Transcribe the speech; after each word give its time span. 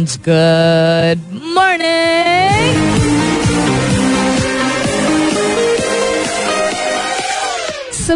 and 0.00 0.08
good 0.22 1.20
morning 1.54 2.09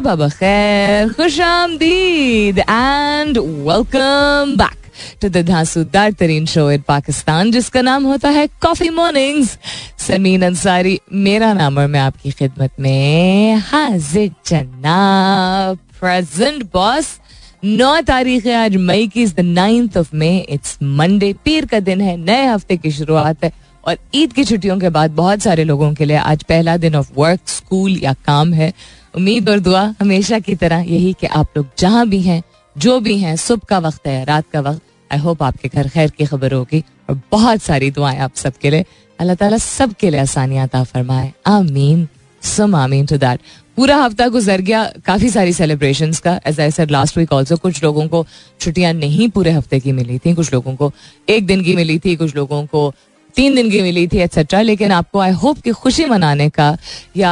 बखैर 0.01 1.13
खुश 1.13 1.41
आमदीद 1.41 2.59
and 2.59 3.39
welcome 3.39 4.55
back 4.57 4.91
to 5.23 5.29
the 5.29 5.45
धांसूदार 5.47 6.13
तरीन 6.13 6.47
शो 6.47 6.71
इन 6.71 6.83
पाकिस्तान 6.89 7.51
जिसका 7.51 7.83
नाम 7.83 8.05
होता 8.05 8.29
है 8.29 8.47
कॉफ़ी 8.63 8.91
मॉर्निंग्स 8.91 9.57
समीन 9.99 10.43
अंसारी 10.43 10.99
मेरा 11.27 11.53
नाम 11.55 11.79
और 11.79 11.87
मैं 11.87 12.01
आपकी 12.01 12.31
खिदमत 12.31 12.81
में 12.81 13.57
हाजिर 13.67 14.31
जनाब 14.47 15.79
प्रेजेंट 16.01 16.63
बॉस 16.73 17.19
नौ 17.65 18.01
तारीख 18.07 18.47
है 18.47 18.55
आज 18.55 18.77
मई 18.79 19.07
की 19.09 19.23
is 19.23 19.35
the 19.35 19.41
ninth 19.41 19.97
of 19.97 20.15
May 20.15 20.37
it's 20.39 20.79
Monday 20.83 21.33
पीर 21.45 21.67
का 21.67 21.81
दिन 21.81 22.01
है 22.01 22.17
नए 22.17 22.47
हफ़्ते 22.47 22.77
की 22.77 22.91
शुरुआत 22.91 23.45
है 23.45 23.53
और 23.85 23.97
ईद 24.15 24.33
की 24.33 24.45
छुट्टियों 24.45 24.79
के 24.79 24.89
बाद 24.89 25.11
बहुत 25.13 25.41
सारे 25.41 25.65
लोगों 25.65 25.93
के 25.95 26.05
लिए 26.05 26.17
आज 26.17 26.43
पहला 26.43 26.77
दिन 26.77 26.95
ऑफ़ 26.97 27.11
वर्क 27.17 27.49
स्कूल 27.49 27.97
या 27.99 28.13
काम 28.27 28.53
है 28.53 28.73
उम्मीद 29.15 29.49
और 29.49 29.61
दुआ 29.61 29.83
हमेशा 30.01 30.39
की 30.39 30.55
तरह 30.55 30.81
यही 30.83 31.13
कि 31.13 31.27
आप 31.29 31.57
लोग 31.57 31.67
जहाँ 31.79 32.07
भी 32.09 32.21
हैं, 32.21 32.43
जो 32.77 32.99
भी 33.01 33.19
हैं, 33.19 33.37
सुबह 33.37 33.67
का 33.69 33.79
वक्त 33.79 34.07
है, 34.07 34.25
रात 34.25 34.45
का 34.53 34.61
वक्त। 34.61 34.83
आई 35.11 35.19
होप 35.19 35.43
आपके 35.43 35.69
घर 35.69 35.89
खैर 35.89 36.11
की 36.11 36.25
खबर 36.27 36.53
होगी 36.53 36.83
और 37.11 37.21
बहुत 37.33 37.63
सारी 37.63 37.91
दुआएँ 37.91 38.19
आप 38.19 38.35
सबके 38.37 38.71
लिए। 38.71 38.85
अल्लाह 39.19 39.37
ताला 39.37 39.59
सबके 39.59 40.11
लिए 40.11 40.21
आसानियाँ 40.21 40.69
ता 40.69 40.83
फरमाए। 40.85 41.33
आमीन। 41.47 42.09
सम 42.43 42.75
आमीन 42.77 43.07
टू 43.07 43.17
दैट 43.17 43.41
पूरा 43.77 43.97
हफ़्ता 43.97 44.27
गुजर 44.29 44.61
गया, 44.61 44.85
काफ़ी 45.07 45.29
सारी 45.31 45.53
सेलिब्रेशन 45.53 46.13
का। 46.25 46.39
As 46.47 46.61
I 46.61 46.71
said 46.71 46.91
last 46.91 47.17
week 47.19 47.33
also 47.33 47.57
कुछ 47.57 47.83
लोगों 47.83 48.07
को 48.09 48.25
छुट्टियाँ 48.61 48.93
नहीं 48.95 49.29
पूरे 49.29 49.51
हफ़्ते 49.51 49.81
की 49.81 49.93
मिली 49.93 50.19
थी, 50.19 50.35
कुछ 50.35 50.53
लोगों 50.53 50.75
को 50.77 50.93
एक 51.29 51.47
दिन 51.47 51.63
की 51.65 51.77
मिली 51.77 51.99
थी, 51.99 52.17
कुछ 52.17 52.35
लोगों 52.37 52.65
को 52.67 52.93
तीन 53.37 53.55
दिन 53.55 53.71
की 53.71 53.81
मिली 53.83 54.07
थी 54.09 54.19
एक्सेट्रा 54.19 54.61
लेकिन 54.63 54.93
आपको 54.93 55.19
आई 55.19 55.33
होप 55.33 55.59
कि 55.59 55.71
खुशी 55.73 56.05
मनाने 56.05 56.49
का 56.51 56.77
या 57.17 57.31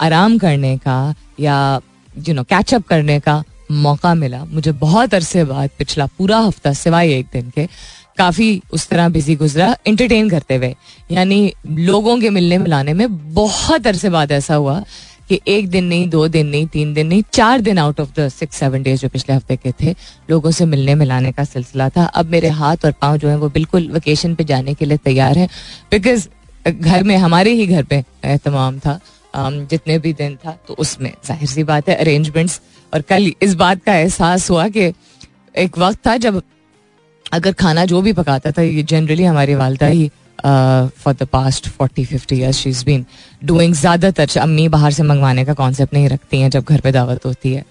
आराम 0.00 0.38
करने 0.38 0.76
का 0.78 1.14
या 1.40 1.80
यू 2.28 2.34
नो 2.34 2.42
कैचअप 2.42 2.86
करने 2.86 3.18
का 3.20 3.42
मौका 3.70 4.14
मिला। 4.14 4.44
मुझे 4.44 4.72
बहुत 4.72 5.14
अरसे 5.14 5.44
बाद, 5.44 5.70
पिछला 5.78 6.06
पूरा 6.18 6.38
हफ़्ता 6.38 6.72
सिवाय 6.72 7.12
एक 7.12 7.26
दिन 7.32 7.50
के, 7.50 7.66
काफ़ी 8.18 8.62
उस 8.72 8.88
तरह 8.88 9.08
बिज़ी 9.08 9.34
गुजरा 9.36 9.74
इंटरटेन 9.86 10.28
करते 10.30 10.56
हुए। 10.56 10.74
यानी 11.10 11.52
लोगों 11.68 12.18
के 12.20 12.30
मिलने 12.30 12.58
मिलाने 12.58 12.92
में 12.94 13.34
बहुत 13.34 13.86
अरसे 13.86 14.10
बाद 14.10 14.32
ऐसा 14.32 14.54
हुआ 14.54 14.82
कि 15.28 15.40
एक 15.48 15.68
दिन 15.70 15.84
नहीं, 15.84 16.08
दो 16.08 16.26
दिन 16.28 16.46
नहीं, 16.46 16.66
तीन 16.68 16.92
दिन 16.94 17.06
नहीं, 17.06 17.22
चार 17.32 17.60
दिन 17.60 17.78
out 17.78 18.00
of 18.00 18.10
the 18.16 18.28
six 18.30 18.56
seven 18.56 18.82
days 18.82 19.00
जो 19.00 19.08
पिछले 19.08 19.34
हफ़्ते 19.34 19.56
के 19.56 19.72
थे, 19.80 19.94
लोगों 20.30 20.50
से 20.50 20.64
मिलने, 20.66 20.94
मिलाने 20.94 21.32
का 21.32 21.44
सिलसिला 21.46 21.88
था। 21.88 22.04
अब 22.04 22.30
मेरे 22.30 22.48
हाथ 22.50 22.84
और 22.84 22.92
पाँव 22.92 23.16
जो 23.16 23.28
है, 23.28 23.36
वो 23.36 23.48
बिल्कुल 23.50 23.90
वेकेशन 23.92 24.34
पे 24.34 24.44
जाने 24.44 24.74
के 24.74 24.84
लिए 24.84 24.96
तैयार 24.98 25.38
है 25.38 25.48
बिकॉज़ 25.90 26.28
घर 26.66 27.02
में, 27.02 27.16
हमारे 27.18 27.52
ही 27.52 27.66
घर 27.66 27.82
पे 27.84 28.04
एहतमाम 28.24 28.78
था 28.78 29.00
जितने 29.34 29.98
भी 29.98 30.12
दिन 30.14 30.36
था 30.36 30.56
तो 30.68 30.74
उसमें 30.76 31.10
ज़ाहिर 31.26 31.48
सी 31.48 31.62
बात 31.64 31.88
है 31.88 31.94
अरेंजमेंट्स 31.96 32.60
और 32.92 33.00
कल 33.02 33.32
इस 33.42 33.54
बात 33.54 33.82
का 33.84 33.94
एहसास 33.94 34.50
हुआ 34.50 34.66
कि 34.68 34.92
एक 35.54 35.78
वक्त 35.78 36.06
था 36.06 36.16
जब 36.18 36.42
अगर 37.32 37.52
खाना 37.52 37.84
जो 37.84 38.00
भी 38.02 38.12
पकाता 38.12 38.50
था, 38.50 38.62
ये 38.62 38.82
जनरली 38.84 39.24
हमारी 39.24 39.54
वालदा 39.54 39.86
ही 39.86 40.10
for 40.38 41.14
the 41.14 41.26
past 41.32 41.68
forty 41.68 42.04
fifty 42.04 42.36
years 42.36 42.56
she 42.56 42.70
is 42.70 42.84
been 42.84 43.04
doing 43.44 43.74
ज़्यादातर 43.74 44.38
अम्मी 44.40 44.68
बाहर 44.68 44.92
से 44.92 45.02
मंगवाने 45.02 45.44
का 45.44 45.54
कॉन्सेप्ट 45.54 45.94
नहीं 45.94 46.08
रखती 46.08 46.40
हैं 46.40 46.50
जब 46.50 46.64
घर 46.64 46.80
पे 46.80 46.92
दावत 46.92 47.26
होती 47.26 47.52
है। 47.52 47.64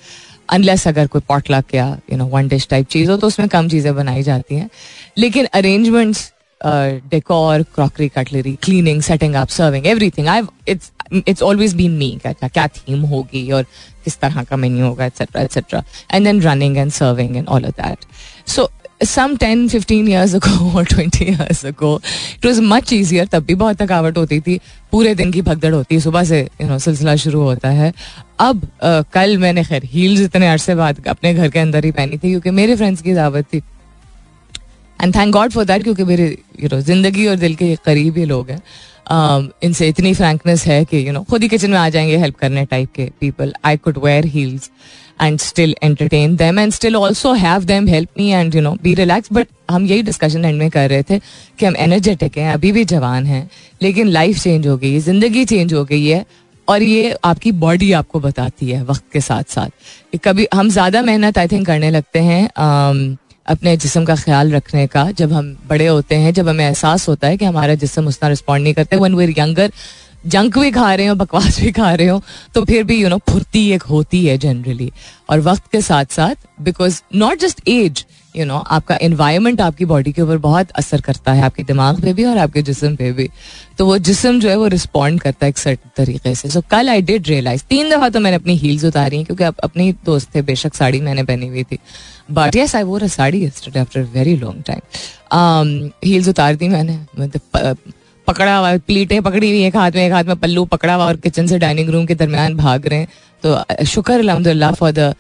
अनलेस 0.50 0.88
अगर 0.88 1.08
कोई 1.08 1.22
पॉटलक 1.28 1.74
या 1.76 1.88
you 2.12 2.18
know 2.18 2.26
one 2.28 2.48
dish 2.48 2.68
type 2.70 2.88
चीज़ 2.88 3.12
हो 3.12 3.18
तो 3.18 3.28
उसमें 3.28 3.48
कम 3.50 3.68
चीज़ें 3.70 3.94
बनाई 3.96 4.24
जाती 4.24 4.56
हैं। 4.56 4.70
लेकिन 5.18 5.46
arrangements 5.54 6.32
decor 6.62 7.64
crockery 7.76 8.08
cutlery 8.10 8.54
cleaning 8.64 9.02
setting 9.02 9.34
up 9.36 9.48
serving 9.50 9.88
everything 9.88 10.28
I 10.28 10.42
it's 10.68 10.92
it's 11.28 11.42
always 11.44 11.74
been 11.76 11.92
me 11.98 12.10
क्या 12.24 12.48
क्या 12.48 12.68
थीम 12.68 13.02
होगी 13.06 13.50
और 13.52 13.64
किस 14.04 14.20
तरह 14.20 14.44
का 14.44 14.56
मेन्यू 14.56 14.86
होगा 14.86 15.06
etcetera 15.06 15.42
etcetera 15.42 15.84
and 16.14 16.26
then 16.26 16.42
running 16.42 16.78
and 16.78 16.92
serving 16.92 17.36
and 17.38 17.48
all 17.48 17.66
of 17.66 17.82
that 17.82 18.06
so 18.50 18.70
some 19.06 19.34
10 19.38 19.68
15 19.70 20.08
years 20.08 20.34
ago 20.34 20.54
or 20.76 20.84
20 20.86 21.26
years 21.26 21.64
ago 21.64 21.92
it 22.38 22.46
was 22.46 22.60
much 22.62 22.94
easier. 22.94 23.32
तब 23.32 23.44
भी 23.44 23.56
बहुत 23.56 23.82
थकावट 23.82 24.18
होती 24.18 24.40
थी। 24.40 24.60
पूरे 24.92 25.16
दिन 25.16 25.32
की 25.32 25.42
भगदड़ 25.42 25.74
होती 25.74 25.96
है। 25.96 26.02
सुबह 26.02 26.24
से 26.24 26.50
यू 26.62 26.68
नो 26.68 26.80
सिलसिला 26.80 27.16
शुरू 27.16 27.42
होता 27.42 27.70
है। 27.70 27.94
अब 28.40 28.62
uh, 28.62 29.04
कल 29.14 29.38
मैंने 29.38 29.64
खैर 29.64 29.84
हील्स 29.86 30.22
इतने 30.22 30.48
अरसे 30.48 30.76
बाद 30.76 31.08
अपने 31.08 31.34
घर 31.34 31.50
के 31.50 31.60
अंदर 31.60 31.86
ही 31.86 31.92
पहनी 31.92 32.18
थी 32.18 32.30
क्योंकि 32.30 32.50
मेरे 32.50 32.76
फ्रेंड्स 32.76 33.02
की 33.02 33.14
दावत 33.14 33.46
थी। 33.54 33.58
And 35.04 35.16
thank 35.16 35.34
God 35.34 35.52
for 35.52 35.66
that 35.66 35.84
क्योंकि 35.84 36.04
मेरे 36.04 36.38
यू 36.64 36.70
नो 36.74 36.82
ज़िंदगी 36.82 37.28
और 37.28 37.36
दिल 37.36 37.56
के 37.56 37.78
करीब 37.86 38.18
ही 38.18 38.26
लोग 38.26 38.50
हैं। 38.50 38.62
इनसे 39.64 39.88
इतनी 39.88 40.14
फ्रैंकनेस 40.14 40.66
है 40.66 40.86
कि 40.86 41.08
यू 41.08 41.14
नो 41.14 41.24
खुद 41.24 41.42
ही 41.42 41.48
किचन 41.48 41.72
में 41.72 41.78
आ 41.78 41.90
जाएँगे 41.90 42.18
हेल्प 42.18 42.36
करने 42.36 42.66
टाइप 42.66 42.90
के 42.96 43.12
people 43.20 43.54
I 43.66 43.78
could 43.78 43.98
wear 44.04 44.26
heels 44.26 44.72
and 45.22 45.40
still 45.40 45.76
entertain 45.84 46.36
them 46.36 46.60
and 46.60 46.72
still 46.74 46.96
also 46.96 47.34
have 47.34 47.64
them 47.64 47.88
help 47.88 48.10
me 48.18 48.30
and 48.30 48.56
you 48.56 48.62
know 48.62 48.76
be 48.84 48.94
relax 48.94 49.30
but 49.34 49.48
हम 49.72 49.86
यही 49.86 50.04
डिस्कशन 50.04 50.46
एंड 50.46 50.60
में 50.60 50.70
कर 50.70 50.90
रहे 50.90 51.04
थे 51.04 51.20
कि 51.60 51.66
हम 51.66 51.76
एनर्जेटिक 51.78 52.38
हैं 52.38 52.54
अभी 52.54 52.72
भी 52.72 52.86
जवान 52.86 53.26
हैं 53.26 53.50
लेकिन 53.82 54.08
लाइफ 54.08 54.40
चेंज 54.40 54.68
हो 54.68 54.78
गई 54.78 54.94
है 54.94 55.00
ज़िंदगी 55.00 55.46
चेंज 55.46 55.74
हो 55.74 55.84
गई 55.86 56.06
है 56.06 56.26
और 56.68 56.84
ये 56.84 57.16
आपकी 57.24 57.52
बॉडी 57.52 57.92
आपको 57.92 58.20
बताती 58.20 58.70
है 58.70 58.84
वक्त 58.84 59.04
के 59.14 59.22
साथ 59.22 59.44
साथ। 59.44 60.18
कभी 60.24 60.48
हम 60.54 60.70
ज़्यादा 60.70 61.02
मेहनत 61.02 61.38
आई 61.38 61.48
थिंक 61.48 61.66
करने 61.68 61.90
लगते 61.92 62.20
हैं 62.20 62.48
um, 62.48 63.18
अपने 63.48 63.76
जिसम 63.78 64.06
का 64.06 64.16
ख्याल 64.16 64.52
रखने 64.52 64.86
का 64.88 65.04
जब 65.12 65.34
हम 65.34 65.58
बड़े 65.68 65.88
होते 65.88 66.16
हैं 66.16 66.34
जब 66.34 66.48
हमें 66.48 66.66
एहसास 66.66 67.08
होता 67.10 67.28
है 67.28 67.38
कि 67.38 67.46
हमारा 67.46 67.76
जिसम 67.76 68.08
उतना 68.08 68.30
रिस्पॉन्ड 68.30 68.64
नहीं 68.64 68.74
करते। 68.74 68.96
वन 68.96 69.16
वेर 69.16 69.34
यंगर 69.38 69.72
जंक 70.26 70.58
भी 70.58 70.72
खा 70.72 70.94
रहे 70.94 71.08
हो, 71.08 71.16
बकवास 71.16 71.60
भी 71.60 71.72
खा 71.72 71.94
रहे 71.94 72.08
हो 72.08 72.22
तो 72.56 72.66
फिर 72.66 72.84
भी 72.84 73.02
यू 73.02 73.10
नो 73.10 73.18
फुर्ती 73.30 73.70
एक 73.72 73.84
होती 73.84 74.26
है 74.26 74.38
जनरली 74.38 74.92
और 75.30 75.40
वक्त 75.42 75.72
के 75.72 75.82
साथ 75.82 76.06
साथ 76.12 76.48
because 76.62 77.02
not 77.16 77.40
just 77.40 77.68
as 77.70 78.06
you 78.36 78.46
know 78.46 78.58
आपका 78.58 78.98
इन्वायरमेंट 79.02 79.62
आपकी 79.62 79.86
बॉडी 79.86 80.12
के 80.12 80.22
ऊपर 80.22 80.38
बहुत 80.38 80.72
असर 80.72 81.02
करता 81.02 81.34
है, 81.34 81.42
आपके 81.44 81.64
दिमाग 81.64 82.02
पे 82.02 82.14
भी 82.14 82.24
और 82.24 82.38
आपके 82.38 82.62
जिसम 82.62 82.96
पे 82.96 83.12
भी। 83.12 83.30
तो 83.78 83.86
वो 83.86 83.98
जिसम 84.00 84.40
जो 84.40 84.50
है, 84.50 84.56
वो 84.56 84.68
रिस्पॉन्ड 84.68 85.22
करता 85.22 85.46
है 85.46 85.50
एक 85.50 85.58
सर्ट 85.58 85.80
तरीके 85.98 86.34
से। 86.36 86.50
सो 86.50 86.62
कल 86.72 86.90
आई 86.90 87.02
डिड 87.02 87.28
रियलाइज़ 87.28 87.64
तीन 87.70 87.90
दफ़ा 87.90 88.10
तो 88.10 88.20
मैंने 88.20 88.36
अपनी 88.36 88.56
हील्स 88.58 88.86
उतारी 88.86 89.18
हैं, 89.18 89.26
क्योंकि 89.26 89.44
अपने 89.44 89.84
ही 89.84 89.92
दोस्त 90.06 90.36
थे, 90.36 90.42
बेशक 90.42 90.74
साड़ी 90.76 91.02
मैंने 91.02 91.24
पहनी 91.24 91.48
हुई 91.48 91.64
थी। 91.64 91.78
But 92.32 92.56
yes 92.56 92.76
I 92.76 92.84
a 92.84 93.08
sari 93.10 93.46
after 93.46 94.02
very 94.14 94.36
long 94.38 94.64
time 94.68 95.90
heels 96.04 96.28
उतार 96.30 96.56
दी 96.56 96.68
मैंने 96.70 97.00
मतलब 97.20 97.78
पकड़ा 98.28 98.56
हुआ 98.58 98.76
प्लीटें 98.78 99.22
पकड़ी 99.24 99.50
हुई 99.50 99.66
एक 99.66 99.76
हाथ 99.76 99.92
में, 99.92 100.06
एक 100.06 100.14
हाथ 100.14 100.24
में 100.24 100.36
पल्लू 100.36 100.66
पकड़ा 100.66 100.94
हुआ 100.94 101.06
और 101.06 101.18
किचन 101.18 101.48
से 101.48 101.60
डाइनिंग 101.60 101.90
रूम 101.90 102.06
के 102.06 102.16
दरमियान 102.16 102.56
भाग 102.58 102.88
रहे 102.88 103.00
हैं। 103.00 103.08
तो 103.44 103.86
शुक्र 103.86 104.14
अलहमदिल्ला 104.14 104.72
for 104.72 104.92
the 104.92 105.14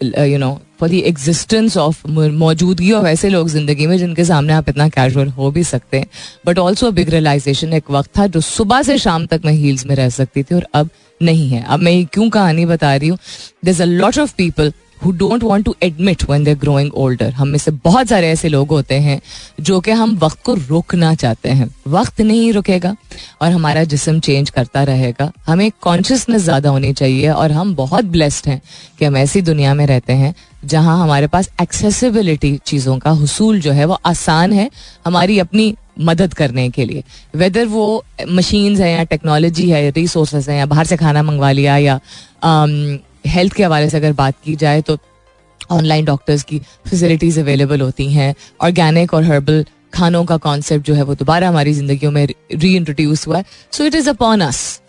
you 0.00 0.38
know 0.38 0.50
for 0.80 0.88
the 0.88 0.94
existence 0.94 1.76
of 1.76 2.06
मौजूदगी 2.08 2.92
ऑफ़ 2.92 3.06
ऐसे 3.06 3.28
लोग 3.28 3.48
ज़िंदगी 3.48 3.86
में 3.86 3.96
जिनके 3.98 4.24
सामने 4.24 4.52
आप 4.52 4.68
इतना 4.68 4.88
कैजुअल 4.88 5.28
हो 5.28 5.50
भी 5.50 5.64
सकते 5.64 5.96
हैं। 5.96 6.06
बट 6.46 6.58
ऑल्सो 6.58 6.90
बिग 6.92 7.10
रियलाइजेशन 7.10 7.72
एक 7.72 7.90
वक्त 7.90 8.10
था 8.18 8.26
जो 8.26 8.40
सुबह 8.40 8.82
से 8.82 8.98
शाम 8.98 9.26
तक 9.26 9.42
मैं 9.44 9.52
हील्स 9.52 9.86
में 9.86 9.94
रह 9.96 10.08
सकती 10.10 10.42
थी 10.42 10.54
और 10.54 10.66
अब 10.74 10.90
नहीं 11.20 11.48
है। 11.50 11.62
अब 11.64 11.80
मैं 11.80 11.92
ये 11.92 12.04
क्यों 12.04 12.28
कहानी 12.30 12.64
बता 12.66 12.94
रही 12.96 13.08
हूँ? 13.08 13.18
There 13.64 13.82
a 13.82 13.84
lot 13.84 14.18
of 14.18 14.34
people 14.36 14.72
who 15.04 15.10
don't 15.12 15.42
want 15.42 15.64
to 15.66 15.74
admit 15.82 16.22
one 16.28 16.44
they're 16.44 16.56
growing 16.58 16.92
older 16.94 17.32
हम 17.32 17.48
में 17.48 17.58
से 17.58 17.70
बहुत 17.84 18.08
सारे 18.08 18.28
ऐसे 18.30 18.48
लोग 18.48 18.68
होते 18.68 18.94
हैं 19.00 19.20
जो 19.60 19.80
कि 19.80 19.90
हम 19.90 20.16
वक्त 20.18 20.42
को 20.44 20.54
रोकना 20.54 21.14
चाहते 21.14 21.48
हैं। 21.50 21.68
वक्त 21.88 22.20
नहीं 22.20 22.52
रुकेगा 22.52 22.94
और 23.42 23.50
हमारा 23.52 23.84
जिसम 23.84 24.20
चेंज 24.20 24.50
करता 24.50 24.82
रहेगा। 24.84 25.30
हमें 25.46 25.70
कॉन्शियसनेस 25.80 26.42
ज़्यादा 26.42 26.70
होनी 26.70 26.92
चाहिए 26.92 27.28
और 27.30 27.52
हम 27.52 27.74
बहुत 27.74 28.04
ब्लेस्ड 28.06 28.48
हैं 28.48 28.60
कि 28.98 29.04
हम 29.04 29.16
ऐसी 29.16 29.42
दुनिया 29.42 29.74
में 29.74 29.86
रहते 29.86 30.12
हैं 30.14 30.34
जहाँ 30.64 30.98
हमारे 31.02 31.26
पास 31.26 31.50
एक्सेसिबिलिटी 31.62 32.56
चीज़ों 32.66 32.98
का 32.98 33.10
हसूल 33.12 33.60
जो 33.60 33.72
है 33.72 33.84
वो 33.84 33.98
आसान 34.06 34.52
है 34.52 34.70
हमारी 35.06 35.38
अपनी 35.38 35.74
मदद 36.00 36.34
करने 36.34 36.68
के 36.70 36.84
लिए। 36.84 37.02
वेदर 37.36 37.66
वो 37.66 38.04
मशीन्स 38.28 38.80
है 38.80 38.92
या 38.92 39.02
टेक्नोलॉजी 39.04 39.70
है 39.70 39.88
रिसोर्सेज 39.90 40.48
हैं 40.48 40.58
या 40.58 40.66
बाहर 40.66 40.86
से 40.86 40.96
खाना 40.96 41.22
मंगवा 41.22 41.50
लिया 41.52 41.76
या 41.78 41.98
हेल्थ 43.26 43.52
के 43.52 43.64
हवाले 43.64 43.90
से 43.90 43.96
अगर 43.96 44.12
बात 44.12 44.34
की 44.44 44.56
जाए 44.56 44.80
तो 44.80 44.98
ऑनलाइन 45.70 46.04
डॉक्टर्स 46.04 46.42
की 46.42 46.58
फैसिलिटीज़ 46.58 47.40
अवेलेबल 47.40 47.80
होती 47.80 48.12
हैं। 48.12 48.34
ऑर्गेनिक 48.60 49.14
और 49.14 49.24
हर्बल 49.24 49.64
खानों 49.94 50.24
का 50.24 50.36
कॉन्सेप्ट 50.36 50.86
जो 50.86 50.94
है 50.94 51.02
वो 51.02 51.14
दोबारा 51.14 51.48
हमारी 51.48 51.74
जिंदगियों 51.74 52.12
में 52.12 52.26
री 52.26 52.74
इंट्रोड्यूस 52.76 53.26
हुआ 53.26 53.38
है। 53.38 53.44
So 53.72 53.84
it 53.84 53.94
is 53.94 54.08
upon 54.10 54.40
us 54.40 54.80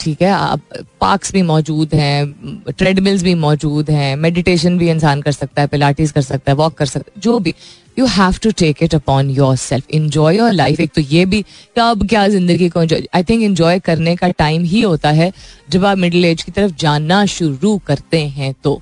ठीक 0.00 0.22
है 0.22 0.30
आप 0.30 0.60
पार्क्स 1.00 1.32
भी 1.32 1.42
मौजूद 1.42 1.94
हैं 1.94 2.70
ट्रेडमिल्स 2.70 3.22
भी 3.22 3.34
मौजूद 3.34 3.90
हैं 3.90 4.14
मेडिटेशन 4.16 4.78
भी 4.78 4.90
इंसान 4.90 5.22
कर 5.22 5.32
सकता 5.32 5.62
है 5.62 5.68
पिलाटीज 5.68 6.12
कर 6.12 6.22
सकता 6.22 6.52
है 6.52 6.56
वॉक 6.56 6.74
कर 6.74 6.86
सकता 6.86 7.12
है 7.16 7.20
जो 7.20 7.38
भी। 7.38 7.54
You 7.98 8.06
have 8.06 8.34
to 8.42 8.50
take 8.50 8.82
it 8.82 8.94
upon 8.94 9.30
yourself 9.56 9.90
enjoy 9.90 10.36
your 10.36 10.52
life 10.52 10.80
एक 10.80 10.92
तो 10.94 11.00
ये 11.00 11.24
भी 11.26 11.42
कब 11.78 12.06
क्या 12.08 12.26
ज़िंदगी 12.28 12.68
को 12.68 12.80
आई 12.80 13.22
थिंक 13.22 13.42
इंजॉय 13.42 13.78
करने 13.78 14.16
का 14.16 14.28
टाइम 14.28 14.64
ही 14.64 14.80
होता 14.80 15.10
है 15.10 15.32
जब 15.70 15.84
आप 15.84 15.98
मिडिल 15.98 16.24
एज 16.24 16.42
की 16.42 16.52
तरफ़ 16.52 16.72
जानना 16.78 17.24
शुरू 17.26 17.78
करते 17.86 18.26
हैं 18.26 18.54
तो। 18.64 18.80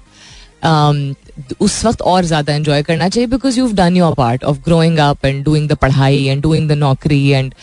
Um, 0.62 1.14
उस 1.60 1.84
वक्त 1.84 2.02
और 2.02 2.24
ज़्यादा 2.24 2.54
एंजॉय 2.54 2.82
करना 2.82 3.08
चाहिए 3.08 3.26
because 3.28 3.58
you 3.58 3.70
done 3.74 3.96
your 3.96 4.14
part 4.14 4.44
of 4.44 4.58
growing 4.64 4.98
up 4.98 5.24
and 5.24 5.44
doing 5.44 5.68
the 5.68 5.74
पढ़ाई 5.76 6.24
एंड 6.24 6.42
डूइंग 6.42 6.68
द 6.68 6.72
नौकरी 6.72 7.26
and 7.28 7.54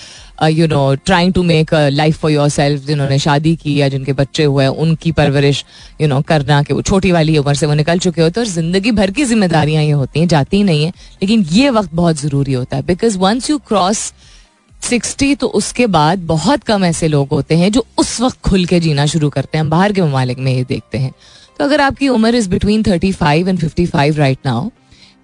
you 0.44 0.68
know 0.68 0.94
trying 1.06 1.34
to 1.34 1.44
make 1.44 1.74
life 1.74 2.18
for 2.20 2.32
yourself 2.50 2.86
जिन्होंने 2.86 3.20
शादी 3.20 3.56
की 3.56 3.76
या 3.80 3.88
जिनके 3.90 4.14
बच्चे 4.14 4.44
हुए, 4.44 4.68
उनकी 4.68 5.12
परवरिश 5.12 5.64
यू 6.02 6.08
नो 6.08 6.22
करना 6.22 6.62
कि 6.64 6.74
वो 6.74 6.82
छोटी 6.82 7.12
वाली 7.12 7.38
उम्र 7.38 7.54
से 7.54 7.66
वो 7.66 7.74
निकल 7.74 8.00
चुके 8.00 8.22
होते 8.22 8.40
हैं 8.40 8.48
और 8.48 8.54
ज़िंदगी 8.54 8.92
भर 8.92 9.12
की 9.12 9.26
जिम्मेदारियाँ 9.26 9.84
ये 9.84 9.92
होती 9.92 10.20
हैं, 10.20 10.28
जाती 10.28 10.58
ही 10.58 10.64
नहीं 10.64 10.84
है, 10.86 10.92
लेकिन 11.22 11.46
ये 11.52 11.70
वक्त 11.70 11.94
बहुत 11.94 12.22
ज़रूरी 12.22 12.54
होता 12.54 12.78
है 12.78 12.84
because 12.84 13.18
once 13.18 13.50
you 13.50 13.58
cross 13.68 14.12
sixty 14.82 15.34
तो 15.36 15.48
उसके 15.50 15.86
बाद 15.88 16.20
बहुत 16.28 16.64
कम 16.64 16.84
ऐसे 16.86 17.08
लोग 17.08 17.30
होते 17.32 17.56
हैं 17.58 17.72
जो 17.72 17.86
उस 17.98 18.20
वक्त 18.22 18.40
खुल 18.42 18.66
के 18.66 18.80
जीना 18.80 19.06
शुरू 19.06 19.30
करते 19.30 19.58
हैं, 19.58 19.70
बाहर 19.70 19.92
के 19.92 20.02
ममालिक 20.02 20.40
में 20.40 20.52
ये 20.54 20.64
देखते 20.64 20.98
हैं। 20.98 21.14
तो 21.62 21.66
अगर 21.66 21.82
आपकी 21.82 22.08
उम्र 22.10 22.36
is 22.36 22.50
between 22.50 22.84
thirty 22.84 23.12
five 23.14 23.50
and 23.50 23.60
fifty 23.60 23.86
five 23.86 24.18
right 24.18 24.38
now 24.46 24.70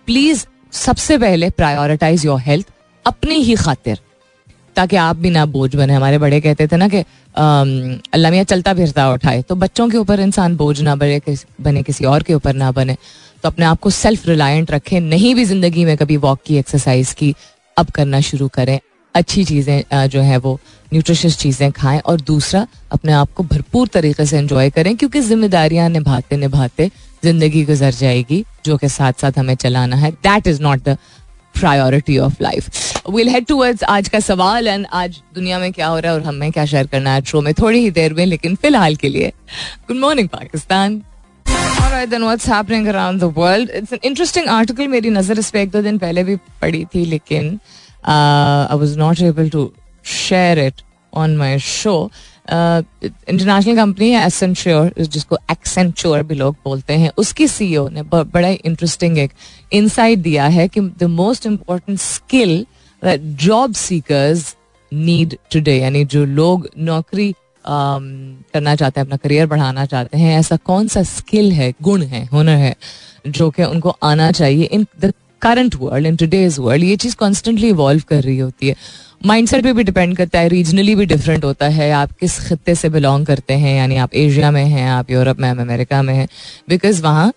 please 0.08 0.46
सबसे 0.72 1.18
पहले 1.18 1.50
प्रायोरिटाइज 1.52 2.26
योर 2.26 2.40
हेल्थ 2.40 2.68
अपनी 3.06 3.36
ही 3.36 3.56
खातिर 3.56 4.00
ताकि 4.76 4.96
आप 4.96 5.16
भी 5.16 5.30
ना 5.30 5.46
बोझ 5.48 5.76
बने। 5.76 5.94
हमारे 5.94 6.18
बड़े 6.18 6.40
कहते 6.42 6.68
थे 6.68 6.78
ना 6.78 6.88
कि 6.88 6.98
अल्लाह 6.98 8.32
मियाँ 8.32 8.44
चलता 8.44 8.74
फिरता 8.74 9.10
उठाए। 9.14 9.42
तो 9.42 9.56
बच्चों 9.56 9.90
के 9.90 9.98
ऊपर 9.98 10.20
इंसान 10.20 10.56
बोझ 10.58 10.82
ना 10.82 10.96
बने 10.96 11.20
किस, 11.20 11.46
बने 11.62 11.84
किसी 11.84 12.06
और 12.06 12.24
के 12.24 12.34
ऊपर 12.34 12.54
ना 12.54 12.72
बने। 12.72 12.98
तो 13.44 13.50
अपने 13.50 13.66
आप 13.66 13.80
को 13.80 13.90
सेल्फ 13.90 14.28
रिलायंट 14.28 14.72
रखें 14.72 15.00
नहीं 15.02 15.34
भी 15.36 15.46
ज़िंदगी 15.46 15.86
में 15.86 15.96
कभी 15.98 16.18
वॉक 16.18 16.42
की 16.46 16.58
एक्सरसाइज 16.58 17.14
की 17.14 17.34
अब 17.78 17.90
करना 17.96 18.22
शुरू 18.22 18.48
करें। 18.54 18.80
अच्छी 19.16 19.44
चीज़ें 19.44 20.08
जो 20.08 20.22
है 20.22 20.38
वो 20.38 20.60
न्यूट्रिशियस 20.94 21.38
चीज़ें 21.38 21.72
खाएँ 21.72 22.00
और 22.00 22.22
दूसरा 22.22 22.66
अपने 22.92 23.14
आप 23.14 23.34
को 23.36 23.44
भरपूर 23.44 23.88
तरीके 23.88 24.26
से 24.26 24.38
एंजॉय 24.38 24.70
करें 24.70 24.96
क्योंकि 24.98 25.22
जिम्मेदारियाँ 25.22 25.90
निभाते 25.90 26.38
निभाते 26.38 26.90
ज़िंदगी 27.24 27.64
गुजर 27.66 27.92
जाएगी 27.94 28.44
जो 28.66 28.78
कि 28.78 28.90
साथ 28.90 29.14
साथ 29.22 29.38
हमें 29.38 29.56
चलाना 29.56 29.96
है। 29.96 30.12
That 30.12 30.48
is 30.48 30.62
not 30.62 30.84
the 30.84 30.98
priority 31.60 32.18
of 32.18 32.42
life 32.42 33.10
will 33.10 33.30
head 33.30 33.46
towards 33.46 33.84
आज 33.84 34.10
का 34.10 34.20
सवाल 34.20 34.68
एंड 34.68 34.86
आज 34.94 35.22
दुनिया 35.36 35.60
में 35.60 35.72
क्या 35.74 35.88
हो 35.88 36.00
रहा 36.00 36.12
है 36.12 36.18
और 36.18 36.26
हमें 36.26 36.52
क्या 36.52 36.66
शेयर 36.66 36.88
करना 36.88 37.14
है 37.14 37.22
शो 37.26 37.42
में। 37.42 37.54
थोड़ी 37.54 37.80
ही 37.80 37.92
देर 37.92 38.14
में 38.14 38.26
लेकिन 38.26 38.56
फ़िलहाल 38.56 38.96
के 38.96 39.10
लिए। 39.10 39.32
Good 39.88 39.98
morning 39.98 40.30
Pakistan 40.30 41.02
Alright, 41.80 42.10
then 42.12 42.24
what's. 42.24 42.48
मेरी 44.88 45.10
नज़र 45.10 45.40
इस 45.40 45.50
पर 45.50 45.60
एक 45.60 45.70
दो 45.72 45.82
दिन 45.82 45.98
पहले 45.98 46.24
भी 46.24 46.36
पड़ी 46.62 46.84
थी 46.86 47.06
लेकिन 47.06 47.60
I 48.06 48.78
was 48.78 48.98
not 49.00 49.22
able 49.24 49.50
to 49.50 49.72
share 50.06 50.60
it 50.60 50.82
on 51.14 51.38
my 51.38 51.60
show 51.60 51.96
international 52.50 53.76
company 53.76 54.10
है 54.12 54.26
एसेंश्योर 54.26 54.92
जिसको 55.00 55.38
एक्सेंच्योर 55.52 56.24
भी 56.24 56.36
लोग 56.36 56.56
बोलते 56.66 56.94
हैं 56.94 57.12
उसकी 57.18 57.48
सीईओ 57.48 57.88
ने 57.90 58.02
बड़ा 58.04 58.48
इंटरेस्टिंग 58.48 59.18
एक 59.18 59.32
इनसाइट 59.74 60.20
दिया 60.20 60.46
है 60.50 60.68
कि 60.68 60.82
the 60.82 61.04
most 61.16 61.46
important 61.46 62.00
skill 62.00 62.66
job 63.02 63.74
seekers 63.76 64.56
need 64.92 65.38
today 65.52 65.78
यानी 65.78 66.04
जो 66.06 66.24
लोग 66.26 66.70
नौकरी 66.80 67.30
um, 67.30 68.04
करना 68.54 68.76
चाहते 68.76 69.00
हैं 69.00 69.06
अपना 69.06 69.18
करियर 69.18 69.48
बढ़ाना 69.48 69.86
चाहते 69.86 70.18
हैं 70.18 70.38
ऐसा 70.40 70.56
कौन 70.66 70.88
सा 70.88 71.04
स्किल 71.06 71.52
है 71.52 71.74
गुण 71.82 72.04
है 72.04 72.26
हुनर 72.26 72.58
है 72.58 72.76
जो 73.28 73.50
कि 73.50 73.64
उनको 73.64 73.96
आना 74.04 74.32
चाहिए 74.32 74.66
in 74.66 74.86
the 75.00 75.12
current 75.42 75.76
world 75.76 76.08
in 76.08 76.16
today's 76.16 76.60
world 76.60 76.84
ये 76.84 76.96
चीज़ 76.96 77.16
कॉन्स्टेंटली 77.16 77.70
इवॉल्व 77.70 78.04
कर 78.10 78.22
रही 78.24 78.38
होती 78.38 78.68
है। 78.68 78.76
माइंडसेट 79.26 79.64
पे 79.64 79.74
भी 79.74 79.84
डिपेंड 79.84 80.16
करता 80.18 80.40
है 80.40 80.48
रीजनली 80.50 80.96
भी 80.96 81.06
डिफरेंट 81.06 81.44
होता 81.44 81.68
है 81.70 81.92
आप 81.92 82.12
किस 82.20 82.40
खत्े 82.48 82.76
से 82.76 82.90
बिलोंग 82.90 83.26
करते 83.26 83.54
हैं 83.54 83.76
यानी 83.78 83.98
आप 83.98 84.14
एशिया 84.14 84.52
में 84.52 84.64
हैं 84.66 84.90
आप 84.90 85.12
यूरोप 85.12 85.40
में 85.40 85.50
अमेरिका 85.50 86.02
में 86.02 86.14
हैं 86.14 86.28
बिकॉज़ 86.70 87.02
वहाँ 87.04 87.32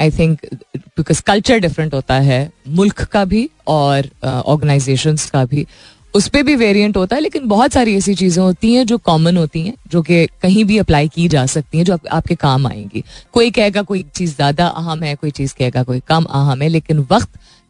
I 0.00 0.10
think 0.10 0.38
because 0.76 1.22
culture 1.22 1.58
different 1.58 1.94
होता 1.94 2.14
है 2.20 2.40
मुल्क 2.68 3.02
का 3.02 3.24
भी 3.24 3.48
और 3.66 4.08
ऑर्गेनाइजेशन 4.24 5.16
uh, 5.16 5.30
का 5.30 5.44
भी। 5.44 5.66
उस 6.14 6.26
पर 6.28 6.42
भी 6.42 6.54
वेरिएंट 6.56 6.96
होता 6.96 7.16
है 7.16 7.22
लेकिन 7.22 7.46
बहुत 7.48 7.72
सारी 7.72 7.96
ऐसी 7.96 8.14
चीज़ें 8.14 8.42
होती 8.42 8.72
हैं 8.74 8.84
जो 8.86 8.96
कॉमन 8.98 9.36
होती 9.36 9.62
हैं 9.62 9.74
जो 9.92 10.02
कि 10.02 10.26
कहीं 10.42 10.64
भी 10.64 10.78
अप्लाई 10.78 11.08
की 11.08 11.26
जा 11.28 11.44
सकती 11.46 11.78
हैं 11.78 11.84
जो 11.84 11.92
आप, 11.92 12.06
आपके 12.06 12.34
काम 12.34 12.66
आएँगी। 12.66 13.02
कोई 13.32 13.50
कहेगा 13.50 13.82
कोई 13.82 14.04
चीज़ 14.14 14.34
ज़्यादा 14.36 14.66
अहम 14.68 15.02
है 15.02 15.14
कोई 15.14 15.30
चीज़ 15.30 15.54
कहेगा 15.58 15.82
कोई 15.82 16.00
कम 16.08 16.24
अहम 16.24 16.62
है 16.62 16.68
लेकिन 16.68 17.06
वक्त 17.10 17.28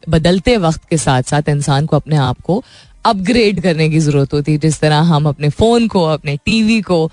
बदलते 0.09 0.55
वक्त 0.57 0.85
के 0.89 0.97
साथ 0.97 1.23
साथ 1.23 1.49
इंसान 1.49 1.85
को 1.85 1.95
अपने 1.95 2.15
आप 2.17 2.41
को 2.41 2.63
अपग्रेड 3.05 3.61
करने 3.61 3.89
की 3.89 3.99
ज़रूरत 3.99 4.33
होती 4.33 4.51
है। 4.51 4.57
जिस 4.57 4.79
तरह 4.79 4.99
हम 5.13 5.27
अपने 5.29 5.49
फ़ोन 5.49 5.87
को 5.87 6.03
अपने 6.05 6.37
टीवी 6.45 6.81
को 6.81 7.03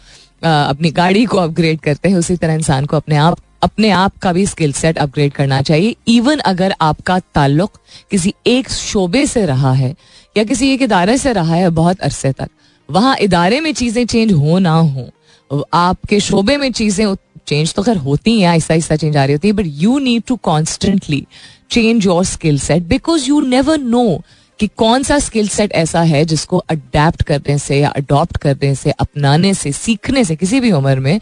अपनी 0.42 0.90
गाड़ी 0.90 1.24
को 1.24 1.38
अपग्रेड 1.38 1.80
करते 1.80 2.08
हैं 2.08 2.16
उसी 2.16 2.36
तरह 2.36 2.54
इंसान 2.54 2.86
को 2.86 2.96
अपने 2.96 3.16
आप 3.16 3.38
अपने 3.62 3.90
आप 3.90 4.16
का 4.18 4.32
भी 4.32 4.46
स्किल 4.46 4.72
सेट 4.72 4.98
अपग्रेड 4.98 5.32
करना 5.32 5.60
चाहिए। 5.62 5.94
इवन 6.08 6.38
अगर 6.46 6.74
आपका 6.80 7.18
ताल्लुक 7.34 7.78
किसी 8.10 8.34
एक 8.46 8.70
शोबे 8.70 9.26
से 9.26 9.44
रहा 9.46 9.72
है 9.72 9.94
या 10.36 10.44
किसी 10.44 10.72
एक 10.72 10.82
इदारे 10.82 11.16
से 11.18 11.32
रहा 11.32 11.54
है 11.54 11.70
बहुत 11.72 12.00
अरसे 12.00 12.32
तक, 12.32 12.48
वहाँ 12.88 13.16
इदारे 13.18 13.60
में 13.60 13.72
चीज़ें 13.74 14.04
चेंज 14.06 14.32
हो 14.32 14.58
ना 14.58 14.74
हो, 14.74 15.10
आपके 15.74 16.20
शोबे 16.20 16.56
में 16.56 16.70
चीज़ें 16.72 17.14
चेंज 17.46 17.72
तो 17.74 17.82
खैर 17.82 17.96
होती 17.98 18.40
हैं 18.40 18.48
आहिस्ता 18.48 18.74
आहिस्ता 18.74 18.96
चेंज 18.96 19.16
आ 19.16 19.24
रही 19.24 19.32
होती 19.32 19.48
है 19.48 19.54
but 19.54 19.66
you 19.80 19.98
need 19.98 20.22
to 20.26 20.36
constantly 20.44 21.26
change 21.70 22.06
your 22.06 22.24
skill 22.24 22.58
set 22.58 22.82
because 22.86 23.28
you 23.28 23.40
never 23.40 23.78
know 23.80 24.20
कि 24.60 24.66
कौन 24.76 25.02
सा 25.02 25.18
स्किल 25.18 25.48
सेट 25.48 25.72
ऐसा 25.74 26.00
है 26.02 26.24
जिसको 26.24 26.58
अडेप्ट 26.70 27.22
करने 27.22 27.56
से 27.58 27.78
या 27.78 27.88
अडॉप्ट 27.90 28.36
करने 28.36 28.74
से, 28.74 28.90
अपनाने 28.90 29.52
से, 29.54 29.72
सीखने 29.72 30.24
से 30.24 30.36
किसी 30.36 30.60
भी 30.60 30.72
उम्र 30.72 31.00
में 31.00 31.20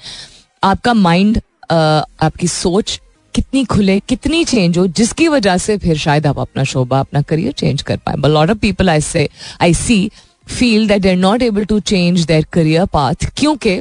आपका 0.63 0.95
माइंड 0.95 1.41
आपकी 1.71 2.49
सोच 2.49 3.01
कितनी 3.35 3.65
खुले 3.65 3.99
कितनी 4.01 4.45
चेंज 4.45 4.79
हो 4.79 4.87
जिसकी 4.89 5.29
वजह 5.29 5.57
से 5.57 5.77
फिर 5.79 5.97
शायद 5.99 6.27
आप 6.27 6.39
अपना 6.39 6.65
शोभा 6.65 7.01
अपना 7.01 7.23
करियर 7.23 7.53
चेंज 7.53 7.83
कर 7.83 7.97
पाए। 7.97 8.15
But 8.15 8.31
lot 8.31 8.51
of 8.51 8.59
people 8.59 8.91
I 8.91 9.01
say 9.01 9.29
I 9.61 9.75
see 9.75 10.11
feel 10.49 10.87
that 10.89 11.03
they're 11.03 11.17
not 11.17 11.43
able 11.43 11.65
to 11.65 11.81
change 11.81 12.25
their 12.25 12.47
career 12.53 12.85
path 12.85 13.31
क्योंकि 13.37 13.79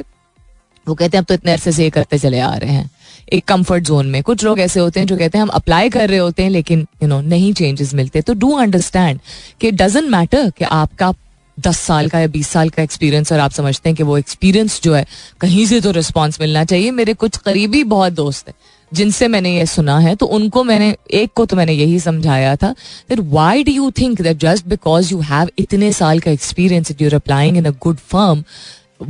वो 0.86 0.94
कहते 0.94 1.16
हैं 1.16 1.22
अब 1.22 1.26
तो 1.26 1.34
इतने 1.34 1.52
अरसे 1.52 1.72
से 1.72 1.82
ये 1.84 1.90
करते 1.90 2.18
चले 2.18 2.40
आ 2.40 2.54
रहे 2.54 2.70
हैं। 2.70 2.90
एक 3.32 3.44
कंफर्ट 3.44 3.84
जोन 3.84 4.06
में 4.06 4.22
कुछ 4.22 4.44
लोग 4.44 4.58
ऐसे 4.60 4.80
होते 4.80 5.00
हैं 5.00 5.06
जो 5.06 5.16
कहते 5.16 5.38
हैं 5.38 5.42
हम 5.42 5.48
अप्लाई 5.48 5.90
कर 5.90 6.08
रहे 6.08 6.18
होते 6.18 6.42
हैं 6.42 6.50
लेकिन 6.50 6.78
यू 6.78 6.98
you 7.00 7.08
नो 7.08 7.16
know, 7.16 7.28
नहीं 7.28 7.52
चेंजेस 7.52 7.94
मिलते। 7.94 8.20
तो 8.20 8.34
डू 8.34 8.50
अंडरस्टैंड 8.52 9.20
कि 9.60 9.70
डजेंट 9.70 10.08
मैटर 10.10 10.50
कि 10.50 10.64
आपका 10.64 11.12
दस 11.58 11.78
साल 11.78 12.08
का 12.08 12.18
या 12.20 12.26
बीस 12.28 12.48
साल 12.48 12.68
का 12.68 12.82
एक्सपीरियंस 12.82 13.32
और 13.32 13.38
आप 13.38 13.50
समझते 13.52 13.88
हैं 13.88 13.96
कि 13.96 14.02
वो 14.02 14.16
एक्सपीरियंस 14.18 14.80
जो 14.82 14.94
है, 14.94 15.04
कहीं 15.40 15.66
से 15.66 15.80
तो 15.80 15.90
रिस्पॉन्स 15.92 16.40
मिलना 16.40 16.64
चाहिए। 16.64 16.90
मेरे 16.90 17.14
कुछ 17.14 17.36
करीबी 17.36 17.82
बहुत 17.84 18.12
दोस्त 18.12 18.48
हैं, 18.48 18.54
जिनसे 18.92 19.28
मैंने 19.28 19.54
ये 19.56 19.66
सुना 19.66 19.98
है 19.98 20.14
तो 20.14 20.26
उनको 20.28 20.64
मैंने, 20.64 20.94
एक 21.12 21.30
को 21.34 21.46
तो 21.46 21.56
मैंने 21.56 21.72
यही 21.72 21.98
समझाया 22.00 22.54
था 22.56 22.70
that 23.08 23.20
why 23.32 23.64
do 23.64 23.72
you 23.72 23.90
think 23.90 24.22
that 24.22 24.36
just 24.38 24.66
because 24.66 25.12
you 25.12 25.20
have 25.20 25.50
इतने 25.58 25.92
साल 25.92 26.20
का 26.20 26.30
experience 26.30 26.90
it 26.90 27.02
you're 27.02 27.14
applying 27.14 27.56
in 27.56 27.64
a 27.64 27.70
good 27.82 27.98
firm 28.08 28.44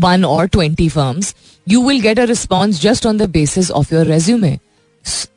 one 0.00 0.24
और 0.24 0.46
twenty 0.48 0.88
firms 0.88 1.34
you 1.66 1.82
will 1.88 2.00
get 2.00 2.20
a 2.20 2.24
response 2.24 2.80
just 2.82 3.06
on 3.06 3.18
the 3.18 3.30
basis 3.30 3.70
of 3.70 3.94
your 3.94 4.06
resume 4.06 4.58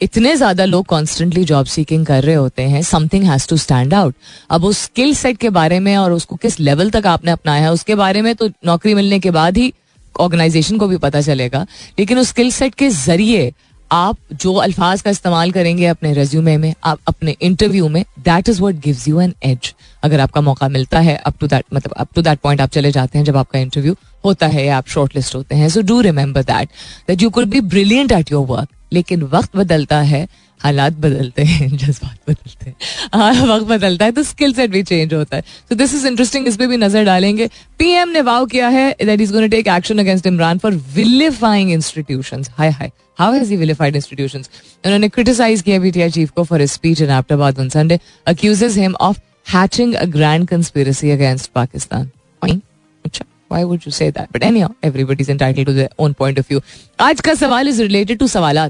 इतने 0.02 0.36
ज़्यादा 0.36 0.66
लोग 0.66 0.86
constantly 0.86 1.44
job 1.44 1.66
seeking 1.66 2.06
कर 2.06 2.24
रहे 2.24 2.36
होते 2.36 2.64
हैं 2.64 2.82
something 2.84 3.24
has 3.24 3.48
to 3.50 3.58
stand 3.58 3.94
out 3.94 4.16
अब 4.50 4.66
उस 4.66 4.84
स्किल 4.84 5.14
सेट 5.16 5.38
के 5.38 5.50
बारे 5.50 5.80
में 5.80 5.96
और 5.98 6.12
उसको 6.12 6.36
किस 6.36 6.60
लेवल 6.60 6.90
तक 6.92 7.08
आपने 7.08 7.32
अपनाया 7.32 7.64
है, 7.64 7.72
उसके 7.72 7.96
बारे 7.96 8.22
में 8.22 8.34
तो 8.36 8.50
नौकरी 8.66 8.94
मिलने 8.94 9.20
के 9.20 9.32
बाद 9.32 9.58
ही 9.58 9.74
ऑर्गेनाइजेशन 10.16 10.78
को 10.78 10.88
भी 10.88 10.98
पता 10.98 11.22
चलेगा, 11.22 11.66
लेकिन 12.00 12.20
उस 12.20 12.30
स्किल 12.30 12.52
सेट 12.52 12.76
के 12.76 12.90
ज़रिए 12.90 13.52
आप 13.92 14.18
जो 14.34 14.54
अल्फाज 14.54 15.02
का 15.02 15.10
इस्तेमाल 15.12 15.52
करेंगे 15.52 15.86
अपने 15.88 16.14
रेज्यूमे 16.14 16.56
में, 16.58 16.74
आप 16.84 17.00
अपने 17.08 17.36
इंटरव्यू 17.42 17.88
में 17.90 18.04
that 18.20 18.50
is 18.50 18.62
what 18.62 18.80
gives 18.86 19.08
you 19.08 19.20
an 19.22 19.34
edge 19.46 19.74
अगर 20.04 20.20
आपका 20.20 20.42
मौका 20.42 20.68
मिलता 20.70 21.00
है 21.00 21.16
अप 21.18 21.38
टू 21.40 21.48
दैट 21.48 21.66
मतलब 21.74 21.94
अप 21.94 22.08
टू 22.16 22.22
दैट 22.22 22.40
पॉइंट 22.40 22.62
आप 22.62 22.70
चले 22.70 22.92
जाते 22.92 23.18
हैं 23.18 23.26
जब 23.26 23.38
आपका 23.38 23.60
इंटरव्यू 23.60 23.96
होता 24.26 24.48
है 24.48 24.66
या 24.66 24.78
आप 24.78 24.88
शॉर्ट 24.88 25.16
लिस्ट 25.16 25.36
होते 25.36 25.56
हैं 25.56 25.70
so 25.70 25.82
do 25.82 26.00
remember 26.02 26.44
that 26.44 26.70
that 27.08 27.22
you 27.22 27.30
could 27.30 27.46
be 27.46 27.62
brilliant 27.68 28.12
at 28.12 28.32
your 28.32 28.46
work 28.48 28.70
लेकिन 28.92 29.24
वक्त 29.26 29.56
बदलता 29.56 30.00
है, 30.02 30.28
हालात 30.62 30.94
बदलते 30.96 31.44
हैं, 31.44 31.68
जज्बात 31.70 32.18
बदलते 32.30 32.70
हैं। 32.70 32.76
हाँ 33.14 33.34
वक्त 33.48 33.66
बदलता 33.68 34.06
है 34.06 34.12
तो 34.12 34.24
स्किल 34.24 34.54
सेट 34.54 34.70
भी 34.72 34.84
चेंज 34.84 35.14
होता 35.14 35.38
है। 35.38 35.44
तो 35.70 35.76
दिस 35.76 35.94
इज़ 35.96 36.08
इंटरेस्टिंग 36.08 36.48
इस 36.48 36.58
पर 36.58 36.68
भी 36.68 36.78
नज़र 36.78 37.04
डालेंगे। 37.06 37.48
पीएम 37.80 38.10
ने 38.10 38.22
वाव 38.22 38.46
किया 38.46 38.68
है 38.70 38.90
that 39.02 39.22
is 39.22 39.34
to 39.34 39.48
take 39.48 39.68
action 39.68 40.00
against 40.00 40.28
Imran 40.28 40.58
for 40.58 40.76
vilifying 40.96 41.72
institutions 41.72 42.50
hi 42.58 42.70
hi. 42.72 42.92
How 43.20 43.34
has 43.34 43.50
he 43.52 43.58
vilified 43.58 43.96
institutions 43.96 44.50
उन्होंने 44.86 45.10
क्रिटिसाइज 45.10 45.62
किया 45.62 45.80
बीटीआई 45.80 46.10
चीफ 46.12 46.32
को 46.32 46.44
for 46.44 46.66
speech 46.68 47.02
in 47.02 47.10
Abbottabad 47.12 47.60
on 47.60 47.70
Sunday 47.70 48.00
accuses 48.28 48.78
him 48.78 48.96
of 49.02 49.20
hatching 49.54 49.94
a 49.94 50.06
grand 50.08 50.48
conspiracy 50.48 51.12
against 51.12 51.52
Pakistan 51.52 52.10
अच्छा। 52.42 53.26
Why 53.52 53.64
would 53.64 53.82
you 53.88 53.92
say 53.92 54.10
that 54.12 54.34
but 54.34 54.44
any 54.44 54.64
everybody 54.84 55.26
entitle 55.30 55.66
to 55.66 55.88
own 56.04 56.14
point 56.14 56.40
of 56.40 56.48
view 56.50 56.62
आज 57.00 57.22
का 57.22 57.34
सवाल 57.34 57.68
is 57.68 57.82
related 57.82 58.20
to 58.20 58.28
सवाल 58.28 58.70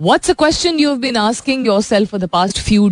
what's 0.00 0.30
a 0.30 0.34
question 0.34 0.78
you 0.78 0.88
have 0.88 0.98
been 1.00 1.16
asking 1.16 1.66
yourself 1.82 2.10
for 2.10 2.20
the 2.20 2.28
past 2.28 2.58
few 2.60 2.90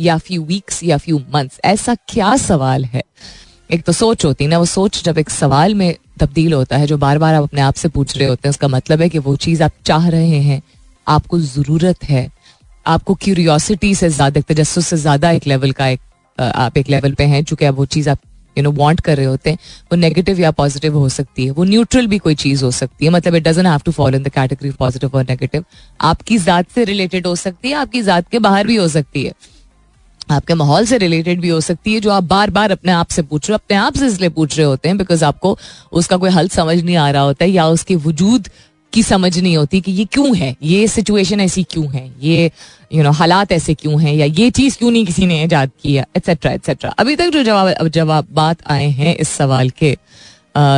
या 0.00 0.18
few 0.18 0.44
weeks 0.44 0.82
या 0.84 0.96
few 0.98 1.18
months 1.34 1.60
ऐसा 1.64 1.94
क्या 2.08 2.36
सवाल 2.36 2.84
है 2.84 3.02
एक 3.70 3.82
तो 3.84 3.92
सोच 3.92 4.24
होती 4.24 4.44
है 4.44 4.50
ना, 4.50 4.58
वो 4.58 4.64
सोच 4.64 5.02
जब 5.04 5.18
एक 5.18 5.28
सवाल 5.30 5.74
में 5.74 5.94
तब्दील 6.20 6.52
होता 6.52 6.76
है, 6.76 6.86
जो 6.86 6.96
बार 6.98 7.18
बार 7.18 7.34
आप 7.34 7.42
अपने 7.42 7.60
आप 7.60 7.74
से 7.74 7.88
पूछ 7.88 8.16
रहे 8.16 8.28
होते 8.28 8.48
हैं, 8.48 8.50
उसका 8.50 8.68
मतलब 8.68 9.00
है 9.02 9.08
कि 9.08 9.18
वो 9.18 9.34
चीज़ 9.36 9.62
आप 9.62 9.72
चाह 9.86 10.08
रहे 10.08 10.38
हैं, 10.38 10.60
आपको 11.06 11.38
ज़रूरत 11.40 12.04
है, 12.04 12.26
आपको 12.86 13.14
क्यूरियोसिटी 13.14 13.94
से 13.94 14.08
ज़्यादा 14.08 14.40
तेजस्व 14.40 14.80
से 14.80 14.96
ज़्यादा 14.96 15.30
एक 15.30 15.46
लेवल 15.46 15.72
का 15.72 15.86
एक 15.88 16.00
आप 16.38 16.78
एक 16.78 16.90
लेवल 16.90 17.12
पे 17.14 17.24
हैं, 17.24 17.42
चूँकि 17.44 17.64
अब 17.64 17.74
वो 17.74 17.84
चीज़ 17.86 18.10
आप 18.10 18.18
यू 18.56 18.62
नो 18.62 18.72
वांट 18.74 19.00
कर 19.00 19.16
रहे 19.16 19.26
होते 19.26 19.50
हैं, 19.50 19.58
वो 19.92 19.96
नेगेटिव 19.96 20.40
या 20.40 20.50
पॉजिटिव 20.52 20.98
हो 20.98 21.08
सकती 21.10 21.44
है, 21.44 21.50
वो 21.50 21.64
न्यूट्रल 21.64 22.06
भी 22.06 22.18
कोई 22.18 22.34
चीज़ 22.36 22.64
हो 22.64 22.70
सकती 22.72 23.04
है 23.04 23.12
मतलब 23.12 23.34
it 23.34 23.48
doesn't 23.48 23.66
have 23.66 23.80
to 23.84 23.92
follow 23.92 24.16
in 24.16 24.22
the 24.22 24.28
category 24.30 24.70
positive 24.78 25.10
और 25.14 25.24
नेगेटिव 25.24 25.64
आपकी 26.00 26.38
ज़ात 26.40 26.70
से 26.70 26.84
रिलेटेड 26.84 27.26
हो 27.26 27.34
सकती 27.36 27.68
है, 27.68 27.74
आपकी 27.76 28.02
ज़ात 28.02 28.28
के 28.30 28.38
बाहर 28.40 28.66
भी 28.66 28.76
हो 28.76 28.88
सकती 28.90 29.24
है। 29.24 29.32
आपके 30.30 30.54
माहौल 30.54 30.84
से 30.86 30.98
रिलेटेड 30.98 31.40
भी 31.40 31.48
हो 31.48 31.60
सकती 31.60 31.94
है, 31.94 32.00
जो 32.00 32.10
आप 32.10 32.24
बार 32.24 32.50
बार 32.50 32.70
अपने 32.70 32.92
आप 32.92 33.08
से 33.10 33.22
पूछ 33.22 33.48
रहे 33.48 33.54
हो, 33.54 33.58
अपने 33.58 33.76
आप 33.76 33.94
से 33.94 34.06
इसलिए 34.06 34.28
पूछ 34.30 34.56
रहे 34.58 34.66
होते 34.66 34.88
हैं 34.88 34.98
बिकॉज़ 34.98 35.24
आपको 35.24 35.56
उसका 35.92 36.16
कोई 36.16 36.30
हल 36.30 36.48
समझ 36.50 36.76
नहीं 36.78 36.96
आ 36.96 37.10
रहा 37.10 37.22
होता 37.22 37.44
है, 37.44 37.50
या 37.50 37.66
उसके 37.68 37.96
वजूद 37.98 38.48
की 38.92 39.02
समझ 39.02 39.38
नहीं 39.38 39.56
होती 39.56 39.80
कि 39.80 39.92
ये 39.92 40.04
क्यों 40.04 40.36
है? 40.36 40.54
ये 40.62 40.86
सिचुएशन 40.88 41.40
ऐसी 41.40 41.62
क्यों 41.62 41.86
है? 41.92 42.10
ये 42.22 42.50
यू 42.94 43.02
नो 43.02 43.10
हालात 43.10 43.52
ऐसे 43.52 43.74
क्यों 43.74 44.00
हैं? 44.02 44.14
या 44.14 44.26
ये 44.26 44.50
चीज़ 44.50 44.78
क्यों 44.78 44.90
नहीं 44.90 45.04
किसी 45.06 45.26
ने 45.26 45.42
ईजाद 45.44 45.70
किया 45.82 46.04
एटसेट्रा 46.16 46.52
एटसेट्रा 46.52 46.90
अभी 46.98 47.16
तक 47.16 47.28
जो 47.28 47.42
जवाब 47.42 47.88
जवाब 47.88 48.26
बात 48.32 48.66
आए 48.66 48.88
हैं 48.90 49.16
इस 49.16 49.28
सवाल 49.28 49.70
के 49.82 49.96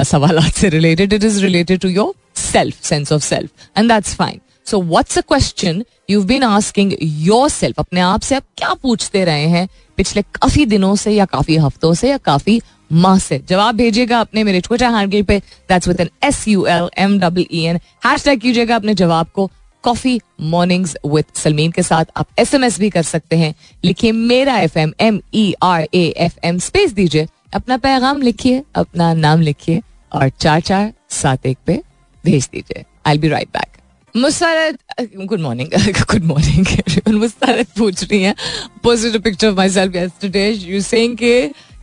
सवाल 0.05 0.41
से 0.51 0.69
related 0.69 1.13
it 1.13 1.25
is 1.25 1.41
related 1.43 1.81
to 1.81 1.89
yourself 2.41 2.83
sense 2.85 3.13
of 3.13 3.23
self 3.23 3.79
and 3.79 3.93
that's 3.93 4.15
fine 4.15 4.41
so 4.67 4.83
what's 4.83 5.19
a 5.19 5.21
question 5.21 5.85
you 6.11 6.23
been 6.25 6.43
asking 6.43 6.93
yourself 7.51 7.81
अपने 7.81 8.01
आप 8.01 8.21
से 8.21 8.35
आप 8.35 8.45
क्या 8.57 8.73
पूछते 8.75 9.25
रहे 9.25 9.47
हैं 9.47 9.69
पिछले 9.97 10.23
काफ़ी 10.23 10.67
दिनों 10.67 10.95
से 10.97 11.11
या 11.13 11.25
काफ़ी 11.25 11.57
हफ्तों 11.57 11.95
से 11.95 12.09
या 12.11 12.17
काफ़ी 12.17 12.61
से। 12.95 13.41
जवाब 13.49 13.75
भेजिएगा 13.77 14.21
अपने 14.21 14.45
मेरे 14.45 14.61
ट्विटर 14.61 14.95
हैंडल 14.95 15.23
पे। 15.23 15.39
That's 15.69 15.89
with 15.89 16.01
N 16.01 16.11
S 16.25 16.47
U 16.49 16.65
L 16.67 16.89
M 16.99 17.19
W 17.21 17.45
E 17.53 17.65
N 17.65 17.77
hashtag 18.25 18.41
कीजिएगा 18.41 18.77
अपने 18.77 18.95
जवाब 18.95 19.27
को। 19.35 19.51
कॉफ़ी 19.85 20.21
मॉर्निंग्स 20.41 20.97
विद 21.07 21.25
सलमीन 21.35 21.71
के 21.71 21.83
साथ 21.83 22.05
आप 22.17 22.27
एस 22.39 22.55
एम 22.55 22.65
एस 22.65 22.79
भी 22.81 22.91
कर 22.91 23.03
सकते 23.03 23.37
हैं। 23.37 23.55
लिखिए 23.85 24.13
मेरा 24.13 24.59
F 24.59 24.79
M 24.79 24.93
M 25.01 25.21
E 25.35 25.53
R 25.63 25.87
A 25.95 26.05
F 26.19 26.39
M 26.45 26.59
space 26.59 26.93
दीजिए। 26.93 27.27
अपना 27.55 27.77
पैगाम 27.77 28.23
लिखिए, 28.23 28.63
अपना 28.75 29.13
नाम 29.15 29.41
लिखिए 29.41 29.81
और 30.13 30.29
चार 30.31 30.61
चार 30.61 30.93
सात 31.11 31.47
एक 31.47 31.59
पे 31.67 31.81
भेज 32.25 32.49
दीजिए। 32.53 32.85
I 33.07 33.19
be 33.19 33.29
right 33.29 33.49
back 33.49 33.81
Mustarat 34.15 34.79
good 35.17 35.41
morning 35.41 35.69
good 36.01 36.25
morning 36.25 37.15
Mustarat 37.15 37.69
पूछ 37.79 38.03
रही 38.03 38.23
है। 38.23 38.35
Posted 38.83 39.21
picture 39.23 39.49
of 39.49 39.57
myself 39.71 39.97
yesterday 39.97 40.49
you 40.51 40.81
saying 40.83 41.17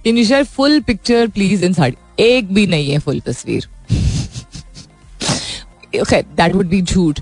can 0.04 0.18
you 0.18 0.26
share 0.26 0.44
full 0.44 0.80
picture 0.82 1.28
please 1.28 1.66
in 1.66 1.74
sari 1.74 2.24
एक 2.24 2.54
भी 2.54 2.66
नहीं 2.68 2.92
है 2.92 3.00
फुल 3.00 3.20
तस्वीर। 3.20 3.68
दैट 5.96 6.54
वुड 6.56 6.68
बी 6.70 6.82
झूठ। 6.82 7.20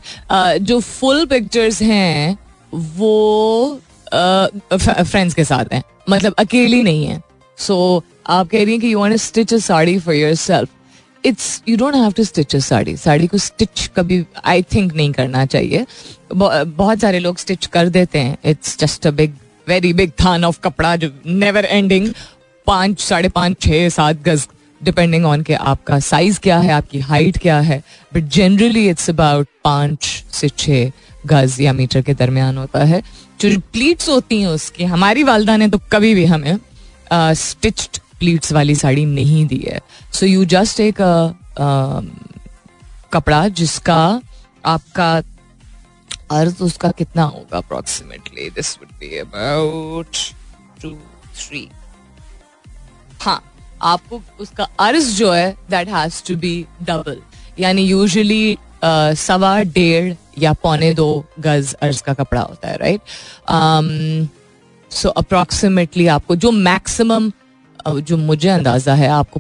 जो 0.62 0.80
फुल 0.80 1.26
पिक्चर्स 1.26 1.82
हैं 1.82 2.38
वो 2.74 3.80
फ्रेंड्स 4.14 5.30
uh, 5.30 5.36
के 5.36 5.44
साथ 5.44 5.74
हैं। 5.74 5.84
मतलब 6.10 6.34
अकेली 6.40 6.82
नहीं 6.84 7.06
है। 7.06 7.22
सो 7.58 7.76
so, 7.98 8.06
आप 8.28 8.50
कह 8.50 8.64
रही 8.64 8.72
हैं 8.72 8.82
कि 8.82 8.94
you 8.94 9.00
want 9.00 9.16
stitch 9.16 9.54
a 9.54 9.58
sari 9.58 9.98
for 10.00 10.16
yourself 10.36 10.70
it's 11.24 11.62
you 11.70 11.78
don't 11.78 11.96
have 11.96 12.12
to 12.12 12.24
stitch 12.24 12.56
a 12.56 12.60
sari. 12.60 12.96
Sari 12.98 13.28
को 13.28 13.38
स्टिच 13.38 13.90
कभी 13.96 14.24
आई 14.46 14.62
थिंक 14.74 14.94
नहीं 14.94 15.12
करना 15.14 15.46
चाहिए। 15.46 15.86
बहुत 16.34 17.00
सारे 17.00 17.20
लोग 17.20 17.38
स्टिच 17.38 17.66
कर 17.66 17.90
देते 17.90 18.20
हैं। 18.20 18.38
It's 18.46 18.78
just 18.80 19.08
a 19.08 19.12
big 19.12 19.34
very 19.68 19.94
big 19.94 20.12
than 20.20 20.46
of 20.46 20.60
कपड़ा 20.64 20.96
जो 20.96 21.10
नेवर 21.26 21.66
एंडिंग 21.66 22.12
पाँच, 22.68 23.00
साढ़े 23.00 23.30
पाँच 23.30 23.62
छः 23.62 23.90
सात 23.90 24.22
गज 24.24 24.48
डिपेंडिंग 24.82 25.26
ऑन 25.26 25.42
के 25.42 25.54
आपका 25.54 26.00
साइज़ 26.02 26.40
क्या 26.40 26.58
है, 26.60 26.72
आपकी 26.72 27.00
हाइट 27.02 27.38
क्या 27.38 27.60
है 27.60 27.82
बट 28.12 28.24
जनरली 28.30 28.88
इट्स 28.90 29.10
अबाउट 29.10 29.48
पाँच 29.64 30.06
से 30.34 30.50
छः 30.50 30.92
गज 31.26 31.60
या 31.62 31.74
मीटर 31.74 32.02
के 32.02 32.14
दरमियान 32.14 32.58
होता 32.58 32.84
है। 32.84 33.02
जो 33.40 33.60
प्लीट्स 33.74 34.10
होती 34.10 34.42
हैं 34.42 34.48
उसकी, 34.48 34.84
हमारी 34.86 35.24
वालदा 35.24 35.58
ने 35.58 35.68
तो 35.68 35.80
कभी 35.92 36.14
भी 36.16 36.26
हमें 36.26 36.58
स्टिच्ड 37.12 38.00
प्लीट्स 38.20 38.52
वाली 38.54 38.76
साड़ी 38.76 39.06
नहीं 39.06 39.46
दी 39.48 39.64
है। 39.68 39.80
सो 40.14 40.26
यू 40.26 40.46
जस्ट 40.46 40.80
एक 40.80 41.02
कपड़ा 43.14 43.48
जिसका 43.50 44.00
आपका 44.66 45.16
अर्थ 46.32 46.62
उसका 46.62 46.90
कितना 46.92 47.24
होगा 47.24 47.58
approximately 47.58 48.50
this 48.50 48.78
would 48.78 48.90
be 49.00 49.18
about 49.18 50.18
two 50.82 50.90
three 51.38 51.68
हाँ 53.28 53.42
आपको 53.82 54.22
उसका 54.40 54.68
अर्ज़ 54.80 55.16
जो 55.18 55.32
है 55.32 55.58
that 55.70 55.88
has 55.88 56.24
to 56.28 56.36
be 56.36 56.66
double 56.84 57.22
यानी 57.60 57.82
यूजुअली 57.82 58.58
सवा 58.84 59.62
डेढ़ 59.64 60.14
या 60.40 60.54
पौने 60.54 60.94
दो 60.94 61.26
गज 61.40 61.74
अर्ज़ 61.74 62.04
का 62.04 62.14
कपड़ा 62.14 62.42
होता 62.42 62.68
है 62.68 62.78
राइट 62.78 63.02
सो 64.92 65.10
अप्रोक्सीमेटली 65.10 66.08
आपको 66.08 66.36
जो 66.36 66.52
मैक्सिमम 66.52 67.32
जो 67.88 68.18
मुझे 68.18 68.50
अंदाज़ा 68.50 68.94
है, 68.94 69.08
आपको 69.08 69.40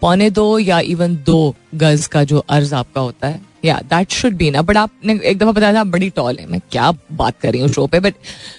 पौने 0.00 0.30
दो 0.30 0.58
या 0.58 0.80
इवन 0.88 1.16
दो 1.26 1.54
गज 1.74 2.06
का 2.06 2.24
जो 2.24 2.44
अर्ज़ 2.48 2.74
आपका 2.74 3.00
होता 3.00 3.28
है। 3.28 3.40
या 3.64 3.74
दैट 3.84 4.12
शुड 4.12 4.36
बी 4.36 4.50
ना 4.50 4.62
बट 4.62 4.76
आपने 4.76 5.18
एक 5.24 5.38
दफ़ा 5.38 5.52
बताया 5.52 5.74
था 5.74 5.80
आप 5.80 5.86
बड़ी 5.86 6.08
टॉल 6.10 6.36
है। 6.38 6.46
मैं 6.46 6.60
क्या 6.72 6.90
बात 7.12 7.40
कर 7.40 7.52
रही 7.52 7.60
हूँ 7.60 7.68
शो 7.70 7.86
पे? 7.86 8.00
बट 8.00 8.14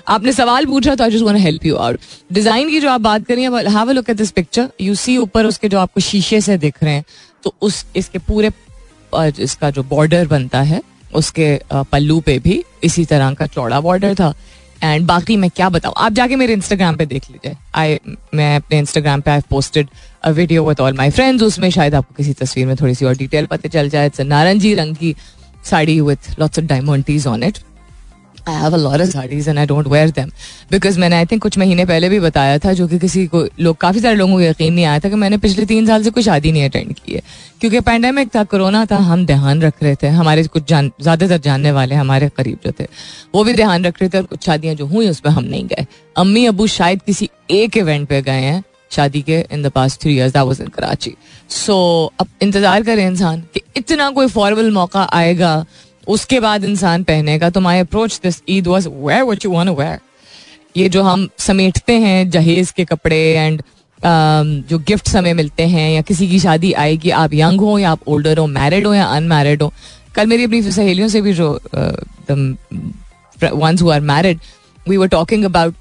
आपने 0.08 0.34
सवाल 0.34 0.66
पूछा 0.66 0.96
तो 0.96 1.04
I 1.04 1.12
just 1.12 1.24
want 1.26 1.38
help 1.40 1.66
you 1.66 1.76
out 1.78 2.00
design 2.34 2.70
की 2.70 2.80
जो 2.80 2.90
आप 2.90 3.02
बात 3.02 3.26
कर 3.26 3.36
रही 3.36 3.44
हैं 3.44 3.70
have 3.70 3.90
a 3.90 3.94
look 3.94 4.10
at 4.10 4.18
this 4.18 4.32
picture 4.32 4.70
you 4.82 4.96
see 4.96 5.18
ऊपर 5.18 5.46
उसके 5.46 5.70
जो 5.70 5.80
आपको 5.80 6.02
शीशे 6.02 6.42
से 6.42 6.58
दिख 6.58 6.84
रहे 6.84 6.94
हैं 6.94 7.04
तो 7.44 7.54
उस, 7.62 7.86
इसके 7.96 8.20
पूरे 8.20 8.52
इसका 9.40 9.70
जो 9.70 9.84
बॉर्डर 9.84 10.28
बनता 10.28 10.62
है, 10.62 10.82
उसके 11.14 11.60
पल्लू 11.74 12.20
पे 12.20 12.38
भी 12.40 12.64
इसी 12.84 13.06
तरह 13.06 13.34
का 13.34 13.46
चौड़ा 13.48 13.80
बॉर्डर 13.82 14.14
था। 14.16 14.34
एंड 14.84 15.06
बाकी 15.08 15.36
मैं 15.38 15.50
क्या 15.50 15.70
बताऊँ? 15.70 15.94
आप 15.98 16.14
जाके 16.14 16.36
मेरे 16.36 16.54
इंस्टाग्राम 16.54 16.96
पे 16.96 17.06
देख 17.06 17.30
लीजिए। 17.32 17.56
आई 17.76 18.00
मैं 18.34 18.56
अपने 18.56 18.80
इंस्टाग्राम 18.80 19.22
पे 19.22 19.32
I 19.32 19.42
posted 19.50 19.88
a 20.24 20.30
video 20.32 20.64
with 20.66 20.80
all 20.80 20.94
my 20.94 21.10
friends 21.10 21.44
उसमें 21.44 21.70
शायद 21.70 21.96
आपको 21.96 22.16
किसी 22.18 22.34
तस्वीर 22.34 22.68
में 22.68 22.76
थोड़ी 22.76 22.96
सी 22.96 23.06
और 23.06 23.18
डिटेल 23.18 23.46
पता 23.46 23.70
चल 23.70 23.90
जाए। 23.90 24.06
इट्स 24.06 24.22
नारंगी 24.22 24.74
रंग 24.74 24.96
की 24.96 25.16
sari 25.66 26.00
with 26.02 26.40
lots 26.40 26.60
of 26.60 26.66
diamonds 26.66 27.28
on 27.28 27.44
it 27.44 27.58
I 28.48 28.56
have 28.56 28.74
a 28.74 28.78
lot 28.78 29.02
of 29.02 29.10
saris 29.10 29.48
and 29.50 29.60
I 29.60 29.66
don't 29.66 29.88
wear 29.88 30.10
them 30.12 30.30
because 30.72 31.00
मैंने 31.00 31.16
आई 31.16 31.26
थिंक 31.26 31.42
कुछ 31.42 31.58
महीने 31.58 31.86
पहले 31.86 32.10
भी 32.10 32.20
बताया 32.20 32.58
था, 32.58 32.74
जो 32.74 32.88
कि 32.88 33.00
किसी 33.00 33.26
को, 33.28 33.46
लोग, 33.60 33.78
काफ़ी 33.78 34.00
सारे 34.00 34.16
लोगों 34.16 34.34
को 34.34 34.42
यकीन 34.42 34.74
नहीं 34.74 34.86
आया 34.86 35.00
था 35.00 35.10
कि 35.10 35.16
मैंने 35.16 35.38
पिछले 35.38 35.66
तीन 35.66 35.88
साल 35.88 36.04
से 36.04 36.10
कोई 36.10 36.24
शादी 36.24 36.52
नहीं 36.52 36.70
अटेंड 36.70 36.94
की 36.96 37.14
है। 37.14 37.22
क्योंकि 37.62 37.80
पैंडेमिक 37.82 38.36
था 38.36 38.44
कोरोना 38.44 38.86
था, 38.86 38.98
हम 38.98 39.26
ध्यान 39.26 39.62
रख 39.62 39.84
रहे 39.84 39.96
थे। 39.96 40.08
हमारे 40.10 40.44
कुछ 40.44 40.68
जान, 40.70 40.92
ज़्यादातर 41.02 41.38
जानने 41.40 41.72
वाले 41.72 41.96
हमारे 41.96 42.30
करीब 42.38 42.58
जो 42.66 42.72
थे, 42.80 42.88
वो 43.36 43.44
भी 43.44 43.54
ध्यान 43.54 43.86
रख 43.86 44.02
रहे 44.02 44.10
थे 44.10 44.18
और 44.18 44.24
कुछ 44.24 44.46
शादियाँ 44.46 44.76
जो 44.76 44.86
हुई 44.86 45.10
उस 45.10 45.20
पर 45.20 45.30
हम 45.30 45.44
नहीं 45.44 45.68
गए। 45.68 45.86
अम्मी 46.16 46.46
अबू 46.46 46.68
शायद 46.70 47.02
किसी 47.02 47.30
एक 47.52 47.78
इवेंट 47.78 48.08
पे 48.10 48.22
गए 48.22 48.42
हैं, 48.42 48.64
शादी 48.92 49.22
के 49.22 49.40
in 49.52 49.62
the 49.64 49.70
past 49.70 50.02
three 50.02 50.16
years 50.16 50.34
that 50.34 50.62
in 50.62 50.68
Karachi 50.68 51.14
so 51.50 51.76
अब 52.20 52.28
इंतज़ार 52.42 52.84
करें 52.84 53.06
इंसान 53.08 53.42
कि 53.54 53.62
इतना 53.78 54.10
कोई 54.10 54.28
फॉर्मल 54.28 54.72
मौका 54.72 55.04
आएगा 55.14 55.54
उसके 56.12 56.40
बाद 56.40 56.64
इंसान 56.64 57.04
पहनेगा। 57.04 57.50
तो 57.50 57.62
my 57.62 57.80
approach 57.80 58.20
this 58.24 58.42
Eid 58.50 58.68
was 58.68 58.88
wear 58.90 59.24
what 59.24 59.46
you 59.46 59.52
want 59.52 59.70
wear 59.70 60.00
ये 60.78 60.90
जो 60.90 61.02
हम 61.04 61.28
समेटते 61.40 61.94
हैं 62.00 62.30
जहेज 62.30 62.72
के 62.72 62.86
कपड़े 62.86 63.18
एंड 63.18 63.62
um, 63.62 64.70
जो 64.70 64.80
गिफ्ट 64.80 65.10
हमें 65.16 65.34
मिलते 65.34 65.64
हैं 65.68 65.90
या 65.92 66.02
किसी 66.02 66.28
की 66.28 66.40
शादी 66.40 66.72
आएगी 66.84 67.10
आप 67.18 67.34
यंग 67.34 67.62
हो 67.62 67.78
या 67.80 67.92
आप 67.92 68.08
ओल्डर 68.08 68.38
हो 68.38 68.46
मैरिड 68.50 68.88
हो 68.88 68.94
या 68.94 69.06
अनमैरिड 69.16 69.62
हो 69.62 69.72
कल 70.16 70.28
मेरी 70.28 70.44
अपनी 70.44 70.62
सहेलियों 70.64 71.08
से 71.08 71.22
भी 71.22 71.34
जो 71.34 71.52
ones 73.44 73.82
who 73.82 73.90
are 73.90 74.02
married 74.02 74.40
we 74.88 74.98
were 74.98 75.08
talking 75.08 75.46
about 75.46 75.76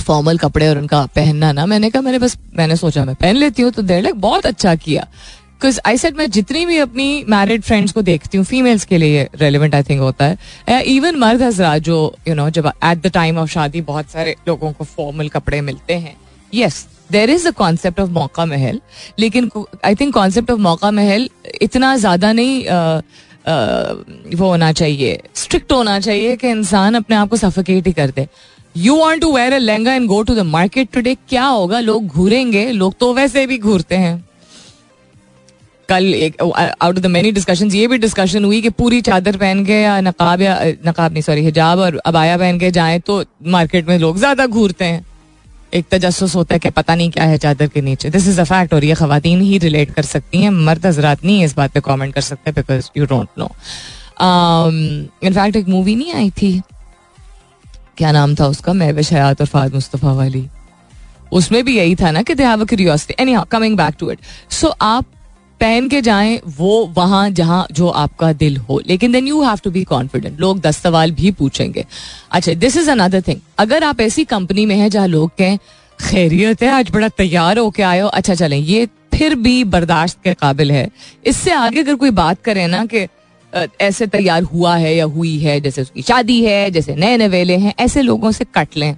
formal 0.00 0.38
कपड़े 0.38 0.68
और 0.68 0.78
उनका 0.78 1.04
पहनना 1.14 1.50
ना। 1.52 1.66
मैंने 1.66 1.90
कहा 1.90 2.02
मैंने 2.02 2.18
बस 2.18 2.36
मैंने 2.56 2.76
सोचा 2.76 3.04
मैं 3.04 3.14
पहन 3.14 3.36
लेती 3.36 3.62
हूँ। 3.62 3.70
तो 3.72 3.82
देर 3.82 4.02
लाइक 4.02 4.14
बहुत 4.20 4.46
अच्छा 4.46 4.74
किया। 4.76 5.06
बिकॉज़ 5.56 5.78
आई 5.86 5.96
सेट 5.98 6.16
मैं 6.16 6.28
जितनी 6.30 6.64
भी 6.66 6.78
अपनी 6.78 7.24
मैरिड 7.28 7.62
फ्रेंड्स 7.62 7.92
को 7.92 8.02
देखती 8.02 8.38
हूँ 8.38 8.44
फीमेल्स 8.46 8.84
के 8.84 8.98
लिए 8.98 9.28
रेलिवेंट 9.40 9.74
आई 9.74 9.82
थिंक 9.82 10.00
होता 10.00 10.24
है। 10.24 10.82
इवन 10.84 11.16
मर्द 11.18 11.42
हजरा 11.42 11.76
जो 11.80 11.96
यू 12.28 12.34
नो 12.34 12.48
जब 12.50 12.66
एट 12.66 12.98
द 12.98 13.10
टाइम 13.12 13.38
ऑफ़ 13.38 13.50
शादी 13.50 13.80
बहुत 13.82 14.10
सारे 14.10 14.34
लोगों 14.48 14.72
को 14.72 14.84
फॉर्मल 14.86 15.28
कपड़े 15.28 15.60
मिलते 15.60 15.94
हैं। 15.94 16.16
Yes 16.52 16.86
there 17.12 17.30
is 17.30 17.46
a 17.48 17.50
concept 17.52 18.00
of 18.00 18.10
मौका 18.10 18.46
महल, 18.46 18.80
लेकिन 19.18 19.50
आई 19.84 19.94
थिंक 19.94 20.12
कॉन्सेप्ट 20.14 20.50
ऑफ़ 20.50 20.60
मौका 20.60 20.90
महल 20.90 21.28
इतना 21.62 21.96
ज़्यादा 21.96 22.32
नहीं 22.32 22.64
वो 24.36 24.48
होना 24.48 24.70
चाहिए। 24.72 25.20
स्ट्रिक्ट 25.36 25.72
होना 25.72 25.98
चाहिए 26.00 26.36
कि 26.36 26.48
इंसान 26.50 26.94
अपने 26.94 27.16
आप 27.16 27.28
को 27.28 27.36
सफोकेट 27.36 27.86
ही 27.86 27.92
कर 27.92 28.10
दे। 28.10 28.26
You 28.76 28.96
want 28.96 29.20
to 29.20 29.32
wear 29.32 29.52
a 29.52 29.58
lehenga 29.58 29.94
and 29.94 30.06
go 30.08 30.22
to 30.22 30.34
the 30.34 30.46
market 30.46 30.92
today 30.92 31.14
क्या 31.28 31.44
होगा? 31.44 31.80
लोग 31.80 32.06
घूरेंगे, 32.06 32.70
लोग 32.72 32.94
तो 33.00 33.12
वैसे 33.14 33.46
भी 33.46 33.58
घूरते 33.58 33.96
हैं। 33.96 34.24
कल 35.88 36.14
एक 36.14 36.40
out 36.42 36.82
of 36.82 36.98
the 36.98 37.06
many 37.08 37.30
discussion 37.32 37.70
ये 37.72 37.86
भी 37.86 37.98
डिस्कशन 37.98 38.44
हुई 38.44 38.60
कि 38.62 38.70
पूरी 38.78 39.00
चादर 39.02 39.36
पहन 39.36 39.64
के 39.64 39.80
या 39.82 40.00
नकाब 40.02 40.40
या 40.40 40.58
नकाब 40.86 41.12
नहीं 41.12 41.22
सॉरी 41.22 41.44
हिजाब 41.44 41.78
और 41.78 42.00
अबाया 42.06 42.36
पहन 42.38 42.58
के 42.58 42.70
जाए 42.70 42.98
तो 43.00 43.24
मार्केट 43.48 43.88
में 43.88 43.98
लोग 43.98 44.18
ज़्यादा 44.18 44.46
घूरते 44.46 44.84
हैं। 44.84 45.04
एक 45.74 45.86
तजस 45.90 46.34
होता 46.34 46.54
है 46.54 46.58
कि 46.58 46.70
पता 46.70 46.94
नहीं 46.94 47.10
क्या 47.10 47.24
है 47.24 47.38
चादर 47.38 47.66
के 47.68 47.80
नीचे। 47.82 48.10
दिस 48.10 48.28
इज़ 48.28 48.40
अ 48.40 48.44
फैक्ट 48.44 48.74
और 48.74 48.84
ये 48.84 48.94
खातन 48.94 49.40
ही 49.42 49.58
रिलेट 49.58 49.94
कर 49.94 50.02
सकती 50.04 50.42
हैं। 50.42 50.50
मर्द 50.50 50.86
हजरात 50.86 51.24
नहीं 51.24 51.44
इस 51.44 51.56
बात 51.56 51.72
पे 51.72 51.80
कमेंट 51.84 52.14
कर 52.14 52.20
सकते 52.22 52.52
because 52.52 52.90
you 52.96 53.06
don't 53.06 53.28
know 53.38 53.50
in fact 55.22 55.56
एक 55.56 55.68
मूवी 55.68 55.94
नहीं 55.96 56.12
आई 56.14 56.30
थी। 56.32 56.60
क्या 57.98 58.12
नाम 58.12 58.34
था 58.34 58.46
उसका? 58.48 58.72
महविश 58.74 59.12
हयात 59.12 59.40
और 59.40 59.46
फाद 59.46 59.74
मुस्तफ़ा 59.74 60.12
वाली। 60.14 60.46
उसमें 61.32 61.64
भी 61.64 61.76
यही 61.76 61.94
था 61.96 62.10
ना 62.10 62.22
कि 62.22 62.34
they 62.34 62.44
have 62.44 62.60
a 62.60 62.64
curiosity 62.64 63.22
any 63.22 63.36
coming 63.50 63.76
back 63.76 63.94
to 64.00 64.10
it 64.10 64.18
so 64.52 64.68
आप 64.82 65.04
पहन 65.60 65.88
के 65.88 66.00
जाएँ, 66.00 66.40
वो 66.48 66.92
वहाँ 66.96 67.28
जहाँ 67.30 67.66
जो 67.72 67.88
आपका 67.88 68.32
दिल 68.34 68.56
हो। 68.58 68.80
लेकिन 68.86 69.12
then 69.12 69.28
you 69.28 69.42
have 69.42 69.58
to 69.64 69.70
be 69.70 69.84
confident 69.84 70.40
लोग 70.40 70.60
दस 70.60 70.76
सवाल 70.76 71.10
भी 71.12 71.30
पूछेंगे। 71.32 71.84
अच्छा 72.30 72.54
दिस 72.54 72.76
इज़ 72.76 72.90
अनदर 72.90 73.22
थिंग 73.28 73.40
अगर 73.58 73.84
आप 73.84 74.00
ऐसी 74.00 74.24
कंपनी 74.26 74.66
में 74.66 74.74
है 74.76 74.90
जहाँ 74.90 75.06
लोग 75.08 75.30
कहें, 75.38 75.58
खैरियत 75.98 76.62
है, 76.62 76.68
आज 76.68 76.90
बड़ा 76.90 77.08
तैयार 77.08 77.58
होके 77.58 77.82
आयो 77.82 78.06
अच्छा 78.08 78.34
चलें, 78.34 78.58
ये 78.58 78.86
फिर 79.14 79.34
भी 79.34 79.62
बर्दाश्त 79.66 80.18
के 80.24 80.34
काबिल 80.34 80.72
है। 80.72 80.88
इससे 81.26 81.50
आगे 81.52 81.80
अगर 81.80 81.94
कोई 81.94 82.10
बात 82.12 82.42
करे 82.42 82.66
ना 82.66 82.84
कि 82.86 83.06
ऐसे 83.80 84.06
तैयार 84.06 84.42
हुआ 84.44 84.76
है 84.76 84.94
या 84.96 85.04
हुई 85.06 85.38
है, 85.38 85.60
जैसे 85.60 85.82
उसकी 85.82 86.02
शादी 86.02 86.40
है, 86.44 86.70
जैसे 86.70 86.94
नए 86.94 87.16
नवेले 87.16 87.56
हैं, 87.56 87.74
ऐसे 87.78 88.02
लोगों 88.02 88.32
से 88.32 88.44
कट 88.54 88.76
लें। 88.76 88.96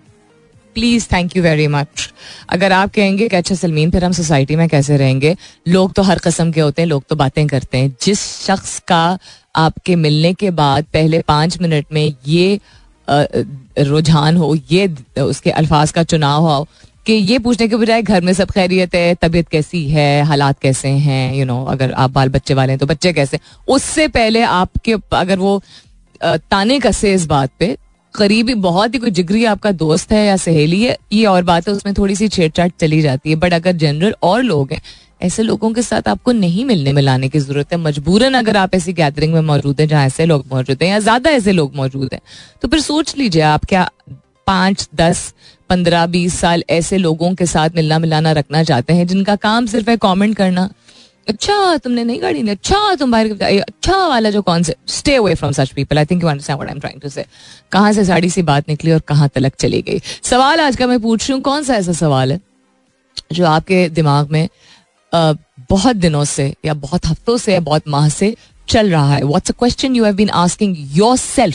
Please 0.78 1.06
thank 1.12 1.36
you 1.36 1.42
very 1.42 1.66
much 1.66 2.08
अगर 2.48 2.72
आप 2.72 2.92
कहेंगे 2.94 3.28
कि 3.28 3.36
अच्छा 3.36 3.54
सलमीन 3.54 3.90
फिर 3.90 4.04
हम 4.04 4.12
सोसाइटी 4.12 4.56
में 4.56 4.68
कैसे 4.68 4.96
रहेंगे? 4.96 5.34
लोग 5.68 5.92
तो 5.92 6.02
हर 6.02 6.18
कस्म 6.18 6.52
के 6.52 6.60
होते 6.60 6.82
हैं 6.82 6.88
लोग 6.88 7.02
तो 7.08 7.16
बातें 7.16 7.46
करते 7.46 7.78
हैं। 7.78 7.94
जिस 8.02 8.20
शख्स 8.46 8.78
का 8.88 9.18
आपके 9.56 9.96
मिलने 9.96 10.32
के 10.34 10.50
बाद 10.50 10.84
पहले 10.92 11.20
पाँच 11.28 11.58
मिनट 11.60 11.86
में 11.92 12.12
ये 12.26 12.60
रुझान 13.80 14.36
हो 14.36 14.54
ये 14.72 14.86
उसके 15.22 15.50
अल्फाज 15.50 15.92
का 15.92 16.02
चुनाव 16.02 16.46
हो 16.46 16.66
कि 17.06 17.12
ये 17.12 17.38
पूछने 17.38 17.68
के 17.68 17.76
बजाय 17.76 18.02
घर 18.02 18.20
में 18.20 18.32
सब 18.32 18.50
खैरियत 18.50 18.94
है 18.94 19.14
तबीयत 19.14 19.48
कैसी 19.48 19.88
है 19.90 20.22
हालात 20.22 20.58
कैसे 20.62 20.88
हैं? 20.88 21.34
यू 21.34 21.38
you 21.38 21.46
नो 21.46 21.58
know, 21.58 21.72
अगर 21.72 21.92
आप 21.92 22.10
बाल 22.10 22.28
बच्चे 22.28 22.54
वाले 22.54 22.72
हैं 22.72 22.78
तो 22.78 22.86
बच्चे 22.86 23.12
कैसे 23.12 23.38
उससे 23.68 24.08
पहले 24.08 24.42
आपके 24.42 24.94
अगर 25.12 25.38
वो 25.38 25.60
ताने 26.22 26.78
कसे 26.80 27.14
इस 27.14 27.26
बात 27.26 27.50
पे 27.58 27.76
करीबी 28.18 28.54
बहुत 28.60 28.94
ही 28.94 28.98
कोई 28.98 29.10
जिगरी 29.12 29.44
आपका 29.46 29.72
दोस्त 29.74 30.12
है 30.12 30.24
या 30.26 30.36
सहेली 30.38 30.82
है, 30.82 30.96
ये 31.12 31.24
और 31.26 31.42
बात 31.44 31.68
है 31.68 31.74
उसमें 31.74 31.94
थोड़ी 31.94 32.14
सी 32.16 32.28
छेड़छाड़ 32.28 32.70
चली 32.80 33.00
जाती 33.02 33.30
है। 33.30 33.36
बट 33.36 33.52
अगर 33.54 33.72
जनरल 33.74 34.14
और 34.22 34.42
लोग 34.42 34.72
हैं, 34.72 34.80
ऐसे 35.22 35.42
लोगों 35.42 35.72
के 35.72 35.82
साथ 35.82 36.08
आपको 36.08 36.32
नहीं 36.34 36.64
मिलने 36.64 36.92
मिलाने 36.92 37.28
की 37.28 37.38
ज़रूरत 37.40 37.72
है। 37.72 37.78
मजबूरन 37.78 38.34
अगर 38.34 38.56
आप 38.56 38.74
ऐसी 38.74 38.92
गैदरिंग 38.92 39.34
में 39.34 39.40
मौजूद 39.42 39.80
हैं, 39.80 39.88
जहाँ 39.88 40.06
ऐसे 40.06 40.26
लोग 40.26 40.44
मौजूद 40.52 40.82
हैं 40.82 40.90
या 40.90 40.98
ज़्यादा 41.00 41.30
ऐसे 41.30 41.52
लोग 41.52 41.76
मौजूद 41.76 42.08
हैं 42.12 42.20
तो 42.62 42.68
फिर 42.68 42.80
सोच 42.80 43.16
लीजिए 43.18 43.42
आप 43.44 43.64
क्या 43.64 43.88
पाँच, 44.46 44.88
दस, 44.94 45.32
पंद्रह, 45.70 46.06
बीस 46.06 46.38
साल 46.40 46.62
ऐसे 46.70 46.98
लोगों 46.98 47.34
के 47.34 47.46
साथ 47.46 47.70
मिलना 47.76 47.98
मिलाना 47.98 48.32
रखना 48.32 48.62
चाहते 48.64 48.92
हैं, 48.92 49.06
जिनका 49.06 49.36
काम 49.38 49.66
सिर्फ़ 49.66 49.90
है 49.90 49.96
कॉमेंट 49.98 50.36
करना। 50.36 50.68
अच्छा 51.28 51.76
तुमने 51.76 52.04
नई 52.04 52.18
गाड़ी 52.18 52.42
ली। 52.42 52.50
अच्छा 52.50 52.94
तुम 52.94 53.12
बाहर 53.12 53.60
अच्छा 53.60 54.06
वाला 54.06 54.30
जो 54.30 54.42
कौन 54.42 54.62
से 54.62 54.74
stay 54.88 55.14
away 55.14 55.34
from 55.34 55.52
such 55.52 55.70
people 55.72 55.98
I 55.98 56.04
think 56.04 56.22
you 56.22 56.28
understand 56.28 56.56
what 56.58 56.68
I 56.68 56.74
am 56.74 56.80
trying 56.80 57.00
to 57.00 57.08
say 57.08 57.24
कहाँ 57.72 57.92
से 57.92 58.04
साड़ी 58.04 58.30
सी 58.30 58.42
बात 58.42 58.68
निकली 58.68 58.92
और 58.92 59.00
कहाँ 59.08 59.28
तलक 59.34 59.54
चली 59.60 59.82
गई? 59.82 60.00
सवाल 60.22 60.60
आज 60.60 60.76
का 60.76 60.86
मैं 60.86 61.00
पूछ 61.00 61.28
रही 61.28 61.32
हूँ, 61.32 61.42
कौन 61.42 61.62
सा 61.62 61.74
ऐसा 61.74 61.92
सवाल 61.92 62.32
है 62.32 62.40
जो 63.32 63.46
आपके 63.46 63.88
दिमाग 63.88 64.30
में 64.30 64.48
बहुत 65.12 65.96
दिनों 65.96 66.24
से 66.24 66.52
या 66.64 66.74
बहुत 66.76 67.06
हफ्तों 67.06 67.36
से 67.36 67.52
या 67.52 67.60
बहुत 67.60 67.88
माह 67.88 68.08
से 68.08 68.34
चल 68.68 68.90
रहा 68.90 69.14
है? 69.14 69.22
What's 69.22 69.50
a 69.50 69.54
question 69.58 69.96
you 69.96 70.04
have 70.04 70.14
been 70.14 70.30
asking 70.30 70.76
your 70.96 71.52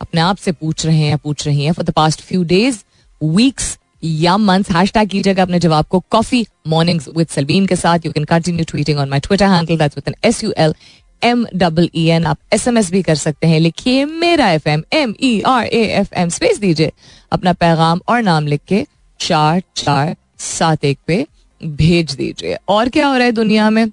अपने 0.00 0.20
आप 0.20 0.36
से 0.36 0.52
पूछ 0.52 0.84
रहे 0.86 0.98
हैं 0.98 1.18
पूछ 1.18 1.46
रही 1.46 1.64
हैं 1.64 1.72
for 1.72 1.84
the 1.84 1.90
past 1.90 2.20
few 2.20 2.42
days 2.44 2.78
weeks 3.20 3.76
या 4.02 4.36
मंथ 4.38 4.70
हैश 4.72 4.92
टैग 4.92 5.08
कीजिएगा 5.08 5.42
अपने 5.42 5.58
जवाब 5.60 5.86
को 5.90 6.00
कॉफ़ी 6.10 6.44
मॉर्निंग्स 6.68 7.08
विद 7.16 7.28
सलबीन 7.28 7.66
के 7.66 7.76
साथ. 7.76 8.06
You 8.06 8.12
can 8.12 8.24
continue 8.24 8.64
tweeting 8.70 8.98
on 8.98 9.08
my 9.08 9.20
Twitter 9.20 9.46
handle 9.46 9.78
that's 9.78 9.96
with 9.96 10.08
N 10.08 10.14
S 10.28 10.42
U 10.44 10.52
L 10.58 10.74
M 11.22 11.44
double 11.56 11.88
E 11.94 12.06
N 12.10 12.26
आप 12.26 12.38
एस 12.52 12.66
एम 12.68 12.78
एस 12.78 12.90
भी 12.92 13.02
कर 13.02 13.14
सकते 13.14 13.46
हैं. 13.46 13.60
लिखिए 13.60 14.04
मेरा 14.04 14.50
F 14.50 14.68
M 14.68 14.82
M 14.92 15.14
E 15.22 15.40
R 15.46 15.66
A 15.66 15.82
F 16.00 16.14
M 16.20 16.28
space 16.28 16.58
दीजिए 16.60 16.92
अपना 17.32 17.52
पैगाम 17.54 18.00
और 18.08 18.22
नाम 18.22 18.46
लिख 18.46 18.60
के 18.68 18.84
चार 19.20 19.62
चार 19.76 20.14
सात 20.38 20.84
एक 20.84 20.98
पे 21.06 21.24
भेज 21.60 22.14
दीजिए. 22.14 22.56
और 22.68 22.88
क्या 22.88 23.06
हो 23.06 23.16
रहा 23.16 23.24
है 23.24 23.32
दुनिया 23.32 23.70
में? 23.70 23.86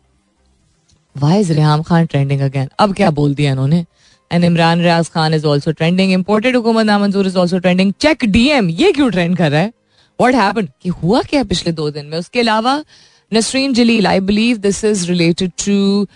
Why 1.16 1.40
is 1.40 1.54
Reham 1.54 1.82
Khan 1.84 2.06
trending 2.06 2.42
again 2.42 2.70
अब 2.80 2.94
क्या 2.96 3.10
बोल 3.12 3.34
दिया 3.36 3.52
इन्होंने? 3.52 3.86
And 4.32 4.44
Imran 4.44 4.82
Riaz 4.82 5.10
Khan 5.10 5.34
is 5.34 5.46
also 5.48 5.72
trending 5.72 6.12
imported 6.14 6.56
हुकूमत 6.56 6.86
नामंजूर 6.86 7.28
is 7.28 7.38
also 7.38 7.60
trending 7.60 7.94
check 8.02 8.26
DM 8.26 8.70
ये 8.70 8.92
क्यों 8.92 9.10
ट्रेंड 9.12 9.38
कर 9.38 9.52
रहा 9.52 9.62
है? 9.62 9.72
वॉट 10.22 10.36
हैपन 10.36 10.68
कि 10.82 10.90
हुआ 10.90 11.22
क्या 11.30 11.44
पिछले 11.44 11.74
दो 11.74 11.90
दिन 11.92 12.06
में? 12.06 12.18
उसके 12.18 12.40
अलावा 12.40 12.84
Nasreen 13.32 13.74
Jalil 13.74 14.08
I 14.08 14.20
believe 14.20 14.58
this 14.58 14.84
is 14.86 15.06
related 15.08 15.52
to 15.66 16.08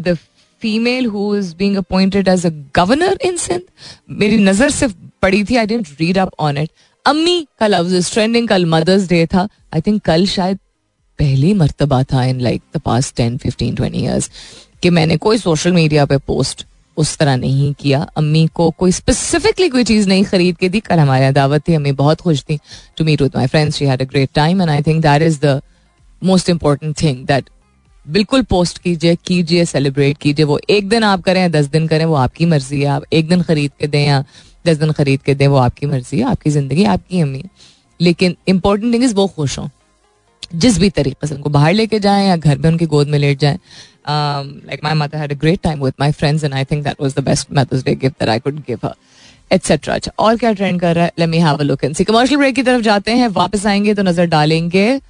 the 0.00 0.16
female 0.62 1.06
who 1.06 1.34
is 1.36 1.54
being 1.56 1.76
appointed 1.76 2.28
as 2.28 2.46
a 2.46 2.50
governor 2.76 3.18
in 3.24 3.36
Sindh 3.36 3.62
मेरी 4.20 4.36
नज़र 4.38 4.70
सिर्फ़ 4.70 4.94
पड़ी 5.22 5.44
थी 5.44 5.56
I 5.56 5.66
didn't 5.66 5.88
read 6.00 6.18
up 6.18 6.32
on 6.40 6.58
it 6.58 6.70
अम्मी 7.06 7.46
का 7.60 7.66
लफ्ज 7.66 7.94
इज़ 7.94 8.12
ट्रेंडिंग 8.12 8.48
कल 8.48 8.66
मदर्स 8.66 9.08
डे 9.08 9.24
था. 9.26 9.48
आई 9.74 9.80
थिंक 9.80 10.02
कल 10.04 10.26
शायद 10.26 10.58
पहली 11.18 11.52
मरतबा 11.54 12.02
था 12.12 12.24
in 12.24 12.40
like 12.40 12.62
the 12.76 12.80
past 12.84 13.12
ten 13.16 13.36
fifteen 13.38 13.74
twenty 13.74 13.98
years 13.98 14.30
कि 14.82 14.90
मैंने 14.90 15.16
कोई 15.16 15.38
सोशल 15.38 15.72
मीडिया 15.72 16.04
पे 16.06 16.16
पोस्ट 16.26 16.66
उस 16.96 17.16
तरह 17.18 17.36
नहीं 17.36 17.72
किया। 17.74 18.00
अम्मी 18.16 18.46
को 18.46 18.70
कोई 18.70 18.92
स्पेसिफिकली 18.92 19.68
कोई 19.68 19.84
चीज़ 19.84 20.08
नहीं 20.08 20.24
खरीद 20.24 20.56
के 20.56 20.68
दी। 20.68 20.80
कल 20.80 20.98
हमारे 20.98 21.22
यहाँ 21.22 21.34
दावत 21.34 21.68
थी, 21.68 21.74
अम्मी 21.74 21.92
बहुत 21.92 22.20
खुश 22.20 22.42
थी। 22.42 22.58
To 22.96 23.04
meet 23.04 23.22
with 23.22 23.32
my 23.36 23.46
friends 23.46 23.76
she 23.76 23.84
had 23.84 24.02
a 24.02 24.04
great 24.04 24.30
time 24.34 24.62
and 24.62 24.70
I 24.70 24.82
think 24.82 25.02
that 25.02 25.22
is 25.22 25.40
the 25.40 25.62
most 26.24 26.48
important 26.48 27.02
thing 27.02 27.26
that 27.26 27.50
बिल्कुल 28.08 28.42
पोस्ट 28.42 28.78
कीजिए 28.78 29.16
कीजिए 29.26 29.64
सेलिब्रेट 29.64 30.18
कीजिए। 30.18 30.44
वो 30.44 30.60
एक 30.70 30.88
दिन 30.88 31.02
आप 31.02 31.22
करें, 31.22 31.50
दस 31.50 31.66
दिन 31.66 31.86
करें, 31.88 32.04
वो 32.04 32.14
आपकी 32.14 32.46
मर्ज़ी 32.46 32.80
है। 32.80 32.86
आप 32.86 33.02
एक 33.12 33.28
दिन 33.28 33.42
खरीद 33.42 33.70
के 33.80 33.86
दें 33.86 34.06
या 34.06 34.24
दस 34.66 34.76
दिन 34.76 34.92
खरीद 34.92 35.22
के 35.22 35.34
दें, 35.34 35.46
वो 35.46 35.56
आपकी 35.56 35.86
मर्ज़ी 35.86 36.18
है। 36.18 36.24
आपकी 36.24 36.50
ज़िंदगी, 36.50 36.84
आपकी 36.84 37.20
अम्मी। 37.20 37.44
लेकिन 38.00 38.36
इंपॉर्टेंट 38.48 38.94
थिंग 38.94 39.04
इज़ 39.04 39.14
वो 39.14 39.26
खुश 39.26 39.58
हों। 39.58 39.68
जिस 40.54 40.78
भी 40.78 40.90
तरीके 40.90 41.26
से 41.26 41.34
उनको 41.34 41.50
बाहर 41.50 41.72
लेके 41.72 42.00
जाएँ 42.00 42.28
या 42.28 42.36
घर 42.36 42.58
में 42.58 42.70
उनकी 42.70 42.86
गोद 42.86 43.08
में 43.08 43.18
लेट 43.18 43.38
जाएँ 43.38 43.58
like 44.08 44.84
my 44.84 44.94
mother 44.94 45.18
had 45.18 45.32
a 45.32 45.36
great 45.40 45.60
time 45.62 45.82
with 45.84 45.94
my 46.00 46.12
friends 46.12 46.44
and 46.44 46.54
I 46.54 46.64
think 46.64 46.84
that 46.84 47.00
was 47.00 47.14
the 47.14 47.24
best 47.24 47.52
Mother's 47.52 47.84
Day 47.84 47.94
gift 47.94 48.18
that 48.20 48.28
I 48.28 48.38
could 48.38 48.58
give 48.66 48.78
her 48.84 48.94
etcetera 49.52 49.94
अच्छा 49.94 50.12
और 50.18 50.36
क्या 50.36 50.52
ट्रेंड 50.52 50.80
कर 50.80 50.94
रहा 50.94 51.04
है 51.04 51.12
let 51.18 51.28
me 51.28 51.38
have 51.38 51.56
a 51.56 51.62
look 51.62 51.84
and 51.84 51.94
see 51.96 52.04
commercial 52.04 52.40
break 52.40 52.54
की 52.54 52.62
तरफ़ 52.62 52.82
जाते 52.82 53.12
हैं 53.12 53.28
वापस 53.40 53.66
आएँगे 53.66 53.94
तो 53.94 54.02
नज़र 54.02 54.26
डालेंगे 54.26 55.00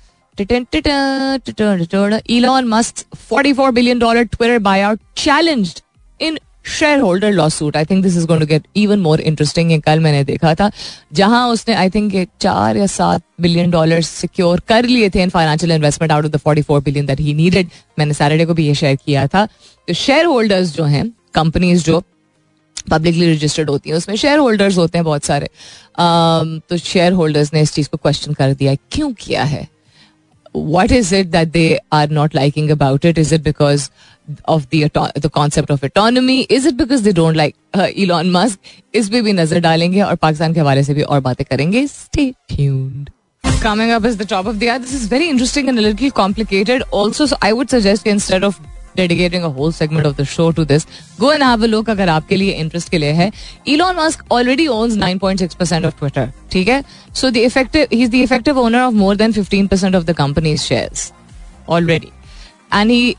Elon 2.29 2.69
Musk's 2.69 3.05
44 3.15 3.73
billion 3.73 3.99
dollar 3.99 4.25
Twitter 4.25 4.59
buyout 4.61 4.99
challenged 5.15 5.83
in 6.21 6.39
shareholder 7.01 7.33
lawsuit 7.49 7.77
I 7.77 7.85
think 7.85 8.03
this 8.03 8.17
is 8.17 8.27
going 8.27 8.41
to 8.41 8.47
get 8.47 8.67
even 8.77 9.01
more 9.01 9.21
interesting 9.21 9.81
कल 9.83 10.01
मैंने 10.01 10.23
देखा 10.25 10.55
था, 10.55 10.71
जहाँ 11.13 11.49
उसने 11.49 11.75
आई 11.75 11.91
थिंक 11.91 12.13
चार 12.41 12.77
या 12.77 12.87
सात 12.87 13.23
बिलियन 13.41 13.71
डॉलर 13.71 14.03
सिक्योर 14.03 14.61
कर 14.69 14.85
लिए 14.85 15.11
थे 15.11 15.23
in 15.23 15.31
financial 15.31 15.73
investment 15.73 16.13
out 16.13 16.25
of 16.25 16.33
the 16.33 16.37
forty 16.39 16.63
four 16.63 16.81
billion 16.83 17.07
that 17.07 17.21
he 17.21 17.35
needed 17.35 17.69
मैंने 17.99 18.15
सैटरडे 18.15 18.47
को 18.47 18.55
भी 18.55 18.67
ये 18.67 18.75
शेयर 18.75 18.97
किया 18.97 19.27
था। 19.27 19.45
तो 19.89 19.95
शेयर 19.95 20.27
होल्डर्स 20.27 20.75
जो 20.77 20.85
हैं 20.85 21.11
कंपनीज़ 21.35 21.85
जो 21.85 22.03
पब्लिकली 22.91 23.33
रजिस्टर्ड 23.33 23.71
होती 23.71 23.91
हैं, 23.91 23.97
उसमें 23.97 24.17
शेयर 24.17 24.39
होल्डर्स 24.39 24.77
होते 24.79 24.99
हैं 24.99 25.05
बहुत 25.05 25.25
सारे। 25.25 25.49
तो 26.69 26.77
शेयर 26.77 27.13
होल्डर्स 27.13 27.53
ने 27.55 27.61
इस 27.63 27.73
चीज़ 27.73 27.89
को 27.89 27.97
क्वेश्चन 27.97 28.33
कर 28.33 28.55
दिया, 28.55 28.75
क्यों 28.93 29.13
किया 29.21 29.43
है? 29.45 29.69
What 30.55 30.93
is 30.93 31.15
it 31.15 31.27
that 31.27 31.49
they 31.49 31.79
are 31.93 32.11
not 32.11 32.35
liking 32.35 32.71
about 32.71 33.05
it 33.05 33.19
is 33.19 33.35
it 33.35 33.43
because 33.43 33.91
of 34.46 34.70
the 34.70 34.80
the 35.18 35.30
concept 35.30 35.70
of 35.70 35.84
autonomy? 35.84 36.38
Is 36.50 36.66
it 36.66 36.78
because 36.78 37.04
they 37.04 37.14
don't 37.14 37.36
like 37.36 37.56
uh, 37.74 37.90
Elon 37.98 38.32
Musk? 38.32 38.60
इस 38.96 39.10
पे 39.10 39.22
भी 39.22 39.34
नजर 39.34 39.60
डालेंगे 39.60 40.02
और 40.02 40.16
पाकिस्तान 40.16 40.54
के 40.54 40.60
हवाले 40.60 40.84
से 40.84 40.94
भी 40.94 41.02
और 41.04 41.20
बातें 41.22 41.46
करेंगे 41.46 41.88
Stay 41.90 42.34
tuned. 42.50 43.12
Coming 43.62 43.92
up 43.92 44.06
is 44.06 44.18
the 44.18 44.26
top 44.26 44.46
of 44.46 44.60
the 44.60 44.70
hour. 44.70 44.80
This 44.80 44.94
is 44.94 45.06
very 45.08 45.30
interesting 45.30 45.70
and 45.70 45.80
a 45.80 45.82
little 45.82 46.12
complicated. 46.12 46.84
Also, 46.92 47.26
so 47.26 47.38
I 47.42 47.54
would 47.54 47.70
suggest 47.70 48.08
instead 48.08 48.44
of 48.44 48.60
dedicating 48.98 49.44
a 49.44 49.48
whole 49.56 49.72
segment 49.74 50.06
of 50.06 50.16
the 50.18 50.24
show 50.28 50.50
to 50.58 50.66
this 50.66 50.86
go 51.20 51.32
and 51.34 51.44
have 51.44 51.64
a 51.64 51.68
look 51.68 51.90
अगर 51.90 52.10
आपके 52.10 52.36
लिए 52.36 52.52
interest 52.62 52.90
के 52.90 52.98
लिए 52.98 53.12
है 53.14 53.32
Elon 53.68 53.96
Musk 53.96 54.24
already 54.32 54.68
owns 54.76 54.96
9.6% 54.98 55.86
of 55.86 56.00
Twitter 56.00 56.32
ठीक 56.52 56.68
है 56.68 56.84
so 57.16 57.30
the 57.30 57.38
effective 57.38 57.88
he 57.94 58.04
is 58.04 58.10
the 58.10 58.16
effective 58.16 58.60
owner 58.60 58.82
of 58.82 58.94
more 58.94 59.16
than 59.16 59.34
15% 59.34 59.96
of 59.96 60.04
the 60.04 60.16
company's 60.18 60.60
shares 60.62 61.12
already 61.70 62.12
and 62.74 62.92
he 62.92 63.16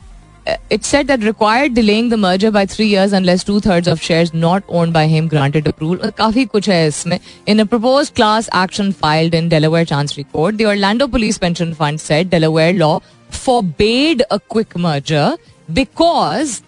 it 0.69 0.85
said 0.85 1.07
that 1.07 1.23
required 1.23 1.73
delaying 1.73 2.09
the 2.09 2.17
merger 2.17 2.49
by 2.51 2.65
three 2.65 2.87
years 2.87 3.13
unless 3.13 3.43
two 3.43 3.59
thirds 3.59 3.87
of 3.87 4.01
shares 4.01 4.33
not 4.33 4.63
owned 4.67 4.93
by 4.93 5.05
him 5.07 5.27
granted 5.27 5.67
approval. 5.67 6.11
काफी 6.11 6.45
कुछ 6.45 6.69
है 6.69 6.87
इसमें. 6.87 7.19
In 7.47 7.59
a 7.59 7.65
proposed 7.65 8.15
class 8.15 8.49
action 8.53 8.91
filed 8.91 9.33
in 9.33 9.49
Delaware 9.49 9.85
Chancery 9.85 10.23
Court, 10.23 10.57
the 10.57 10.65
Orlando 10.65 11.07
Police 11.07 11.37
Pension 11.37 11.73
Fund 11.73 12.01
said 12.01 12.29
Delaware 12.29 12.73
law 12.73 13.01
forbade 13.29 14.23
a 14.31 14.39
quick 14.39 14.75
merger 14.77 15.37
because 15.73 16.61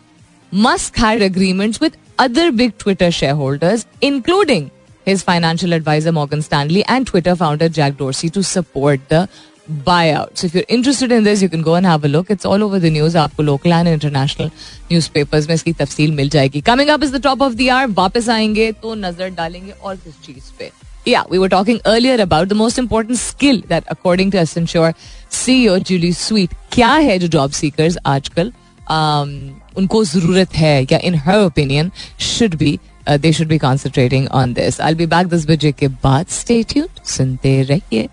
Musk 0.52 0.96
had 0.98 1.22
agreements 1.22 1.80
with 1.80 1.98
other 2.20 2.52
big 2.52 2.78
Twitter 2.78 3.10
shareholders, 3.10 3.86
including 4.02 4.70
his 5.06 5.24
financial 5.24 5.74
advisor 5.74 6.12
Morgan 6.12 6.42
Stanley 6.44 6.84
and 6.86 7.08
Twitter 7.08 7.36
founder 7.36 7.70
Jack 7.70 7.98
Dorsey 7.98 8.30
to 8.30 8.44
support 8.44 9.00
the 9.10 9.28
buyout. 9.70 10.38
So 10.38 10.48
if 10.48 10.56
you're 10.56 10.66
interested 10.68 11.12
in 11.12 11.24
this, 11.24 11.42
you 11.42 11.50
can 11.50 11.62
go 11.62 11.76
and 11.76 11.86
have 11.86 12.04
a 12.04 12.08
look. 12.08 12.30
It's 12.30 12.46
all 12.46 12.64
over 12.64 12.80
the 12.80 12.90
news. 12.90 13.16
आपको 13.16 13.44
local 13.46 13.74
and 13.74 13.88
international 13.88 14.52
newspapers 14.92 15.48
में 15.48 15.56
इसकी 15.56 15.74
तफसील 15.74 16.12
मिल 16.12 16.30
जाएगी. 16.30 16.62
Coming 16.62 16.90
up 16.90 17.04
is 17.04 17.12
the 17.12 17.24
top 17.28 17.42
of 17.42 17.58
the 17.58 17.70
hour. 17.72 17.88
वापस 17.96 18.30
आएंगे 18.30 18.72
तो 18.82 18.96
नजर 18.96 19.30
डालेंगे 19.36 19.72
और 19.72 19.96
किस 19.96 20.22
चीज 20.26 20.52
पे. 20.60 20.72
Yeah, 21.06 21.24
we 21.32 21.40
were 21.40 21.50
talking 21.50 21.80
earlier 21.88 22.18
about 22.24 22.50
the 22.50 22.56
most 22.56 22.78
important 22.78 23.18
skill 23.18 23.62
that 23.70 23.86
according 23.90 24.32
to 24.32 24.38
Accenture 24.38 24.94
CEO 25.32 25.80
Julie 25.90 26.14
Sweet 26.14 26.54
क्या 26.72 26.94
है 27.08 27.18
जो 27.20 27.28
job 27.28 27.58
seekers 27.62 27.98
आजकल 28.06 28.52
um, 28.90 29.30
उनको 29.78 30.04
जरूरत 30.06 30.54
है 30.56 30.82
या 30.92 31.00
in 31.00 31.20
her 31.26 31.40
opinion 31.48 31.92
should 32.20 32.58
be 32.58 32.80
uh, 33.08 33.18
they 33.18 33.32
should 33.32 33.48
be 33.48 33.60
concentrating 33.60 34.28
on 34.28 34.54
this. 34.54 34.80
I'll 34.80 35.02
be 35.04 35.08
back 35.16 35.30
this 35.34 35.46
बजे 35.46 35.72
के 35.72 35.88
बाद. 36.04 36.28
Stay 36.28 36.64
tuned. 36.74 37.04
सुनते 37.06 37.62
रहिए. 37.70 38.08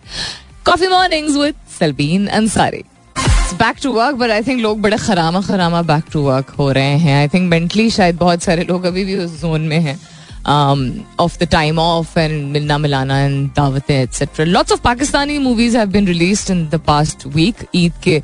Coffee 0.67 0.87
mornings 0.87 1.37
with 1.37 1.55
Salbeen 1.69 2.27
Ansari. 2.35 2.83
Back 3.59 3.77
to 3.83 3.91
work 3.93 4.15
but 4.17 4.29
I 4.31 4.43
think 4.43 4.61
लोग 4.61 4.79
बड़े 4.81 4.97
खरामा 4.97 5.41
खरामा 5.41 5.81
बैक 5.89 6.03
टू 6.11 6.21
वर्क 6.21 6.49
हो 6.59 6.71
रहे 6.71 6.97
हैं. 6.99 7.17
आई 7.21 7.27
थिंक 7.33 7.49
मेंटली 7.49 7.89
शायद 7.89 8.15
बहुत 8.17 8.43
सारे 8.43 8.63
लोग 8.69 8.85
अभी 8.85 9.03
भी 9.05 9.15
उस 9.25 9.31
जोन 9.41 9.61
में 9.61 9.79
हैं. 9.79 9.97
Of 11.19 11.37
the 11.39 11.47
time 11.51 11.79
off 11.79 12.17
and 12.19 12.51
मिलना 12.51 12.77
मिलाना 12.77 13.19
and 13.19 13.49
दावतें 13.55 13.95
etcetera 14.01 14.45
lots 14.45 14.71
of 14.71 14.81
Pakistani 14.83 15.37
movies 15.39 15.77
have 15.77 15.89
been 15.91 16.07
released 16.07 16.51
in 16.51 16.67
the 16.69 16.81
past 16.87 17.27
week 17.35 17.65
Eid 17.75 17.93
के 18.03 18.21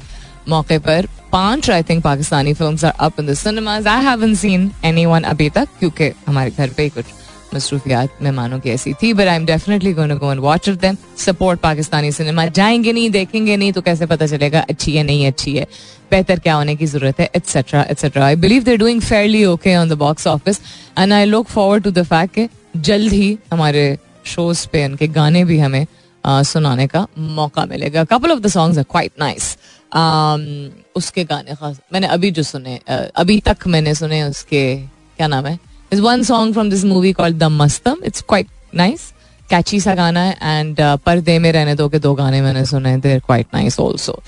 मौके 0.50 0.80
पर 0.88 1.08
पाँच 1.32 1.70
I 1.70 1.84
think 1.90 2.04
Pakistani 2.04 2.54
films 2.54 2.86
are 2.86 2.94
up 3.00 3.20
in 3.20 3.28
the 3.28 3.34
cinemas 3.44 3.88
I 3.88 4.06
haven't 4.06 4.38
seen 4.38 4.72
anyone 4.86 5.24
अभी 5.34 5.50
तक, 5.50 5.68
क्योंकि 5.80 6.12
हमारे 6.28 6.52
घर 6.52 6.70
पे 6.78 6.84
ही 6.84 6.90
कुछ 6.90 7.06
मसरूफियात 7.56 8.10
मेहमानों 8.22 8.60
की 8.60 8.70
ऐसी 8.70 8.94
थी 8.94 9.14
but 9.14 9.28
I 9.28 9.36
am 9.36 9.46
definitely 9.46 9.94
going 9.94 10.12
go 10.20 10.32
and 10.32 10.42
watch 10.42 10.70
them 10.70 10.98
support 11.18 11.60
Pakistani 11.60 12.12
cinema 12.12 12.46
जाएँगे 12.46 12.92
नहीं 12.94 13.10
देखेंगे 13.10 13.58
नहीं 13.58 13.72
तो 13.74 13.82
कैसे 13.82 14.06
पता 14.06 14.28
चलेगा 14.28 14.66
अच्छी 14.70 14.96
है 14.98 15.04
नहीं 15.04 15.28
अच्छी 15.28 15.56
है? 15.56 15.68
बेहतर 16.12 16.40
क्या 16.40 16.54
होने 16.56 16.76
की 16.76 16.86
ज़रूरत 16.86 17.20
है? 17.20 17.30
Etcetera 17.36 17.82
etcetera 17.82 18.26
I 18.26 18.36
believe 18.36 18.64
they 18.64 18.78
doing 18.78 19.02
fairly 19.02 19.46
okay 19.46 19.76
on 19.76 19.90
the 19.90 19.94
box 19.94 20.28
office 20.28 20.62
and 21.00 21.14
I 21.14 21.26
look 21.26 21.48
forward 21.48 21.84
to 21.84 21.92
the 21.92 22.04
fact 22.04 22.36
कि 22.36 22.48
जल्द 22.78 23.14
ही 23.14 23.38
हमारे 23.52 23.98
शोज़ 24.26 24.68
पे 24.68 24.86
उनके 24.86 25.08
गाने 25.08 25.44
भी 25.46 25.60
हमें 25.60 25.86
uh, 25.86 26.44
सुनाने 26.48 26.88
का 26.88 27.08
मौका 27.18 27.66
मिलेगा। 27.66 28.04
Couple 28.04 28.32
of 28.32 28.40
the 28.40 28.48
songs 28.48 28.78
are 28.78 28.84
quite 28.84 29.12
nice 29.20 29.58
उसके 30.96 31.24
गाने 31.24 31.56
खास 31.56 31.80
मैंने 31.94 32.08
अभी 32.08 32.32
जो 32.32 32.44
सुने 32.44 32.80
uh, 32.90 33.06
अभी 33.16 33.40
तक 33.40 33.68
मैंने 33.68 33.96
सुने 33.96 34.24
उसके 34.24 34.78
क्या 35.18 35.28
नाम 35.28 35.46
है? 35.46 35.69
There's 35.92 36.04
one 36.04 36.24
song 36.24 36.54
from 36.54 36.70
this 36.70 36.84
movie 36.84 37.16
called 37.16 37.40
The 37.40 37.50
Mastam. 37.50 37.98
It's 38.04 38.22
quite 38.24 38.48
nice. 38.74 39.14
कैची 39.50 39.80
सा 39.80 39.94
गाना 39.96 40.22
है 40.22 40.60
एंड 40.60 40.80
पर्दे 41.06 41.38
में 41.40 41.52
रहने 41.52 41.74
दो 41.76 41.88
के 41.90 42.00
दो 42.00 42.14
गाने 42.14 42.42
मैंने 42.42 42.66
सुने 42.66 42.96
there 42.98 43.20
quite 43.20 43.48
nice 43.54 43.80
also 43.80 44.22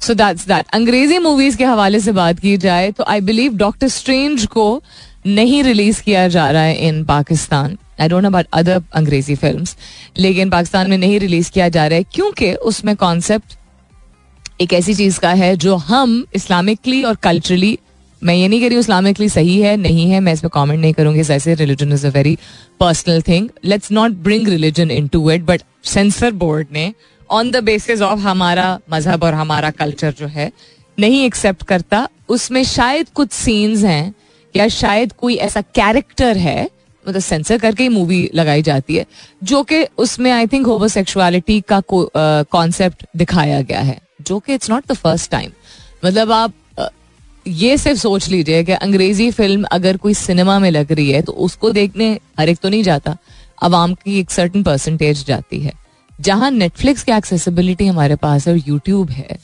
so 0.00 0.14
that's 0.14 0.46
that 0.48 0.66
Angrezi 0.74 1.18
movies 1.18 1.56
के 1.58 1.64
हवाले 1.64 2.00
से 2.00 2.12
बात 2.12 2.38
की 2.40 2.56
जाए 2.56 2.90
तो 2.98 3.04
आई 3.08 3.20
बिलीव 3.20 3.56
डॉक्टर 3.58 3.88
स्ट्रेंज 3.88 4.46
को 4.46 4.66
नहीं 5.26 5.62
रिलीज़ 5.62 6.02
किया 6.02 6.26
जा 6.28 6.50
रहा 6.50 6.62
है 6.62 6.76
in 6.88 7.04
Pakistan 7.04 7.76
I 8.00 8.08
don't 8.08 8.24
about 8.24 8.46
other 8.52 8.82
Angrezi 8.92 9.34
film 9.34 9.64
लेकिन 10.18 10.50
पाकिस्तान 10.50 10.90
में 10.90 10.98
नहीं 10.98 11.18
रिलीज़ 11.20 11.50
किया 11.50 11.68
जा 11.68 11.86
रहा 11.86 11.98
है 11.98 12.04
क्योंकि 12.12 12.52
उसमें 12.70 12.94
कॉन्सेप्ट 12.96 13.58
एक 14.60 14.72
ऐसी 14.72 14.94
चीज़ 14.94 15.20
का 15.20 15.32
है 15.42 15.54
जो 15.56 15.76
हम 15.90 16.24
इस्लामिकली 16.34 17.02
और 17.02 17.16
कल्चरली 17.22 17.78
मैं 18.22 18.34
ये 18.34 18.48
नहीं 18.48 18.60
कह 18.60 18.66
रही 18.66 18.74
हूँ 18.74 18.80
इस्लामिकली 18.80 19.28
सही 19.28 19.60
है, 19.60 19.76
नहीं 19.76 20.10
है, 20.10 20.20
मैं 20.20 20.32
इस 20.32 20.40
पर 20.40 20.48
कॉमेंट 20.48 20.80
नहीं 20.80 20.92
करूँगी। 20.92 21.22
जैसे 21.22 21.54
religion 21.54 21.92
is 21.92 22.06
a 22.06 22.10
very 22.10 22.36
personal 22.80 23.22
thing 23.22 23.48
let's 23.64 23.92
not 23.92 24.12
bring 24.24 24.48
religion 24.48 24.90
into 25.08 25.30
it 25.30 25.42
but 25.42 25.62
censor 25.86 26.32
board 26.34 26.66
ने 26.72 26.92
ऑन 27.30 27.50
द 27.50 27.62
बेसिस 27.64 28.02
ऑफ़ 28.02 28.20
हमारा 28.20 28.78
मज़हब 28.90 29.22
और 29.24 29.34
हमारा 29.34 29.70
कल्चर 29.72 30.14
जो 30.18 30.26
है, 30.26 30.50
नहीं 30.98 31.24
एक्सेप्ट 31.24 31.62
करता। 31.64 32.08
उसमें 32.28 32.62
शायद 32.64 33.08
कुछ 33.08 33.32
सीन्स 33.32 33.84
हैं, 33.84 34.14
या 34.54 34.68
शायद 34.70 35.12
कोई 35.12 35.34
ऐसा 35.36 35.60
कैरेक्टर 35.74 36.36
है 36.36 36.62
मतलब 37.06 37.20
सेंसर 37.22 37.58
करके 37.58 37.82
ही 37.82 37.88
मूवी 37.88 38.28
लगाई 38.34 38.62
जाती 38.62 38.94
है, 38.94 39.04
जो 39.44 39.62
कि 39.62 39.82
उसमें 39.98 40.30
आई 40.30 40.46
थिंक 40.46 40.66
होमोसेक्सुअलिटी 40.66 41.60
का 41.68 41.80
कॉन्सेप्ट 41.86 43.04
दिखाया 43.16 43.60
गया 43.62 43.80
है, 43.80 43.98
जो 44.20 44.38
कि 44.38 44.54
it's 44.54 44.70
not 44.70 44.86
the 44.90 44.94
first 44.94 45.30
time 45.30 45.50
मतलब 46.04 46.32
आप 46.32 46.52
ये 47.48 47.76
सिर्फ़ 47.78 47.98
सोच 47.98 48.28
लीजिए 48.28 48.62
कि 48.64 48.72
अंग्रेज़ी 48.72 49.30
फ़िल्म 49.30 49.64
अगर 49.72 49.96
कोई 49.96 50.14
सिनेमा 50.14 50.58
में 50.58 50.70
लग 50.70 50.92
रही 50.92 51.10
है 51.10 51.22
तो 51.22 51.32
उसको 51.34 51.70
देखने 51.72 52.08
हर 52.38 52.48
एक 52.48 52.58
तो 52.58 52.68
नहीं 52.68 52.82
जाता। 52.82 53.16
अवाम 53.62 53.94
की 53.94 54.18
एक 54.20 54.30
सर्टन 54.30 54.62
परसेंटेज 54.62 55.24
जाती 55.26 55.60
है। 55.60 55.72
जहाँ 56.12 56.50
नेटफ्लिक्स 56.50 57.02
की 57.02 57.12
एक्सेसिबिलिटी 57.12 57.86
हमारे 57.86 58.16
पास 58.16 58.46
है 58.48 58.54
और 58.54 58.60
यूट्यूब 58.68 59.10
है, 59.10 59.38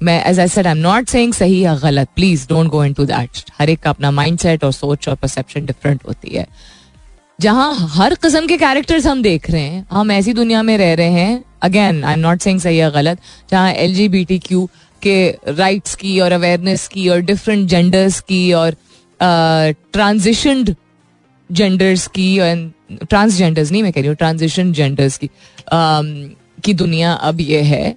मैं 0.00 0.24
as 0.24 0.40
I 0.40 0.48
said 0.48 0.66
I 0.66 0.72
am 0.72 0.78
not 0.78 1.08
saying 1.08 1.32
सही 1.32 1.60
या 1.60 1.74
गलत। 1.78 2.08
Please 2.16 2.46
don't 2.48 2.70
go 2.70 2.84
into 2.84 3.04
that 3.06 3.44
हर 3.58 3.70
एक 3.70 3.80
का 3.80 3.90
अपना 3.90 4.10
माइंडसेट 4.12 4.64
और 4.64 4.72
सोच 4.72 5.08
और 5.08 5.14
परसेप्शन 5.14 5.66
डिफरेंट 5.66 6.00
होती 6.08 6.36
है। 6.36 6.46
जहाँ 7.40 7.88
हर 7.90 8.14
किस्म 8.14 8.46
के 8.46 8.56
कैरेक्टर्स 8.58 9.06
हम 9.06 9.22
देख 9.22 9.50
रहे 9.50 9.62
हैं, 9.62 9.86
हम 9.90 10.10
ऐसी 10.12 10.32
दुनिया 10.32 10.62
में 10.62 10.76
रह 10.78 10.94
रहे 10.94 11.10
हैं। 11.12 11.44
Again 11.62 12.02
I 12.04 12.12
am 12.12 12.20
not 12.20 12.40
saying 12.40 12.60
सही 12.60 12.80
या 12.80 12.88
गलत। 12.90 13.18
जहाँ 13.50 13.72
L 13.72 13.94
G 13.94 14.08
B 14.08 14.24
T 14.24 14.38
Q 14.38 14.68
के 15.02 15.16
राइट्स 15.48 15.94
की 15.94 16.18
और 16.20 16.32
अवेयरनेस 16.32 16.86
की 16.88 17.08
और 17.08 17.20
डिफरेंट 17.20 17.68
जेंडर्स 17.68 18.20
की 18.20 18.52
और 18.52 18.76
ट्रांजिशन 19.92 20.64
जेंडर्स 21.50 22.06
की 22.06 22.34
एंड 22.36 22.70
ट्रांसजेंडर्स 23.02 23.72
नहीं 23.72 23.82
मैं 23.82 23.92
कह 23.92 24.00
रही 24.00 24.08
हूँ 24.08 24.16
ट्रांजिशन 24.16 24.72
जेंडर्स 24.72 25.18
की 25.18 25.30
की 26.64 26.74
दुनिया 26.74 27.12
अब 27.12 27.40
ये 27.40 27.60
है। 27.62 27.96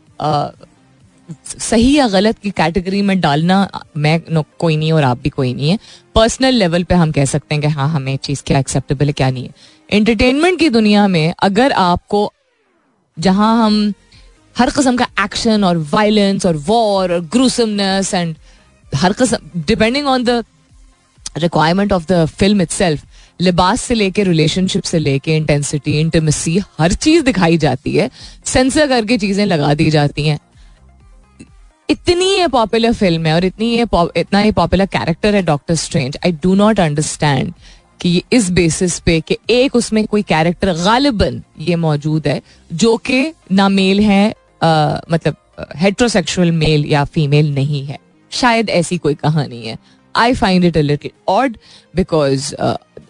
सही 1.60 1.94
या 1.98 2.08
गलत 2.08 2.38
की 2.40 2.50
कैटेगरी 2.52 3.02
में 3.02 3.20
डालना 3.22 3.70
मैं 3.98 4.20
नो, 4.32 4.44
कोई 4.60 4.78
नहीं 4.78 4.92
और 4.92 5.04
आप 5.04 5.20
भी 5.22 5.30
कोई 5.30 5.54
नहीं 5.54 5.70
है। 5.70 5.78
पर्सनल 6.16 6.54
लेवल 6.54 6.84
पे 6.84 6.96
हम 6.96 7.12
कह 7.12 7.26
सकते 7.26 7.56
हैं 7.56 7.62
कि 7.62 7.68
हाँ 7.68 7.90
हमें 7.90 8.16
चीज़ 8.18 8.44
क्या 8.48 8.60
एक्सेप्टेबल 8.60 9.06
है 9.06 9.14
क्या 9.14 9.30
नहीं 9.30 9.44
है। 9.44 9.50
एंटरटेनमेंट 9.90 10.60
की 10.60 10.70
दुनिया 10.70 11.08
में 11.08 11.34
अगर 11.40 11.72
आपको 11.72 12.32
जहाँ 13.18 13.66
हम 13.66 13.94
हर 14.60 14.69
किस्म 14.69 14.95
का 14.98 15.08
एक्शन 15.24 15.63
और 15.63 15.78
वायलेंस 15.91 16.45
और 16.45 16.58
वॉर 16.58 17.12
और 17.13 17.19
ग्रूसमनेस 17.34 18.13
एंड 18.13 18.36
हर 18.95 19.13
किस्म 19.13 19.62
depending 19.67 20.08
on 20.08 20.24
the 20.24 20.43
requirement 21.38 21.93
of 21.93 22.06
the 22.08 22.26
film 22.26 22.62
it 22.62 23.00
लिबास 23.41 23.82
से 23.82 23.95
लेके 23.95 24.24
रिलेशनशिप 24.24 24.84
से 24.84 25.00
लेके 25.00 25.36
इंटेंसिटी 25.38 26.00
इंटीमेसी 26.00 26.58
हर 26.80 26.93
चीज़ 26.93 27.24
दिखाई 27.24 27.58
जाती 27.58 27.95
है। 27.95 28.10
सेंसर 28.45 28.88
करके 28.88 29.17
चीज़ें 29.17 29.45
लगा 29.45 29.74
दी 29.74 29.89
जाती 29.89 30.28
हैं। 30.28 30.39
इतनी 31.89 32.26
ये 32.32 32.48
पॉपुलर 32.48 32.93
फ़िल्म 32.93 33.26
है 33.26 33.34
और 33.34 33.45
इतनी 33.45 33.69
ये 33.76 33.86
इतना 34.17 34.39
ही 34.39 34.52
पॉपुलर 34.52 34.86
कैरेक्टर 34.86 35.36
है 35.36 35.41
Doctor 35.43 35.76
Strange 35.76 36.17
I 36.26 36.32
do 36.43 36.56
not 36.56 36.80
understand 36.80 37.54
कि 38.02 38.10
ये 38.10 38.24
इस 38.34 38.50
बेसिस 38.52 39.00
पे 39.00 39.19
कि 39.22 39.38
एक 39.50 39.76
उसमें 39.76 40.06
कोई 40.08 40.22
कैरेक्टर 40.22 40.74
गालिबन 40.74 41.41
ये 41.60 41.76
मौजूद 41.76 42.28
है, 42.28 42.41
जो 42.74 42.95
कि 42.98 43.34
ना 43.52 43.69
मेल 43.69 44.00
मतलब 44.63 45.36
हेट्रोसेक्सुअल 45.78 46.52
मेल 46.52 46.86
या 46.86 47.04
फीमेल 47.06 47.54
नहीं 47.54 47.86
है। 47.86 47.98
शायद 48.32 48.69
ऐसी 48.69 48.98
कोई 48.98 49.13
कहानी 49.15 49.65
है। 49.65 49.78
I 50.15 50.34
find 50.34 50.65
it 50.65 50.78
little 50.78 51.12
odd 51.28 51.58
because 51.95 52.54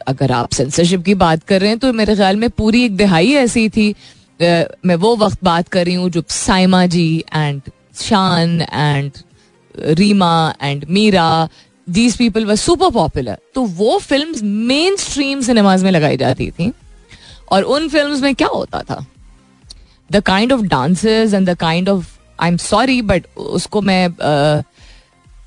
अगर 0.08 0.32
आप 0.32 0.54
सेंसरशिप 0.54 1.04
की 1.04 1.14
बात 1.16 1.44
कर 1.44 1.62
रहे 1.62 1.70
हैं 1.70 1.80
तो 1.80 1.92
मेरे 1.94 2.16
ख्याल 2.16 2.36
में 2.36 2.50
पूरी 2.50 2.84
एक 2.86 2.96
दिहाई 2.98 3.34
ऐसी 3.36 3.68
थी। 3.70 3.92
uh, 3.94 4.66
मैं 4.86 4.96
वो 4.96 5.16
वक्त 5.16 5.44
बात 5.44 5.68
कर 5.68 5.86
रही 5.86 5.94
हूँ 5.94 6.10
जो 6.10 6.24
Saima 6.30 6.86
ji 6.86 7.24
and 7.36 7.62
Shan 7.96 8.62
and 8.62 9.12
Reema 9.76 10.54
and 10.62 10.86
Meera 10.90 11.50
these 11.88 12.18
people 12.18 12.46
were 12.46 12.56
super 12.56 12.90
popular 12.92 13.38
तो 13.56 13.62
वो 13.78 13.98
फ़िल्म 14.00 14.48
मेन 14.68 14.96
स्ट्रीम 14.96 15.42
सिनेमाज 15.42 15.84
में 15.84 15.92
लगाई 15.92 16.18
जाती 16.18 16.50
थी। 16.52 16.72
और 17.52 17.64
उन 17.64 17.88
फ़िल्म 17.90 18.22
में 18.22 18.36
क्या 18.36 18.48
होता 18.48 18.82
था? 18.82 19.06
The 20.12 20.20
kind 20.26 20.54
of 20.54 20.62
dances 20.68 21.34
and 21.34 21.50
the 21.50 21.58
kind 21.60 21.90
of 21.90 22.18
I 22.40 22.50
am 22.50 22.58
sorry 22.58 23.02
but 23.04 23.26
उसको 23.38 23.82
मैं 23.82 24.10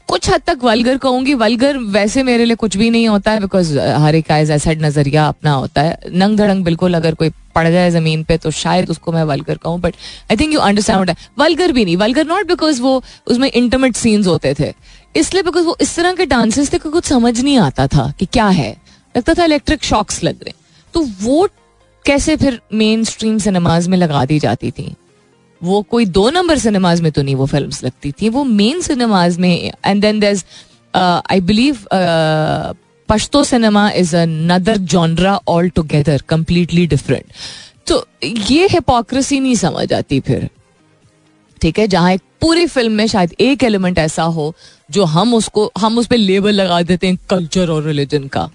कुछ 0.09 0.29
हद 0.31 0.43
तक 0.47 0.59
वलगर 0.63 0.97
कहूँगी। 0.99 1.35
वलगर 1.35 1.77
वैसे 1.91 2.23
मेरे 2.23 2.45
लिए 2.45 2.57
कुछ 2.57 2.77
भी 2.77 2.89
नहीं 2.91 3.09
होता 3.09 3.31
है 3.31 3.41
बिकॉज़ 3.41 3.79
हर 3.79 4.15
एक 4.15 4.27
का 4.27 4.39
ऐसा 4.39 4.73
नज़रिया 4.79 5.27
अपना 5.29 5.53
होता 5.53 5.83
है। 5.83 5.99
नंग 6.13 6.37
धड़ंग 6.39 6.65
बिल्कुल 6.65 6.95
अगर 6.95 7.15
कोई 7.15 7.31
पड़ 7.55 7.69
जाए 7.69 7.91
ज़मीन 7.91 8.23
पे 8.25 8.37
तो 8.39 8.51
शायद 8.51 8.91
उसको 8.91 9.13
मैं 9.13 9.23
वलगर 9.25 9.57
कहूँ 9.57 9.81
but 9.81 9.95
I 10.31 10.37
think 10.37 10.53
you 10.53 10.61
understand 10.61 11.15
vulgar 11.39 11.73
भी 11.73 11.85
नहीं। 11.85 11.97
वलगर 11.97 12.27
नॉट 12.27 12.47
बिकॉज़ 12.49 12.81
वो 12.83 13.03
उसमें 13.27 13.51
इंटरमेट 13.51 13.97
सीन्स 13.97 14.27
होते 14.27 14.55
थे। 14.61 14.73
इसलिए 15.15 15.43
बिकॉज़ 15.43 15.65
वो 15.67 15.77
इस 15.81 15.97
तरह 15.97 16.15
के 16.15 16.27
डांसेस 16.27 16.73
थे 16.73 16.79
कुछ 16.79 17.05
समझ 17.05 17.41
नहीं 17.41 17.59
आता 17.59 17.87
था 17.87 18.13
कि 18.19 18.27
क्या 18.27 18.49
है। 18.51 18.71
लगता 19.15 19.35
था 19.35 19.45
इलेक्ट्रिक 19.45 19.85
शॉक्स 19.85 20.23
लग 20.25 20.43
रहे 20.45 20.53
तो 20.95 21.07
वो 21.23 21.49
कैसे 22.05 22.37
फिर 22.37 22.61
मेन 22.73 23.05
स्ट्रीम 23.05 23.39
सिनेमाज 23.39 23.89
में 23.89 23.97
लगा 23.99 24.25
दी 24.25 24.39
जाती 24.39 24.71
थी? 24.71 24.95
वो 25.61 25.83
कोई 25.83 26.05
दो 26.07 26.29
नंबर 26.31 26.59
सिनेमाज 26.59 27.01
में 27.01 27.11
तो 27.13 27.23
नहीं, 27.23 27.35
वो 27.35 27.47
फ़िल्म 27.47 27.71
लगती 27.85 28.13
थी। 28.13 28.29
वो 28.29 28.45
मेन 28.45 28.81
सिनेमाज 28.81 29.39
में 29.39 29.73
and 29.87 30.01
then 30.03 30.21
there 30.21 30.43
I 30.95 31.41
believe 31.43 31.79
Pashto 33.09 33.43
cinema 33.45 33.89
is 33.91 34.17
another 34.17 34.77
genre 34.77 35.37
all 35.49 35.69
together 35.71 36.23
completely 36.29 36.87
different 36.87 37.25
तो 37.87 38.07
ये 38.25 38.67
हिपोक्रेसी 38.71 39.39
नहीं 39.41 39.55
समझ 39.55 39.93
आती 39.93 40.21
फिर। 40.21 40.49
ठीक 41.61 41.79
है, 41.79 41.87
जहाँ 41.87 42.13
एक 42.13 42.21
पूरी 42.41 42.67
फ़िल्म 42.67 42.93
में 42.93 43.07
शायद 43.07 43.35
एक 43.41 43.65
एलिमेंट 43.65 43.99
ऐसा 43.99 44.23
हो, 44.23 44.55
जो 44.91 45.05
हम 45.05 45.35
उसको, 45.35 45.71
हम 45.79 45.99
उस 45.99 46.07
पर 46.07 46.17
लेबल 46.17 46.55
लगा 46.55 46.81
देते 46.83 47.07
हैं 47.07 47.19
कल्चर 47.31 47.71
और 47.71 47.83
रिलीजन 47.85 48.27
का। 48.29 48.49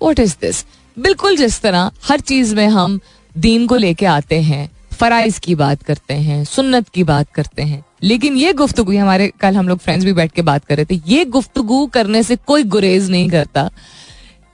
वॉट 0.00 0.20
इज़ 0.20 0.34
दिस 0.40 0.64
बिल्कुल 0.96 1.36
जिस 1.36 1.60
तरह 1.60 1.90
हर 2.04 2.20
चीज़ 2.20 2.54
में 2.56 2.66
हम 2.68 2.98
दीन 3.34 3.66
को 3.66 3.76
लेके 3.76 4.06
आते 4.06 4.40
हैं, 4.42 4.68
फराइज 4.92 5.38
की 5.38 5.54
बात 5.54 5.82
करते 5.82 6.14
हैं, 6.14 6.44
सुन्नत 6.44 6.88
की 6.88 7.04
बात 7.04 7.30
करते 7.34 7.62
हैं। 7.62 7.84
लेकिन 8.02 8.36
ये 8.36 8.52
गुफ्तगु 8.52 8.92
हमारे, 8.92 9.32
कल 9.40 9.54
हम 9.54 9.68
लोग 9.68 9.78
फ्रेंड्स 9.78 10.04
भी 10.04 10.12
बैठ 10.12 10.32
के 10.32 10.42
बात 10.42 10.64
कर 10.64 10.76
रहे 10.76 10.86
थे, 10.86 11.00
ये 11.06 11.24
गुफ्तगु 11.26 11.86
करने 11.86 12.22
से 12.22 12.36
कोई 12.36 12.62
गुरेज 12.64 13.10
नहीं 13.10 13.28
करता 13.30 13.70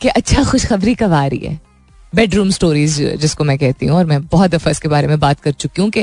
कि 0.01 0.09
अच्छा 0.09 0.45
खुशखबरी 0.45 0.95
कब 0.95 1.13
आ 1.13 1.27
रही 1.27 1.39
है। 1.39 1.61
बेडरूम 2.13 2.51
स्टोरीज 2.51 3.01
जिसको 3.17 3.45
मैं 3.45 3.57
कहती 3.59 3.87
हूँ, 3.87 3.97
और 3.97 4.05
मैं 4.05 4.23
बहुत 4.23 4.51
दफ़ा 4.51 4.71
इसके 4.71 4.89
बारे 4.89 5.07
में 5.07 5.19
बात 5.21 5.41
कर 5.41 5.53
चुकी 5.53 5.83
हूँ 5.83 5.91
कि 5.91 6.01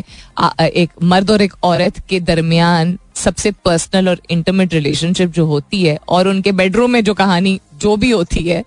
एक 0.74 0.90
मर्द 1.04 1.32
और 1.32 1.42
एक 1.42 1.54
औरत 1.64 2.00
के 2.10 2.20
दरमियान 2.22 2.98
सबसे 3.16 3.52
पर्सनल 3.66 4.10
और 4.10 4.22
इंटरमेट 4.30 4.74
रिलेशनशिप 4.74 5.32
जो 5.32 5.46
होती 5.46 5.84
है, 5.84 5.98
और 6.10 6.28
उनके 6.28 6.52
बेडरूम 6.54 6.92
में 6.92 7.04
जो 7.04 7.14
कहानी, 7.14 7.60
जो 7.76 7.96
भी 7.96 8.12
होती 8.12 8.44
है 8.44 8.64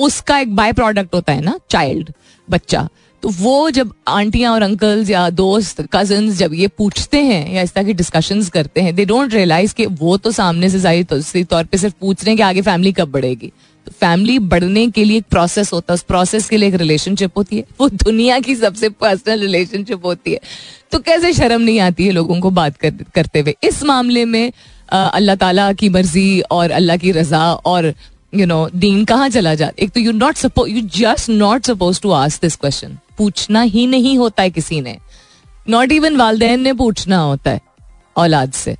उसका 0.00 0.38
एक 0.38 0.54
बाय 0.56 0.72
प्रोडक्ट 0.72 1.14
होता 1.14 1.32
है 1.32 1.40
ना 1.40 1.58
चाइल्ड 1.70 2.12
बच्चा। 2.48 2.88
तो 3.22 3.28
वो 3.30 3.70
जब 3.70 3.92
आंटियाँ 4.08 4.52
और 4.52 4.62
अंकल्स 4.62 5.10
या 5.10 5.28
दोस्त 5.30 5.80
कज़न 5.92 6.30
जब 6.34 6.54
ये 6.54 6.68
पूछते 6.68 7.18
हैं 7.22 7.52
या 7.54 7.62
इस 7.62 7.72
तरह 7.72 7.84
की 7.84 7.92
डिस्कशंस 7.94 8.48
करते 8.50 8.80
हैं 8.80 8.94
दे 8.94 9.04
डोंट 9.04 9.34
रियलाइज़ 9.34 9.74
कि 9.74 9.86
वो 9.86 10.16
तो 10.16 10.30
सामने 10.32 10.70
से 10.70 10.78
ज़ाहिर 10.78 11.04
तो 11.04 11.42
तौर 11.44 11.64
पे 11.64 11.78
सिर्फ़ 11.78 11.94
पूछ 12.00 12.24
रहे 12.24 12.30
हैं 12.30 12.36
कि 12.36 12.42
आगे 12.42 12.62
फैमिली 12.62 12.92
कब 12.92 13.10
बढ़ेगी। 13.12 13.52
तो 13.86 13.92
फैमिली 13.92 14.38
बढ़ने 14.38 14.86
के 14.90 15.04
लिए 15.04 15.18
एक 15.18 15.24
प्रोसेस 15.30 15.72
होता 15.72 15.92
है 15.92 15.94
उस 15.94 16.02
प्रोसेस 16.04 16.48
के 16.48 16.56
लिए 16.56 16.68
एक 16.68 16.74
रिलेशनशिप 16.74 17.36
होती 17.36 17.56
है। 17.56 17.64
वो 17.80 17.88
दुनिया 17.88 18.38
की 18.40 18.54
सबसे 18.56 18.88
पर्सनल 18.88 19.40
रिलेशनशिप 19.40 20.06
होती 20.06 20.32
है। 20.32 20.40
तो 20.92 20.98
कैसे 21.00 21.32
शर्म 21.32 21.62
नहीं 21.62 21.80
आती 21.80 22.06
है 22.06 22.12
लोगों 22.12 22.40
को 22.40 22.50
बात 22.52 22.76
कर, 22.76 22.90
करते 23.14 23.40
हुए? 23.40 23.54
इस 23.62 23.82
मामले 23.84 24.24
में 24.24 24.52
अल्लाह 24.92 25.36
ताला 25.36 25.72
की 25.72 25.88
मर्ज़ी 25.90 26.40
और 26.50 26.70
अल्लाह 26.72 26.96
की 26.96 27.12
रजा 27.12 27.52
और 27.52 27.94
यू 28.32 28.46
नो 28.46 28.68
दीन 28.74 29.04
कहाँ 29.04 29.28
चला 29.28 29.54
जाता 29.54 29.82
एक 29.84 29.90
तो 29.90 30.00
you 30.00 30.12
not 30.12 30.36
suppose 30.36 30.66
you 30.66 30.80
just 30.96 31.30
not 31.30 31.66
suppose 31.66 32.00
to 32.02 32.10
ask 32.10 32.42
this 32.42 32.56
question 32.56 32.98
पूछना 33.18 33.60
ही 33.62 33.86
नहीं 33.86 34.16
होता 34.18 34.42
है 34.42 34.50
किसी 34.50 34.80
ने। 34.80 34.96
नॉट 35.68 35.92
इवन 35.92 36.16
वालदेन 36.16 36.60
ने 36.60 36.72
पूछना 36.72 37.18
होता 37.18 37.50
है 37.50 37.60
औलाद 38.16 38.52
से। 38.52 38.76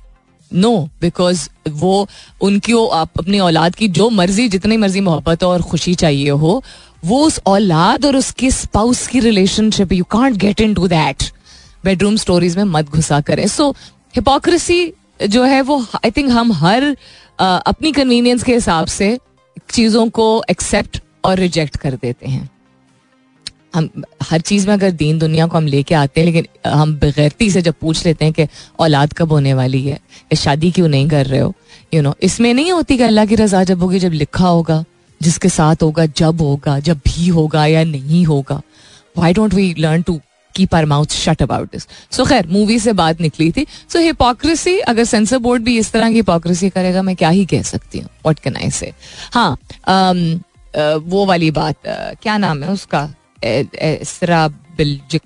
नो 0.51 0.77
बिकॉज़ 1.01 1.47
वो 1.69 2.07
उनकी 2.41 2.73
वो 2.73 2.85
आप 2.85 3.19
अपनी 3.19 3.39
औलाद 3.39 3.75
की 3.75 3.87
जो 3.89 4.09
मर्ज़ी 4.09 4.47
जितनी 4.49 4.77
मर्ज़ी 4.77 5.01
मोहब्बत 5.01 5.43
और 5.43 5.61
खुशी 5.61 5.95
चाहिए 5.95 6.29
हो 6.29 6.61
वो 7.05 7.19
उस 7.25 7.39
औलाद 7.47 8.05
और 8.05 8.15
उसके 8.15 8.51
स्पाउस 8.51 9.05
की 9.07 9.19
relationship 9.19 9.91
you 9.91 10.03
can't 10.11 10.37
get 10.37 10.61
into 10.73 10.87
that 10.87 11.23
bedroom 11.83 12.15
stories 12.15 12.57
में 12.57 12.63
मत 12.63 12.89
घुसा 12.89 13.19
करें। 13.21 13.47
सो 13.47 13.69
हिपोक्रेसी 14.15 14.93
जो 15.29 15.43
है 15.43 15.61
वो 15.61 15.85
आई 15.95 16.11
थिंक 16.11 16.29
हम 16.29 16.51
हर 16.53 16.95
आ, 17.39 17.45
अपनी 17.45 17.91
कन्वीनियंस 17.91 18.43
के 18.43 18.53
हिसाब 18.53 18.87
से 18.87 19.17
चीज़ों 19.57 20.09
को 20.09 20.43
एक्सेप्ट 20.49 21.01
और 21.25 21.37
रिजेक्ट 21.37 21.77
कर 21.77 21.95
देते 22.01 22.27
हैं। 22.27 22.49
हम 23.75 23.89
हर 24.23 24.41
चीज़ 24.41 24.67
में 24.67 24.73
अगर 24.73 24.91
दीन 24.91 25.19
दुनिया 25.19 25.45
को 25.47 25.57
हम 25.57 25.67
लेके 25.67 25.95
आते 25.95 26.21
हैं 26.21 26.25
लेकिन 26.25 26.47
हम 26.69 26.95
बगैरती 26.99 27.49
से 27.51 27.61
जब 27.61 27.73
पूछ 27.81 28.05
लेते 28.05 28.25
हैं 28.25 28.33
कि 28.33 28.47
औलाद 28.79 29.13
कब 29.13 29.31
होने 29.31 29.53
वाली 29.53 29.81
है 29.81 29.93
या 29.93 30.35
शादी 30.35 30.71
क्यों 30.71 30.87
नहीं 30.87 31.07
कर 31.09 31.25
रहे 31.25 31.39
हो 31.39 31.53
यू 31.93 31.99
you 31.99 32.03
नो 32.03 32.09
know, 32.09 32.23
इसमें 32.23 32.53
नहीं 32.53 32.71
होती 32.71 32.97
कि 32.97 33.03
अल्लाह 33.03 33.25
की 33.25 33.35
रजा 33.35 33.63
जब 33.63 33.81
होगी 33.81 33.99
जब 33.99 34.11
लिखा 34.13 34.47
होगा 34.47 34.83
जिसके 35.21 35.49
साथ 35.49 35.83
होगा 35.83 36.05
जब 36.05 36.41
होगा 36.41 36.79
जब 36.79 36.97
भी 36.97 37.27
होगा 37.27 37.65
या 37.65 37.83
नहीं 37.83 38.25
होगा। 38.25 38.61
Why 39.17 39.33
don't 39.33 39.53
we 39.53 39.73
learn 39.79 40.01
to 40.01 40.19
keep 40.55 40.75
our 40.75 40.85
mouth 40.85 41.05
shut 41.05 41.41
about 41.41 41.71
this 41.71 41.87
so 42.11 42.25
खैर 42.25 42.47
मूवी 42.47 42.79
से 42.79 42.93
बात 42.93 43.21
निकली 43.21 43.51
थी। 43.51 43.65
सो 43.93 43.99
so, 43.99 44.05
हिपोक्रेसी 44.05 44.79
अगर 44.79 45.03
सेंसर 45.03 45.37
बोर्ड 45.37 45.63
भी 45.63 45.77
इस 45.77 45.91
तरह 45.91 46.09
की 46.09 46.15
हिपोक्रेसी 46.15 46.69
करेगा 46.69 47.01
मैं 47.01 47.15
क्या 47.15 47.29
ही 47.29 47.45
कह 47.45 47.61
सकती 47.61 47.99
हूँ? 47.99 48.09
वॉट 48.25 48.39
कैन 48.39 48.55
आई 48.55 48.71
से 48.71 48.93
हाँ 49.33 49.57
um, 49.57 50.39
uh, 50.75 51.01
वो 51.03 51.25
वाली 51.25 51.51
बात 51.51 51.75
uh, 51.75 52.21
क्या 52.21 52.37
नाम 52.37 52.63
है 52.63 52.71
उसका? 52.71 53.13
ए, 53.43 53.65
बिल्जिक 54.77 55.21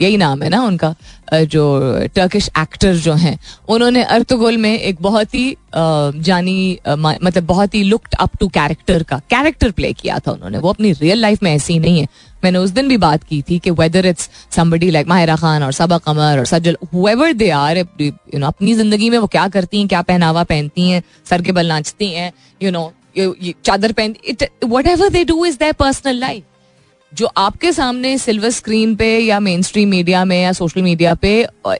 यही 0.00 0.16
नाम 0.16 0.42
है 0.42 0.48
ना 0.48 0.62
उनका? 0.62 0.94
जो 1.32 1.64
टर्किश 2.14 2.48
एक्टर 2.58 2.94
जो 2.96 3.12
हैं, 3.14 3.38
उन्होंने 3.68 4.02
अर्तुगुल 4.04 4.56
में 4.56 4.72
एक 4.72 4.96
बहुत 5.02 5.34
ही 5.34 5.56
जानी 5.74 6.78
मतलब 6.88 7.44
बहुत 7.46 7.74
ही 7.74 7.82
लुक्ड 7.82 8.14
अप 8.20 8.36
टू 8.40 8.48
कैरेक्टर 8.48 9.02
का 9.02 9.18
कैरेक्टर 9.30 9.70
प्ले 9.70 9.92
किया 9.92 10.18
था 10.18 10.32
उन्होंने। 10.32 10.58
वो 10.58 10.68
अपनी 10.68 10.92
रियल 10.92 11.18
लाइफ 11.18 11.42
में 11.42 11.52
ऐसी 11.54 11.78
नहीं 11.78 12.00
है। 12.00 12.08
मैंने 12.44 12.58
उस 12.58 12.70
दिन 12.70 12.88
भी 12.88 12.96
बात 12.96 13.24
की 13.24 13.40
थी 13.42 13.58
कि 13.58 13.70
whether 13.72 14.06
it's 14.06 14.28
somebody 14.50 14.90
like 14.90 15.06
Mahira 15.08 15.36
Khan 15.36 15.62
और 15.62 15.72
सबा 15.72 15.98
कमर 15.98 16.38
और 16.38 16.44
Sajal 16.46 16.76
whoever 16.94 17.32
they 17.32 17.50
are 17.52 17.78
you 17.78 18.38
know 18.38 18.46
अपनी 18.46 18.74
ज़िंदगी 18.74 19.10
में 19.10 19.18
वो 19.18 19.26
क्या 19.26 19.48
करती 19.48 19.78
हैं, 19.78 19.88
क्या 19.88 20.02
पहनावा 20.02 20.42
पहनती 20.44 20.88
हैं, 20.90 21.02
सर 21.30 21.42
के 21.42 21.52
बल 21.52 21.66
नाचती 21.66 22.10
हैं 22.10 22.32
यू 22.62 22.70
नो 22.70 22.92
चादर 23.64 23.92
पहनती 23.92 24.46
whatever 24.86 25.08
they 25.08 25.24
do 25.24 25.44
is 25.46 25.58
their 25.58 25.72
personal 25.72 26.18
life 26.18 26.44
जो 27.12 27.26
आपके 27.26 27.72
सामने 27.72 28.16
सिल्वर 28.18 28.50
स्क्रीन 28.50 28.94
पे 28.96 29.06
या 29.18 29.38
मेन 29.40 29.62
स्ट्रीम 29.62 29.88
मीडिया 29.88 30.24
में 30.24 30.40
या 30.42 30.52
सोशल 30.52 30.82
मीडिया 30.82 31.14
पे 31.14 31.32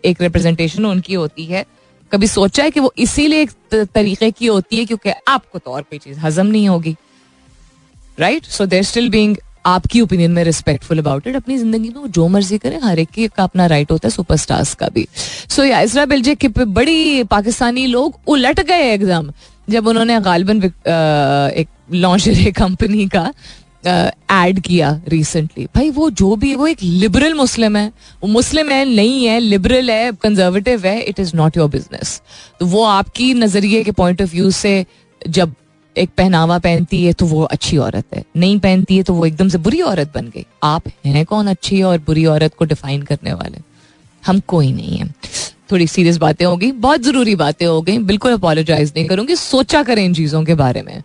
एक 0.05 0.23
रिप्रेजेंटेशन 0.23 0.87
उनकी 0.87 1.14
होती 1.14 1.45
है। 1.45 1.64
कभी 2.12 2.27
सोचा 2.27 2.62
है 2.62 2.71
कि 2.71 2.81
वो 2.81 2.93
इसीलिए 2.99 3.43
एक 3.43 3.51
तरीके 3.95 4.31
की 4.31 4.47
होती 4.47 4.77
है 4.77 4.85
क्योंकि 4.85 5.11
आपको 5.29 5.59
तो 5.59 5.71
और 5.71 5.83
कोई 5.83 5.99
चीज़, 5.99 6.19
हजम 6.19 6.47
नहीं 6.47 6.69
होगी। 6.69 6.97
Right 8.19 8.45
so 8.47 8.66
they're 8.66 8.83
still 8.83 9.09
being 9.11 9.37
आपकी 9.66 10.01
ओपिनियन 10.01 10.31
में 10.31 10.43
रिस्पेक्टफुल 10.45 10.99
अबाउट 10.99 11.27
इट 11.27 11.37
अपनी 11.37 11.57
ज़िंदगी 11.59 11.88
में 11.88 12.11
जो 12.11 12.27
मर्ज़ी 12.29 12.59
करें, 12.59 12.79
हर 12.83 12.99
एक 12.99 13.33
का 13.37 13.43
अपना 13.43 13.66
राइट 13.66 13.90
होता 13.90 14.09
है 14.09 14.11
सुपरस्टार्स 14.11 14.75
का 14.75 14.88
भी। 14.88 15.07
सो 15.51 15.64
या 15.64 15.81
इसरा 15.81 16.05
बिल्जे 16.07 16.35
के 16.35 16.49
बड़ी 16.49 17.23
पाकिस्तानी 17.25 17.87
लोग 17.87 18.19
उलट 18.27 18.61
गए 18.62 18.93
एकदम 18.93 19.31
जब 19.69 19.87
उन्होंने 19.87 20.21
गालबन 20.21 20.62
एक 20.62 21.69
लॉन्चरे 21.93 22.51
कंपनी 22.53 23.07
का। 23.09 23.33
एड 23.85 24.57
uh, 24.57 24.66
किया 24.66 24.90
रिसेंटली 25.09 25.64
भाई 25.75 25.90
वो 25.90 26.11
जो 26.12 26.35
भी 26.37 26.55
वो 26.55 26.66
एक 26.66 26.83
लिबरल 26.83 27.35
मुस्लिम 27.35 27.77
है। 27.77 27.87
वो 28.23 28.29
मुस्लिम 28.29 28.71
है 28.71 28.85
नहीं 28.87 29.25
है 29.27 29.38
लिबरल 29.40 29.90
है 29.90 30.11
कंजर्वेटिव 30.23 30.87
है 30.87 31.01
it 31.01 31.21
is 31.21 31.35
not 31.37 31.57
your 31.57 31.71
business 31.71 32.21
तो 32.61 32.66
वो 32.66 32.85
आपकी 32.85 33.33
नज़रिए 33.35 33.83
के 33.85 33.93
पॉइंट 33.93 34.23
ऑफ़ 34.23 34.31
व्यू 34.31 34.51
से 34.51 34.85
जब 35.29 35.55
एक 35.97 36.11
पहनावा 36.19 36.59
पहनती 36.59 37.03
है 37.05 37.12
तो 37.12 37.27
वो 37.27 37.43
अच्छी 37.45 37.77
औरत 37.79 38.05
है। 38.14 38.23
नहीं 38.37 38.59
पहनती 38.59 38.97
है 38.97 39.03
तो 39.03 39.14
वो 39.14 39.25
एकदम 39.27 39.49
से 39.49 39.59
बुरी 39.59 39.81
औरत 39.83 40.12
बन 40.14 40.29
गई। 40.35 40.45
आप 40.62 40.83
हैं 41.07 41.25
कौन 41.27 41.47
अच्छी 41.47 41.81
और 41.83 41.99
बुरी 41.99 42.25
औरत 42.27 42.55
को 42.55 42.64
डिफाइन 42.64 43.03
करने 43.03 43.33
वाले? 43.33 43.59
हम 44.23 44.40
कोई 44.40 44.73
नहीं 44.73 44.99
है। 44.99 45.09
थोड़ी 45.73 45.87
सीरियस 45.87 46.16
बातें 46.16 46.45
होगी 46.47 46.71
बहुत 46.75 47.01
ज़रूरी 47.01 47.35
बातें 47.37 47.66
हो 47.66 47.81
गई। 47.83 47.99
बिल्कुल 48.05 48.33
अपोलोजाइज 48.33 48.93
नहीं 48.97 49.07
करूँगी 49.07 49.37
सोचा 49.37 49.83
करें 49.83 50.05
इन 50.05 50.14
चीज़ों 50.14 50.45
के 50.45 50.55
बारे 50.55 50.83
में। 50.83 51.03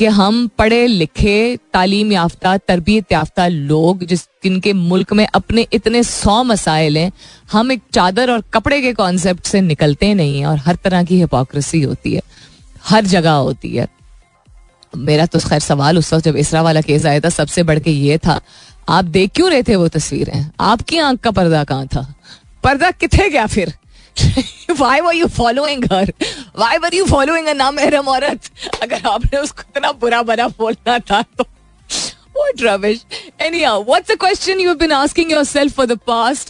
कि 0.00 0.06
हम 0.06 0.48
पढ़े 0.58 0.86
लिखे 0.86 1.58
तालीम 1.72 2.12
याफ्ता, 2.12 2.56
तरबियत 2.56 3.12
याफ्ता 3.12 3.48
लोग 3.48 4.04
जिस, 4.04 4.22
जिनके 4.44 4.72
मुल्क 4.72 5.12
में 5.12 5.28
अपने 5.34 5.66
इतने 5.72 6.02
सौ 6.02 6.44
मसाइल 6.44 6.98
हैं, 6.98 7.12
हम 7.52 7.72
एक 7.72 7.82
चादर 7.92 8.30
और 8.30 8.40
कपड़े 8.40 8.82
के 8.82 8.92
कॉन्सेप्ट 8.92 9.46
से 9.46 9.60
निकलते 9.60 10.14
नहीं 10.14 10.40
हैं 10.40 10.46
और 10.46 10.58
हर 10.58 10.74
तरह 10.74 11.02
की 11.02 11.18
हिपोक्रेसी 11.18 11.82
होती 11.82 12.14
है। 12.14 12.22
हर 12.84 13.04
जगह 13.04 13.30
होती 13.30 13.76
है। 13.76 13.88
मेरा 14.96 15.26
तो 15.26 15.38
खैर 15.38 15.60
सवाल 15.60 15.98
उस 15.98 16.14
वक्त 16.14 16.24
जब 16.24 16.36
इसरा 16.36 16.62
वाला 16.62 16.80
केस 16.80 17.06
आया 17.06 17.20
था, 17.20 17.28
सबसे 17.28 17.62
बढ़ 17.62 17.78
के 17.78 17.90
ये 17.90 18.18
था, 18.18 18.40
आप 18.88 19.04
देख 19.04 19.30
क्यों 19.34 19.50
रहे 19.50 19.62
थे 19.62 19.76
वो 19.76 19.88
तस्वीरें? 19.88 20.50
आपकी 20.60 20.98
आँख 20.98 21.20
का 21.20 21.30
पर्दा 21.30 21.64
कहाँ 21.64 21.86
था? 21.86 22.14
पर्दा 22.64 22.90
कितने 22.90 23.28
गया 23.28 23.46
फिर? 23.46 23.74
Why 24.80 25.00
were 25.00 25.14
you 25.14 25.26
why 26.58 26.78
were 26.78 26.94
you 26.94 27.04
following 27.04 27.48
नामहरम 27.48 28.08
औरत? 28.08 28.40
अगर 28.82 29.02
आपने 29.06 29.38
उसको 29.38 29.62
इतना 29.68 29.92
बुरा 29.92 30.22
बना 30.22 30.48
बोलना 30.48 30.98
था 30.98 31.22
तो। 31.22 31.44
What 32.40 32.62
rubbish. 32.62 32.98
Anyhow, 33.42 33.86
what's 33.88 34.10
the 34.10 34.16
question 34.24 34.60
you've 34.60 34.80
been 34.80 34.92
asking 34.92 35.30
yourself 35.30 35.74
for 35.78 35.86
the 35.90 35.98
past 36.08 36.48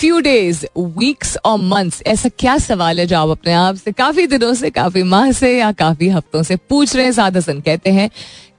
few 0.00 0.16
days, 0.22 0.64
weeks 0.78 1.36
or 1.46 1.72
months? 1.72 2.02
ऐसा 2.06 2.28
क्या 2.28 2.58
सवाल 2.58 3.00
है 3.00 3.06
जो 3.06 3.18
आप 3.18 3.28
अपने 3.28 3.52
आप 3.52 3.76
से, 3.76 3.92
काफ़ी 3.92 4.26
दिनों 4.26 4.54
से, 4.54 4.70
काफ़ी 4.70 5.02
माह 5.02 5.32
से 5.32 5.58
या 5.58 5.72
काफ़ी 5.72 6.08
हफ्तों 6.08 6.42
से 6.42 6.56
पूछ 6.56 6.96
रहे 6.96 7.04
हैं, 7.04 7.12
सादा 7.12 7.40
सन 7.40 7.60
कहते 7.60 7.90
हैं। 7.90 8.10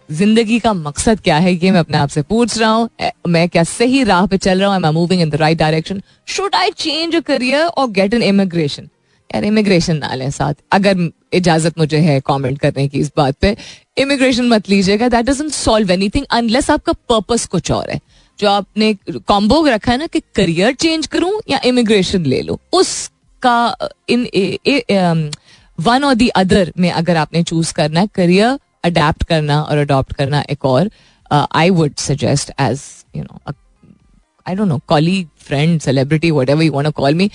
ज़िंदगी 0.10 0.60
का 0.60 0.74
मकसद 0.74 1.20
क्या 1.22 1.38
है, 1.38 1.54
ये 1.54 1.72
मैं 1.72 1.80
अपने 1.80 1.98
आप 1.98 2.10
से 2.10 2.22
पूछ 2.22 2.58
रहा 2.58 2.70
हूँ। 2.70 2.90
मैं 3.28 3.48
क्या 3.50 3.64
सही 3.64 4.04
राह 4.04 4.26
पे 4.26 4.38
चल 4.38 4.62
रहा 4.62 4.76
हूँ? 4.76 4.92
Moving 4.94 5.22
in 5.22 5.30
the 5.30 5.36
right 5.36 5.58
direction 5.58 6.02
should 6.28 6.56
I 6.56 6.72
change 6.78 7.16
a 7.16 7.20
career 7.22 7.66
और 7.66 7.90
गेट 7.92 8.14
एन 8.14 8.24
इमिग्रेशन 8.24 8.90
यार 9.30 9.44
इमिग्रेशन 9.46 9.98
ना 9.98 10.14
लें 10.14 10.30
साथ। 10.32 10.54
अगर 10.72 11.10
इजाज़त 11.34 11.78
मुझे 11.80 11.98
है 12.00 12.20
कमेंट 12.28 12.60
करने 12.60 12.88
की 12.88 13.00
इस 13.00 13.12
बात 13.18 13.36
पे 13.42 13.56
इमिग्रेशन 13.98 14.48
मत 14.50 14.70
लीजिएगा। 14.70 15.10
That 15.10 15.26
doesn't 15.26 15.52
solve 15.52 15.92
anything 15.92 16.26
unless 16.32 16.70
आपका 16.72 16.94
पर्पस 17.10 17.46
कुछ 17.48 17.72
और 17.72 17.90
है। 17.92 18.00
जो 18.40 18.50
आपने 18.50 18.94
कॉम्बो 19.28 19.66
रखा 19.66 19.92
है 19.92 19.98
ना 19.98 20.08
कि 20.08 20.20
करियर 20.36 20.74
चेंज 20.76 21.08
करूँ 21.08 21.32
या 21.50 21.60
इमिग्रेशन 21.66 22.26
ले 22.26 22.42
लो, 22.42 22.60
उसका, 22.74 23.76
इन 24.10 25.32
वन 25.78 26.04
और 26.04 26.16
दी 26.16 26.28
अदर 26.30 26.72
में 26.78 26.90
अगर 26.92 27.18
आपने 27.18 27.44
चूज़ 27.44 27.74
करना 27.74 28.00
है 28.00 28.08
करियर 28.16 28.58
अडेप्ट 28.84 29.24
करना 29.30 29.62
और 29.62 29.78
अडॉप्ट 29.78 30.14
करना 30.16 30.44
एक 30.50 30.66
और 30.66 30.90
I 31.32 31.70
would 31.70 31.96
suggest 32.00 32.52
as 32.60 32.82
you 33.16 33.24
know 33.24 33.54
I 34.48 34.56
don't 34.56 34.68
know 34.68 34.80
colleague 34.88 35.28
friend 35.48 35.80
celebrity 35.82 36.32
whatever 36.50 36.64
you 36.64 36.72
want 36.74 36.94
call 36.96 37.16
me 37.16 37.30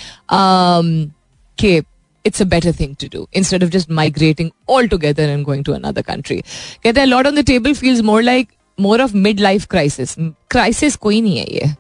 के 1.59 1.81
it's 2.25 2.41
a 2.43 2.45
better 2.51 2.71
thing 2.77 2.93
to 3.01 3.09
do 3.13 3.23
instead 3.39 3.65
of 3.65 3.71
just 3.73 3.91
migrating 3.97 4.51
altogether 4.75 5.25
and 5.31 5.45
going 5.49 5.65
to 5.65 5.73
another 5.75 6.03
country. 6.03 6.37
कहते 6.85 7.01
हैं 7.01 7.07
lot 7.07 7.27
on 7.27 7.35
the 7.39 7.43
table 7.51 7.75
feels 7.81 8.01
more 8.11 8.23
like 8.23 8.55
more 8.79 9.01
of 9.07 9.13
midlife 9.27 9.67
crisis. 9.75 10.15
Crisis 10.55 10.97
कोई 10.97 11.21
नहीं 11.21 11.39
है 11.39 11.45
ये 11.55 11.75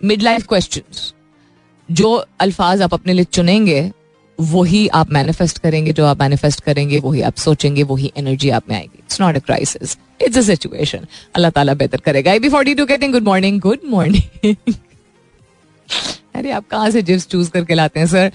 midlife 0.00 0.46
questions. 0.52 1.00
जो 1.88 2.12
अल्फाज 2.40 2.82
आप 2.82 2.94
अपने 2.94 3.12
लिए 3.12 3.24
चुनेंगे 3.24 3.80
वही 4.38 4.86
आप 4.88 5.10
मैनिफेस्ट 5.12 5.58
करेंगे, 5.58 5.92
जो 5.92 6.04
आप 6.06 6.20
मैनिफेस्ट 6.20 6.60
करेंगे, 6.60 6.98
वही 6.98 7.22
आप 7.22 7.36
सोचेंगे, 7.36 7.82
वही 7.84 8.12
एनर्जी 8.16 8.50
आप 8.50 8.68
में 8.68 8.76
आएगी। 8.76 8.98
It's 8.98 9.20
not 9.20 9.36
a 9.36 9.40
crisis 9.40 9.96
it's 10.22 10.38
a 10.38 10.42
situation 10.42 11.06
अल्लाह 11.36 11.50
ताला 11.50 11.74
बेहतर 11.74 12.00
करेगा। 12.00 12.30
आई 12.30 12.38
बी 12.38 12.48
फोर्टी 12.48 12.74
टू 12.74 12.86
कहते 12.86 13.08
गुड 13.08 13.24
मॉर्निंग 13.24 13.60
गुड 13.60 13.80
मॉर्निंग 13.90 14.54
अरे, 16.34 16.50
आप 16.50 16.66
कहाँ 16.70 16.90
से 16.90 17.02
जिप्स 17.02 17.26
चूज़ 17.28 17.50
करके 17.50 17.74
लाते 17.74 18.00
हैं 18.00 18.06
सर 18.06 18.28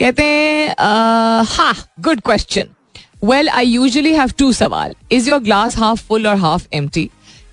कहते 0.00 0.22
हैं 0.22 0.74
हा 1.48 1.72
good 2.00 2.20
question 2.20 2.68
well 3.24 3.48
I 3.48 3.66
usually 3.66 4.12
have 4.14 4.32
two 4.38 4.52
सवाल. 4.52 4.94
Is 5.12 5.28
your 5.30 5.40
glass 5.42 5.76
half 5.78 6.02
full 6.08 6.26
और 6.26 6.36
half 6.38 6.66
empty 6.88 7.08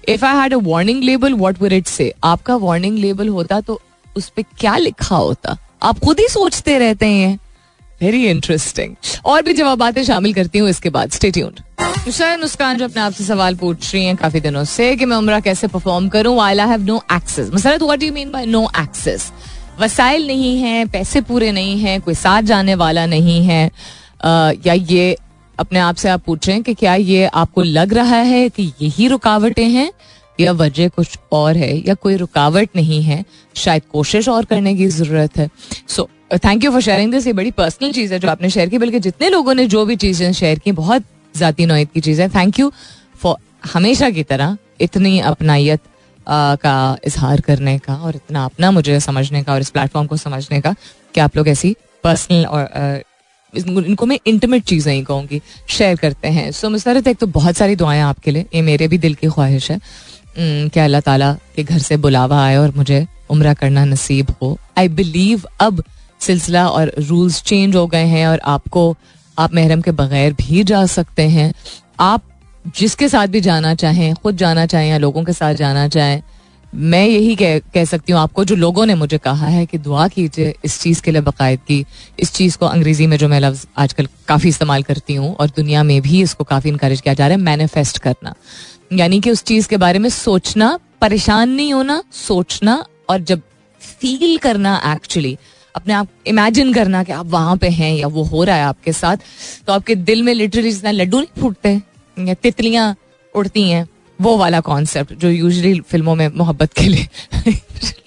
if 0.10 0.26
I 0.26 0.36
had 0.38 0.54
a 0.54 0.58
warning 0.64 1.04
label 1.04 1.34
what 1.36 1.62
would 1.62 1.74
it 1.74 1.88
say 1.88 2.12
आपका 2.24 2.56
वार्निंग 2.58 2.98
लेबल 2.98 3.30
होता 3.30 3.62
तो 3.62 3.80
उस 4.18 4.30
पर 4.30 4.44
क्या 4.60 4.76
लिखा 4.78 5.16
होता? 5.16 5.58
आप 5.84 6.00
खुद 6.00 6.20
ही 6.20 6.28
सोचते 6.30 6.78
रहते 6.80 7.06
हैं। 7.06 7.40
वेरी 8.04 8.26
इंटरेस्टिंग 8.28 8.96
और 9.26 9.42
भी 9.42 9.54
जवाब 9.54 10.02
शामिल 10.04 10.34
करती 10.34 10.60
हूँ 10.60 10.70
इसके 10.70 10.90
बाद। 10.90 11.12
स्टेट्यूड 11.12 11.60
सर 12.10 12.38
मुस्कान 12.40 12.78
जो 12.78 12.86
अपने 12.86 13.02
आप 13.02 13.14
से 13.14 13.24
सवाल 13.24 13.56
पूछ 13.56 13.94
रही 13.94 14.06
हैं 14.06 14.16
काफ़ी 14.16 14.40
दिनों 14.40 14.64
से 14.66 14.96
कि 14.96 15.06
मैं 15.06 15.18
उम्र 15.18 15.40
कैसे 15.42 15.68
परफॉर्म 15.68 16.08
करूँ? 16.10 16.40
आई 16.42 16.58
हैव 16.60 16.82
नो 16.84 17.02
एक्सेस 17.14 17.50
मसला 17.54 17.76
what 17.82 18.04
you 18.04 18.14
mean 18.14 18.32
by 18.32 18.46
no 18.46 18.68
access 18.80 19.32
वसाइल 19.80 20.28
नहीं 20.28 20.58
है 20.58 20.86
पैसे 20.86 21.22
पूरे 21.22 21.52
नहीं 21.52 21.78
है 21.80 21.98
कोई 22.00 22.14
साथ 22.14 22.42
जाने 22.44 22.76
वाला 22.76 23.06
नहीं 23.06 23.44
है। 23.46 23.64
या 24.68 24.74
ये 24.74 25.16
अपने 25.58 25.80
आप 25.80 25.96
से 25.96 26.10
आप 26.10 26.24
पूछ 26.26 26.48
रहे 26.48 26.56
हैं 26.56 26.64
कि 26.64 26.74
क्या 26.74 26.96
ये 26.96 27.26
आपको 27.26 27.64
लग 27.64 27.94
रहा 27.94 28.20
है 28.24 28.48
कि 28.50 28.72
यही 28.82 29.08
रुकावटें 29.08 29.68
हैं? 29.70 29.92
या 30.40 30.52
वजह 30.54 30.88
कुछ 30.90 31.18
और 31.32 31.58
है 31.58 31.76
या 31.88 31.94
कोई 31.96 32.16
रुकावट 32.16 32.70
नहीं 32.76 33.02
है 33.04 33.24
शायद 33.56 33.84
कोशिश 33.92 34.30
और 34.30 34.46
करने 34.46 34.76
की 34.76 34.88
ज़रूरत 34.90 35.38
है। 35.38 35.50
So 35.88 36.10
thank 36.36 36.64
you 36.64 36.72
for 36.72 36.82
sharing 36.82 37.12
this 37.12 37.28
ये 37.28 37.34
बड़ी 37.34 37.52
पर्सनल 37.54 37.92
चीज़ 37.92 38.14
है 38.14 38.20
जो 38.20 38.30
आपने 38.30 38.50
शेयर 38.50 38.70
की 38.70 38.78
बल्कि 38.78 39.00
जितने 39.00 39.30
लोगों 39.30 39.54
ने 39.54 39.66
जो 39.68 39.86
भी 39.86 39.96
चीज़ें 39.96 40.32
शेयर 40.34 40.60
की 40.60 40.72
बहुत 40.74 41.04
जाती 41.36 41.66
नोयत 41.66 41.92
की 41.94 42.02
चीज़ 42.02 42.22
है। 42.22 42.30
थैंक 42.32 42.60
यू 42.60 42.72
फॉर 43.16 43.36
हमेशा 43.74 44.10
की 44.10 44.24
तरह 44.26 44.58
इतनी 44.82 45.20
अपनाइत 45.22 45.82
का 46.28 46.98
इजहार 47.06 47.42
करने 47.42 47.78
का 47.80 47.96
और 47.96 48.16
इतना 48.16 48.44
अपना 48.46 48.72
मुझे 48.72 49.00
समझने 49.00 49.44
का 49.44 49.54
और 49.54 49.62
इस 49.62 49.70
प्लेटफॉर्म 49.70 50.08
को 50.08 50.18
समझने 50.18 50.62
का 50.62 50.76
कि 51.16 51.22
आप 51.22 51.38
लोग 51.38 51.48
ऐसी 51.48 51.76
पर्सनल 52.04 52.46
और 52.46 53.02
इनको 53.54 54.06
मैं 54.06 54.18
इंटीमेट 54.28 54.64
चीज़ें 54.64 54.94
ही 54.94 55.02
कहूँगी 55.04 55.42
शेयर 55.70 55.96
करते 55.96 56.28
हैं। 56.28 56.52
सो 56.52 56.68
so, 56.68 56.72
मुसरत 56.72 57.08
एक 57.08 57.18
तो 57.18 57.28
बहुत 57.30 57.56
सारी 57.56 57.76
दुआएँ 57.76 58.02
आपके 58.02 58.32
लिए 58.32 58.46
ये 58.56 58.62
मेरे 58.62 58.88
भी 58.88 58.98
दिल 58.98 59.16
की 59.16 59.28
ख्वाहिश 59.28 59.70
है। 59.72 59.80
कि 60.38 60.80
अल्लाह 60.80 61.02
ताला 61.02 61.32
के 61.56 61.64
घर 61.64 61.80
से 61.80 61.98
बुलावा 61.98 62.44
आए 62.44 62.56
और 62.58 62.74
मुझे 62.76 63.06
उम्र 63.32 63.54
करना 63.54 63.86
नसीब 63.86 64.34
हो। 64.42 64.58
आई 64.78 64.88
बिलीव 64.90 65.44
अब 65.62 65.84
सिलसिला 66.22 66.68
और 66.70 66.92
रूल्स 67.00 67.42
चेंज 67.44 67.76
हो 67.76 67.86
गए 67.88 68.06
हैं 68.06 68.28
और 68.28 68.40
आपको, 68.48 68.96
आप 69.38 69.54
महरम 69.54 69.82
के 69.82 69.92
बगैर 69.94 70.34
भी 70.34 70.64
जा 70.64 70.86
सकते 70.88 71.30
हैं। 71.30 71.54
आप 72.02 72.30
जिसके 72.78 73.08
साथ 73.10 73.28
भी 73.28 73.42
जाना 73.42 73.74
चाहें, 73.76 74.14
खुद 74.16 74.38
जाना 74.38 74.66
चाहें 74.66 74.90
या 74.90 74.98
लोगों 74.98 75.24
के 75.24 75.34
साथ 75.34 75.54
जाना 75.56 75.88
चाहें, 75.88 76.22
मैं 76.74 77.06
यही 77.06 77.36
कह 77.36 77.58
कह 77.74 77.86
सकती 77.86 78.12
हूँ, 78.12 78.20
आपको 78.22 78.44
जो 78.46 78.56
लोगों 78.56 78.86
ने 78.86 78.96
मुझे 78.96 79.18
कहा 79.18 79.48
है 79.48 79.66
कि 79.66 79.78
दुआ 79.78 80.08
कीजिए 80.08 80.54
इस 80.66 80.80
चीज़ 80.82 81.02
के 81.02 81.12
लिए 81.12 81.22
बाकायदगी 81.22 81.86
इस 82.20 82.34
चीज़ 82.34 82.58
को 82.58 82.66
अंग्रेज़ी 82.66 83.08
में 83.08 83.18
जो 83.18 83.28
मैं 83.28 83.40
लफ्ज़ 83.40 83.66
आजकल 83.78 84.08
काफ़ी 84.28 84.50
इस्तेमाल 84.50 84.84
करती 84.84 85.16
हूँ 85.16 85.36
और 85.36 85.50
दुनिया 85.56 85.84
में 85.84 86.02
भी 86.02 86.22
इसको 86.22 86.44
काफ़ी 86.44 86.70
इंकरेज 86.70 87.02
किया 87.02 87.14
जा 87.14 87.28
रहा 87.28 87.38
है 87.38 87.44
मैनिफेस्ट 87.44 87.98
करना। 87.98 88.34
यानी 88.94 89.20
कि 89.20 89.32
उस 89.32 89.44
चीज़ 89.44 89.68
के 89.68 89.78
बारे 89.78 90.00
में 90.00 90.10
सोचना, 90.10 90.78
परेशान 91.02 91.50
नहीं 91.50 91.74
होना, 91.74 92.04
सोचना 92.12 92.84
और 93.10 93.20
जब 93.22 93.42
फील 93.82 94.38
करना 94.38 94.82
एक्चुअली 94.94 95.38
अपने 95.76 95.94
आप 95.94 96.08
इमेजिन 96.28 96.74
करना 96.74 97.04
कि 97.04 97.12
आप 97.12 97.26
वहाँ 97.26 97.56
पे 97.58 97.70
हैं 97.70 97.94
या 97.96 98.08
वो 98.08 98.24
हो 98.24 98.44
रहा 98.44 98.56
है 98.56 98.64
आपके 98.64 98.94
साथ 98.94 99.18
तो 99.68 99.74
आपके 99.74 99.96
दिल 99.96 100.22
में 100.24 100.34
लिटरली 100.34 100.72
जितना 100.72 100.92
लड्डू 100.92 101.20
नहीं 101.20 101.42
फूटते 101.42 101.82
या 102.18 102.34
तितलियाँ 102.34 102.96
उड़ती 103.36 103.70
हैं। 103.70 103.88
वो 104.24 104.38
वाला 104.38 104.60
कॉन्सेप्ट 104.60 105.14
जो 105.14 105.30
यूजली 105.30 105.80
फ़िल्मों 105.80 106.16
में 106.16 106.28
मोहब्बत 106.36 106.74
के 106.74 106.84
लिए 106.84 107.08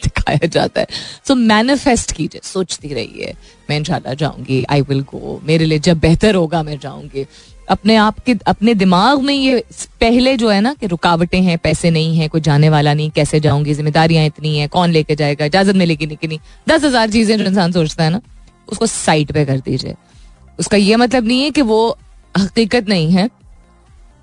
दिखाया 0.04 0.46
जाता 0.46 0.80
है। 0.80 0.86
सो 1.28 1.34
मैनिफेस्ट 1.34 2.12
कीजिए, 2.12 2.40
सोचती 2.44 2.88
रहिए, 2.88 3.34
मैं 3.70 3.76
इंशाल्लाह 3.76 4.14
जाऊँगी 4.14 4.64
आई 4.70 4.80
विल 4.82 5.00
गो 5.02 5.40
मेरे 5.44 5.64
लिए 5.64 5.78
जब 5.78 5.98
बेहतर 5.98 6.34
होगा 6.34 6.62
मैं 6.62 6.78
जाऊँगी। 6.78 7.26
अपने 7.68 7.96
आप 7.96 8.18
के, 8.18 8.34
अपने 8.46 8.74
दिमाग 8.74 9.22
में 9.22 9.34
ये 9.34 9.64
पहले 10.00 10.36
जो 10.36 10.48
है 10.50 10.60
ना 10.60 10.72
कि 10.74 10.86
रुकावटें 10.86 11.40
हैं, 11.42 11.58
पैसे 11.58 11.90
नहीं 11.90 12.18
है, 12.18 12.28
कोई 12.28 12.40
जाने 12.40 12.68
वाला 12.68 12.94
नहीं, 12.94 13.10
कैसे 13.10 13.40
जाऊँगी, 13.40 13.74
जिम्मेदारियाँ 13.74 14.26
इतनी 14.26 14.56
हैं, 14.58 14.68
कौन 14.68 14.90
लेके 14.90 15.14
जाएगा, 15.14 15.44
इजाज़त 15.44 15.74
मिलेगी, 15.74 16.06
नहीं 16.06 16.16
कि 16.16 16.28
नहीं। 16.28 16.38
दस 16.68 16.84
हज़ार 16.84 17.10
चीज़ें 17.10 17.38
जो 17.38 17.44
इंसान 17.44 17.72
सोचता 17.72 18.04
है 18.04 18.10
ना, 18.10 18.20
उसको 18.68 18.86
साइड 18.86 19.32
पे 19.32 19.44
कर 19.44 19.58
दीजिए। 19.58 19.94
उसका 20.58 20.76
ये 20.76 20.96
मतलब 20.96 21.26
नहीं 21.26 21.42
है 21.42 21.50
कि 21.50 21.62
वो 21.62 21.98
हकीकत 22.38 22.88
नहीं 22.88 23.10
है 23.10 23.28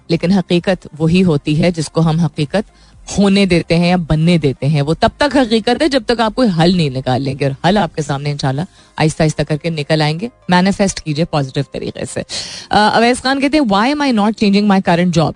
लेकिन 0.10 0.32
हकीकत 0.32 0.90
वही 1.00 1.22
होती 1.22 1.56
है 1.56 1.72
जिसको 1.72 2.02
हम 2.02 2.20
हकीकत 2.22 2.66
होने 3.08 3.46
देते 3.46 3.76
हैं 3.76 3.90
या 3.90 3.98
बनने 4.00 4.38
देते 4.38 4.66
हैं। 4.66 4.82
वो 4.82 4.94
तब 4.94 5.12
तक 5.20 5.36
हकीकत 5.38 5.82
है 5.82 5.88
जब 5.90 6.04
तक 6.08 6.22
आप 6.22 6.34
कोई 6.34 6.48
हल 6.50 6.76
नहीं 6.76 6.90
निकाल 6.92 7.22
लेंगे 7.22 7.46
और 7.46 7.56
हल 7.66 7.78
आपके 7.78 8.02
सामने 8.02 8.32
इंशाल्लाह 8.32 8.66
आहिस्ता 9.00 9.24
आहिस्ता 9.24 9.44
करके 9.44 9.70
निकल 9.70 10.02
आएँगे। 10.02 10.30
मैनिफेस्ट 10.50 11.00
कीजिए 11.00 11.26
पॉजिटिव 11.26 11.66
तरीके 11.74 12.06
से। 12.06 12.24
अवैस 12.72 13.22
खान 13.22 13.40
कहते 13.40 13.58
हैं 13.58 13.66
why 13.68 13.92
am 13.92 14.02
I 14.02 14.12
not 14.12 14.36
changing 14.36 14.68
my 14.68 14.82
current 14.82 15.14
job 15.14 15.36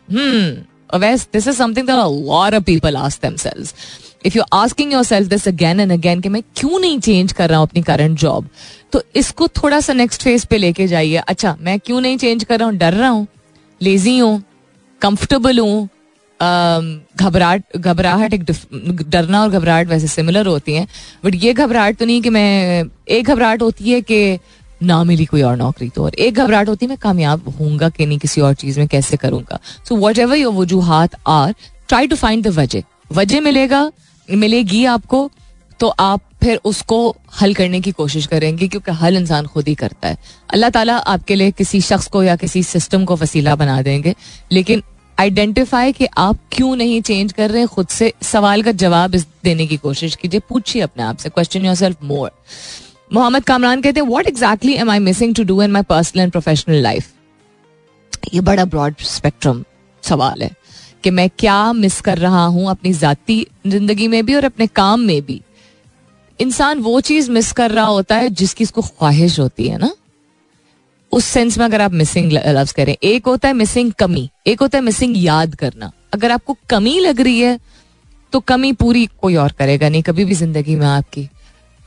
Awais 0.94 1.28
this 1.34 1.48
is 1.48 1.58
something 1.58 1.90
of 1.90 2.60
people 2.64 2.98
ask 2.98 3.22
themselves 3.22 3.74
if 4.26 4.38
you 4.38 4.44
asking 4.54 4.94
yourself 5.04 5.30
this 5.30 5.48
again 5.48 5.80
and 5.80 5.92
again 5.92 6.22
कि 6.22 6.30
मैं 6.30 6.42
क्यों 6.56 6.80
नहीं 6.80 7.00
चेंज 7.00 7.34
कर 7.34 7.50
रहा 7.50 7.60
हूँ 7.60 7.68
अपनी 7.68 7.82
करंट 7.84 8.20
जॉब 8.20 8.50
तो 8.94 9.02
इसको 9.16 9.48
थोड़ा 9.48 9.80
सा 9.80 9.94
नेक्स्ट 9.94 10.24
फ़ेज़ 10.24 10.46
पे 10.50 10.58
लेके 10.58 10.88
जाइए। 10.88 11.16
अच्छा 11.18 11.56
मैं 11.62 11.80
क्यों 11.80 12.02
नहीं 12.02 12.18
चेंज 12.18 12.44
कर 12.44 12.60
रहा 12.60 12.68
हूँ? 12.70 12.78
डर 12.78 12.94
रहा 12.94 13.10
हूँ? 13.10 13.28
लेजी 13.82 14.18
हूँ? 14.20 14.42
कंफर्टेबल 15.02 15.60
हूँ 15.60 15.88
घबराहट 16.40 17.78
घबराहट 17.78 18.34
एक 18.34 18.44
डरना 19.10 19.42
और 19.42 19.50
घबराहट 19.50 19.88
वैसे 19.88 20.08
सिमिलर 20.08 20.48
होती 20.48 20.74
हैं 20.74 20.88
बट 21.26 21.36
ये 21.36 21.54
घबराहट 21.54 21.98
तो 21.98 22.06
नहीं 22.06 22.22
कि 22.22 22.30
मैं, 22.30 22.84
एक 23.10 23.26
घबराहट 23.26 23.62
होती 23.62 23.92
है 23.92 24.02
कि 24.02 24.40
ना 24.84 25.04
मिली 25.04 25.26
कोई 25.26 25.42
और 25.42 25.56
नौकरी 25.58 25.90
तो 25.90 26.04
और 26.04 26.16
एक 26.16 26.34
घबराहट 26.36 26.70
होती 26.70 26.86
है 26.86 26.90
मैं 26.90 26.98
कामयाब 27.02 27.48
होऊँगा 27.60 27.90
कि 27.90 28.06
नहीं 28.06 28.18
किसी 28.20 28.42
और 28.42 28.54
चीज़ 28.54 28.80
में, 28.80 28.88
कैसे 28.88 29.18
करूँगा। 29.18 29.60
सो 29.88 29.96
वट 29.98 30.20
एवर 30.20 30.38
योर 30.38 30.54
वजूहत 30.54 31.16
are 31.28 31.54
try 31.88 32.08
to 32.08 32.16
find 32.16 32.44
the 32.44 32.48
वजह। 32.54 32.84
वजह 33.12 33.42
मिलेगा, 33.42 33.92
मिलेगी 34.30 34.84
आपको 34.86 35.30
तो 35.80 35.88
आप 35.90 36.22
फिर 36.48 36.60
उसको 36.66 37.00
हल 37.42 37.54
करने 37.54 37.80
की 37.82 37.92
कोशिश 37.94 38.26
करेंगे, 38.28 38.68
क्योंकि 38.68 38.92
हल 38.94 39.18
इंसान 39.18 39.46
खुद 39.48 39.68
ही 39.68 39.76
करता 39.78 40.08
है। 40.08 40.18
अल्लाह 40.50 40.70
ताला 40.72 40.98
आपके 41.08 41.36
लिए 41.36 41.52
किसी 41.54 41.82
शख्स 41.84 42.08
को 42.08 42.24
या 42.24 42.36
किसी 42.38 42.62
सिस्टम 42.66 43.06
को 43.06 43.16
वसीला 43.18 43.56
बना 43.58 43.82
देंगे, 43.84 44.16
लेकिन 44.52 44.84
आइडेंटिफाई 45.18 45.92
कि 45.94 46.08
आप 46.18 46.40
क्यों 46.52 46.76
नहीं 46.76 47.02
चेंज 47.02 47.32
कर 47.34 47.50
रहे, 47.52 47.66
खुद 47.68 47.88
से 47.90 48.12
सवाल 48.24 48.62
का 48.64 48.72
जवाब 48.74 49.16
देने 49.44 49.66
की 49.68 49.78
कोशिश 49.80 50.16
कीजिए, 50.16 50.40
पूछिए 50.40 50.82
अपने 50.82 51.04
आप 51.04 51.18
से 51.18 51.30
question 51.30 51.66
yourself 51.76 52.04
more 52.04 52.32
Mohammad 53.14 53.44
Kamran 53.46 53.82
कहते 53.82 54.00
हैं 54.00 54.08
what 54.08 54.28
exactly 54.28 54.74
am 54.76 54.90
I 54.92 55.00
missing 55.02 55.34
to 55.36 55.44
do 55.46 55.62
in 55.64 55.72
my 55.72 55.84
personal 55.90 56.22
and 56.22 56.32
professional 56.32 56.82
life 56.84 57.12
ये 58.34 58.42
बड़ा 58.42 58.66
ब्रॉड 58.68 58.96
स्पेक्ट्रम 59.06 59.64
सवाल 60.04 60.42
है, 60.44 60.52
कि 61.04 61.10
मैं 61.12 61.30
क्या 61.40 61.74
मिस 61.74 62.00
कर 62.02 62.18
रहा 62.18 62.46
हूँ 62.46 62.70
अपनी 62.70 62.94
जाती 62.96 63.46
ज़िंदगी 63.68 64.08
में 64.08 64.26
भी 64.26 64.36
और 64.36 64.46
अपने 64.46 64.68
काम 64.70 65.00
में 65.02 65.22
भी। 65.22 65.42
इंसान 66.40 66.80
वो 66.80 67.00
चीज़ 67.02 67.30
मिस 67.32 67.52
कर 67.52 67.72
रहा 67.72 67.86
होता 67.86 68.16
है 68.16 68.30
जिसकी 68.32 68.64
इसको 68.64 68.82
ख्वाहिश 68.82 69.40
होती 69.40 69.68
है 69.68 69.78
ना? 69.78 69.92
उस 71.12 71.26
सेंस 71.26 71.58
में 71.58 71.66
अगर 71.66 71.82
आप 71.82 71.92
मिसिंग 71.94 72.32
लफ्ज 72.32 72.72
करें, 72.72 72.96
एक 72.96 73.26
होता 73.28 73.48
है 73.48 73.54
मिसिंग 73.54 73.92
कमी, 74.00 74.30
एक 74.48 74.62
होता 74.62 74.78
है 74.78 74.84
मिसिंग 74.84 75.16
याद 75.18 75.56
करना। 75.56 75.92
अगर 76.14 76.32
आपको 76.32 76.58
कमी 76.70 77.00
लग 77.00 77.22
रही 77.22 77.40
है 77.40 77.60
तो 78.34 78.40
कमी 78.42 78.72
पूरी 78.74 79.06
कोई 79.22 79.36
और 79.36 79.52
करेगा 79.52 79.90
नहीं, 79.90 80.02
कभी 80.04 80.26
भी 80.26 80.34
ज़िंदगी 80.36 80.76
में 80.76 80.86
आपकी। 80.88 81.28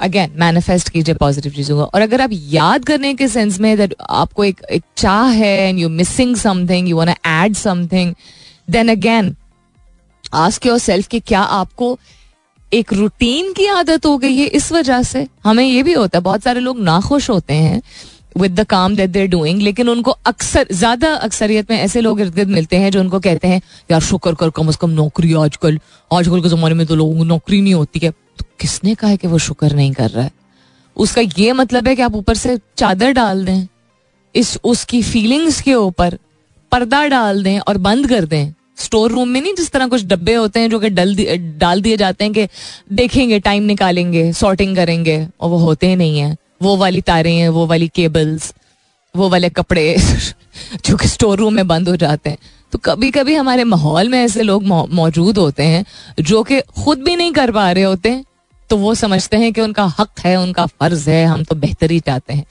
अगेन 0.00 0.32
मैनिफेस्ट 0.36 0.88
कीजिए 0.88 1.14
पॉजिटिव 1.14 1.52
चीज़ों 1.52 1.76
को। 1.76 1.84
और 1.84 2.00
अगर 2.00 2.20
आप 2.20 2.30
याद 2.32 2.84
करने 2.84 3.12
के 3.14 3.28
सेंस 3.28 3.58
में 3.60 3.76
दैट 3.76 3.94
आपको 4.00 4.44
एक 4.44 4.60
एक 4.70 4.82
चाह 4.96 5.28
है 5.30 5.56
and 5.58 5.78
you 5.78 5.88
missing 5.90 6.36
something 6.36 6.88
you 6.88 6.96
want 6.96 7.10
add 7.10 7.54
something 7.56 8.14
then 8.70 8.90
again 8.90 9.34
ask 10.34 10.66
yourself 10.78 11.08
कि 11.08 11.20
क्या 11.20 11.40
आपको 11.40 11.98
एक 12.72 12.92
रूटीन 12.92 13.52
की 13.52 13.66
आदत 13.68 14.06
हो 14.06 14.16
गई 14.18 14.36
है 14.36 14.46
इस 14.48 14.70
वजह 14.72 15.02
से। 15.02 15.26
हमें 15.44 15.64
ये 15.64 15.82
भी 15.82 15.92
होता 15.92 16.18
है, 16.18 16.22
बहुत 16.22 16.42
सारे 16.42 16.60
लोग 16.60 16.80
नाखुश 16.80 17.28
होते 17.30 17.54
हैं 17.54 17.80
विद 18.36 18.54
द 18.54 18.64
काम 18.66 18.94
दैट 18.96 19.10
देर 19.10 19.26
डूइंग 19.28 19.62
लेकिन 19.62 19.88
उनको 19.88 20.10
अक्सर, 20.10 20.66
ज़्यादा 20.72 21.12
अक्सरियत 21.14 21.70
में 21.70 21.76
ऐसे 21.78 22.00
लोग 22.00 22.20
इर्द 22.20 22.34
गिर्द 22.34 22.48
मिलते 22.50 22.76
हैं 22.76 22.90
जो 22.90 23.00
उनको 23.00 23.20
कहते 23.20 23.48
हैं, 23.48 23.60
यार, 23.90 24.00
शुक्र 24.00 24.34
कर, 24.34 24.50
कम 24.50 24.68
अज 24.68 24.76
कम 24.76 24.90
नौकरी 24.92 25.32
आजकल 25.36 25.78
आजकल 26.10 26.42
के 26.42 26.48
जमाने 26.48 26.74
में 26.74 26.86
तो 26.86 26.94
लोगों 26.96 27.16
को 27.16 27.24
नौकरी 27.24 27.60
नहीं 27.60 27.74
होती 27.74 28.00
है 28.02 28.10
तो 28.10 28.44
किसने 28.60 28.94
कहा 28.94 29.10
है 29.10 29.16
कि 29.16 29.28
वो 29.28 29.38
शुक्र 29.40 29.72
नहीं 29.72 29.92
कर 29.92 30.10
रहा 30.10 30.24
है? 30.24 30.30
उसका 30.96 31.20
ये 31.38 31.52
मतलब 31.54 31.88
है 31.88 31.96
कि 31.96 32.02
आप 32.02 32.14
ऊपर 32.14 32.34
से 32.36 32.58
चादर 32.76 33.12
डाल 33.12 33.44
दें, 33.44 33.66
इस, 34.34 34.58
उसकी 34.64 35.02
फीलिंग्स 35.02 35.60
के 35.60 35.74
ऊपर 35.74 36.18
पर्दा 36.72 37.06
डाल 37.08 37.42
दें 37.42 37.58
और 37.58 37.78
बंद 37.78 38.08
कर 38.08 38.24
दें। 38.24 38.52
स्टोर 38.80 39.10
रूम 39.10 39.28
में 39.28 39.40
नहीं, 39.40 39.54
जिस 39.54 39.70
तरह 39.70 39.86
कुछ 39.86 40.04
डब्बे 40.04 40.34
होते 40.34 40.60
हैं 40.60 40.70
जो 40.70 40.78
कि 40.80 40.90
डल 40.90 41.14
डाल 41.58 41.82
दिए 41.82 41.96
जाते 41.96 42.24
हैं 42.24 42.32
कि 42.32 42.46
देखेंगे 42.92 43.38
टाइम 43.40 43.62
निकालेंगे 43.62 44.32
सॉर्टिंग 44.32 44.76
करेंगे, 44.76 45.26
और 45.40 45.50
वो 45.50 45.58
होते 45.58 45.88
ही 45.88 45.96
नहीं 45.96 46.18
है। 46.18 46.36
वो 46.62 46.76
वाली 46.76 47.00
तारें 47.00 47.36
हैं, 47.36 47.48
वो 47.48 47.66
वाली 47.66 47.88
केबल्स 47.88 48.52
वो 49.14 49.28
वाले 49.28 49.48
कपड़े 49.50 49.96
जो 50.84 50.96
कि 50.96 51.08
स्टोर 51.08 51.38
रूम 51.38 51.54
में 51.54 51.66
बंद 51.68 51.88
हो 51.88 51.94
जाते 51.96 52.30
हैं। 52.30 52.38
तो 52.72 52.78
कभी 52.78 53.10
कभी 53.10 53.34
हमारे 53.34 53.64
माहौल 53.64 54.08
में 54.08 54.18
ऐसे 54.18 54.42
लोग 54.42 54.64
मौजूद 54.64 55.38
होते 55.38 55.62
हैं, 55.62 55.84
जो 56.20 56.42
कि 56.42 56.60
खुद 56.60 56.98
भी 56.98 57.16
नहीं 57.16 57.32
कर 57.32 57.52
पा 57.52 57.70
रहे 57.72 57.84
होते 57.84 58.22
तो 58.70 58.76
वो 58.76 58.94
समझते 58.94 59.36
हैं 59.36 59.52
कि 59.52 59.60
उनका 59.60 59.84
हक 59.98 60.20
है, 60.20 60.36
उनका 60.36 60.66
फ़र्ज़ 60.66 61.08
है, 61.10 61.24
हम 61.26 61.42
तो 61.44 61.54
बेहतरी 61.56 61.98
चाहते 62.00 62.34
हैं। 62.34 62.44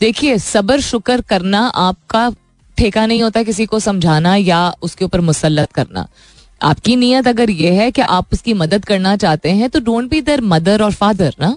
देखिए 0.00 0.38
सबर 0.38 0.80
शुक्र 0.80 1.20
करना 1.20 1.60
आपका 1.68 2.30
ठेका 2.76 3.04
नहीं 3.06 3.22
होता 3.22 3.42
किसी 3.42 3.66
को 3.66 3.80
समझाना 3.80 4.34
या 4.36 4.68
उसके 4.82 5.04
ऊपर 5.04 5.20
मुसलत 5.20 5.72
करना। 5.72 6.06
आपकी 6.60 6.96
नीयत 6.96 7.28
अगर 7.28 7.50
ये 7.50 7.70
है 7.72 7.90
कि 7.90 8.02
आप 8.02 8.32
उसकी 8.32 8.54
मदद 8.54 8.84
करना 8.84 9.16
चाहते 9.16 9.50
हैं 9.52 9.70
तो 9.70 9.80
डोंट 9.80 10.10
बी 10.10 10.20
देर 10.20 10.40
मदर 10.42 10.82
और 10.82 10.92
फादर 10.92 11.34
ना? 11.40 11.56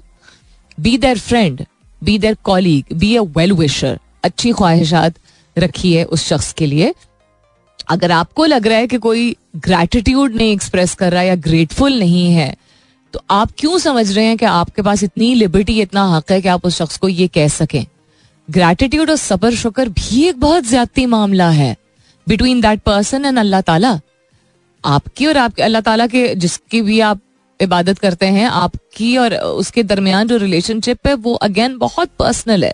Be 0.77 0.97
their 0.97 1.19
friend 1.19 1.65
be 2.01 2.17
their 2.17 2.37
colleague 2.43 2.97
be 2.97 3.15
a 3.15 3.21
well 3.37 3.53
wisher 3.53 3.99
अच्छी 4.23 4.51
ख्वाहिशात 4.51 5.13
रखिए 5.57 6.03
उस 6.03 6.27
शख्स 6.27 6.51
के 6.53 6.65
लिए। 6.65 6.93
अगर 7.89 8.11
आपको 8.11 8.45
लग 8.45 8.67
रहा 8.67 8.77
है 8.77 8.87
कि 8.87 8.97
कोई 8.97 9.35
ग्रेटिट्यूड 9.57 10.35
नहीं 10.35 10.51
एक्सप्रेस 10.53 10.93
कर 10.95 11.11
रहा 11.11 11.21
है 11.21 11.27
या 11.27 11.35
ग्रेटफुल 11.37 11.99
नहीं 11.99 12.25
है 12.33 12.55
तो 13.13 13.21
आप 13.31 13.51
क्यों 13.57 13.77
समझ 13.77 14.11
रहे 14.11 14.25
हैं 14.25 14.37
कि 14.37 14.45
आपके 14.45 14.81
पास 14.81 15.03
इतनी 15.03 15.33
लिबर्टी 15.35 15.79
इतना 15.81 16.03
हक 16.07 16.31
है 16.31 16.41
कि 16.41 16.47
आप 16.47 16.65
उस 16.65 16.77
शख्स 16.77 16.97
को 16.97 17.09
ये 17.09 17.27
कह 17.27 17.47
सकें? 17.47 17.85
ग्रेटिट्यूड 18.49 19.09
और 19.09 19.15
सबर 19.17 19.55
शुक्र 19.55 19.89
भी 19.91 20.27
एक 20.27 20.39
बहुत 20.39 20.65
ज़्यादा 20.65 21.07
मामला 21.07 21.49
है। 21.51 21.75
बिटवीन 22.27 22.61
दैट 22.61 22.79
पर्सन 22.81 23.25
एंड 23.25 23.39
अल्लाह 23.39 23.61
ताला 23.61 23.99
आपकी 24.83 25.25
और 25.25 25.37
आपके 25.37 25.63
अल्लाह 25.63 25.81
ताला 25.81 26.07
के 26.07 26.33
जिसकी 26.35 26.81
भी 26.81 26.99
आप 27.01 27.21
इबादत 27.59 27.99
करते 27.99 28.25
हैं 28.27 28.47
आपकी 28.47 29.15
और 29.17 29.33
उसके 29.35 29.83
दरमियान 29.83 30.27
जो 30.27 30.37
रिलेशनशिप 30.39 31.07
है 31.07 31.13
वो 31.17 31.33
अगेन 31.43 31.77
बहुत 31.77 32.09
पर्सनल 32.19 32.63
है। 32.63 32.73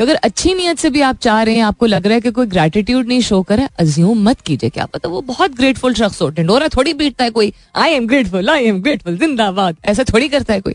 अगर 0.00 0.14
अच्छी 0.16 0.54
नीयत 0.54 0.78
से 0.78 0.90
भी 0.90 1.00
आप 1.02 1.18
चाह 1.18 1.42
रहे 1.42 1.54
हैं 1.54 1.62
आपको 1.64 1.86
लग 1.86 2.06
रहा 2.06 2.14
है 2.14 2.20
कि 2.20 2.30
कोई 2.30 2.46
ग्रेटिट्यूड 2.48 3.08
नहीं 3.08 3.20
शो 3.22 3.40
करे 3.42 3.66
अज्यूम 3.80 4.22
मत 4.28 4.40
कीजिए 4.40 4.70
क्या 4.70 4.86
पता 4.86 5.08
वो 5.08 5.20
बहुत 5.22 5.56
ग्रेटफुल 5.56 5.94
शख्स 5.94 6.22
हैं। 6.22 6.46
डोरा 6.46 6.68
थोड़ी 6.68 6.94
बीटता 6.94 7.24
है 7.24 7.30
कोई 7.30 7.52
I 7.76 7.90
am 7.92 8.06
grateful 8.06 8.50
I 8.50 8.64
am 8.64 8.80
grateful 8.82 9.16
जिंदाबाद। 9.18 9.76
ऐसा 9.84 10.04
थोड़ी 10.12 10.28
करता 10.28 10.54
है 10.54 10.60
कोई। 10.60 10.74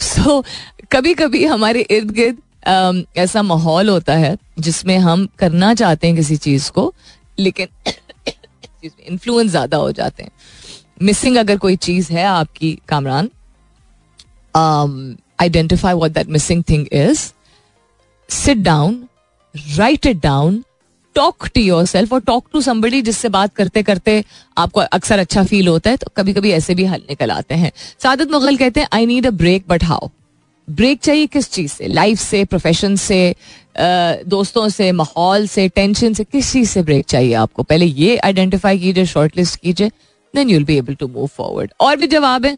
सो 0.00 0.22
so, 0.22 0.46
कभी 0.92 1.14
कभी 1.14 1.44
हमारे 1.46 1.80
इर्द 1.90 2.10
गिर्द 2.12 2.36
ऐसा 2.66 3.42
माहौल 3.42 3.88
होता 3.88 4.14
है 4.14 4.36
जिसमें 4.58 4.96
हम 4.98 5.26
करना 5.38 5.72
चाहते 5.74 6.06
हैं 6.06 6.16
किसी 6.16 6.36
चीज़ 6.38 6.70
को, 6.70 6.92
लेकिन 7.38 7.68
इन्फ्लुएंस 8.84 9.50
ज़्यादा 9.50 9.76
हो 9.76 9.92
जाते 9.92 10.22
हैं। 10.22 10.30
मिसिंग 11.02 11.36
अगर 11.36 11.58
कोई 11.58 11.76
चीज़ 11.78 12.12
है 12.12 12.24
आपकी, 12.24 12.78
Kamran 12.88 13.30
identify 15.40 15.94
what 15.94 16.10
that 16.10 16.28
missing 16.28 16.62
thing 16.68 16.86
is 16.92 17.30
sit 18.30 18.58
down 18.58 19.02
write 19.76 20.06
it 20.06 20.22
down 20.22 20.62
talk 21.16 21.46
to 21.46 21.60
yourself 21.86 22.12
और 22.12 22.20
टॉक 22.22 22.46
टू 22.52 22.60
समबडी 22.60 23.00
जिससे 23.02 23.28
बात 23.30 23.54
करते 23.56 23.82
करते 23.82 24.22
आपको 24.56 24.80
अक्सर 24.80 25.18
अच्छा 25.18 25.44
फील 25.44 25.68
होता 25.68 25.90
है 25.90 25.96
तो 25.96 26.10
कभी 26.16 26.32
कभी 26.32 26.50
ऐसे 26.52 26.74
भी 26.74 26.84
हल 26.84 27.02
निकल 27.10 27.30
आते 27.30 27.54
हैं। 27.54 27.70
सादत 28.02 28.30
मुगल 28.30 28.56
कहते 28.56 28.80
हैं 28.80 28.88
I 28.92 29.06
need 29.06 29.26
a 29.26 29.30
break 29.32 29.64
but 29.68 29.84
how 29.84 30.08
break 30.68 31.00
चाहिए 31.00 31.26
किस 31.26 31.50
चीज़ 31.52 31.72
से? 31.72 31.86
लाइफ 31.88 32.18
से 32.20 32.44
प्रोफेशन 32.44 32.96
से 32.96 33.34
दोस्तों 33.78 34.68
से, 34.68 34.90
माहौल 34.92 35.46
से 35.46 35.68
टेंशन 35.68 36.14
से, 36.14 36.24
किस 36.24 36.52
चीज़ 36.52 36.68
से 36.70 36.82
ब्रेक 36.82 37.04
चाहिए 37.08 37.34
आपको? 37.34 37.62
पहले 37.62 37.86
ये 37.86 38.16
आइडेंटिफाई 38.16 38.78
कीजिए 38.78 39.06
शॉर्ट 39.06 39.36
लिस्ट 39.36 39.60
कीजिए 39.60 39.88
then 40.34 40.50
you'll 40.50 40.64
be 40.64 40.76
able 40.78 40.94
to 40.94 41.08
move 41.08 41.26
forward 41.36 41.72
और 41.80 41.96
भी 41.96 42.06
जवाब 42.06 42.46
है 42.46 42.56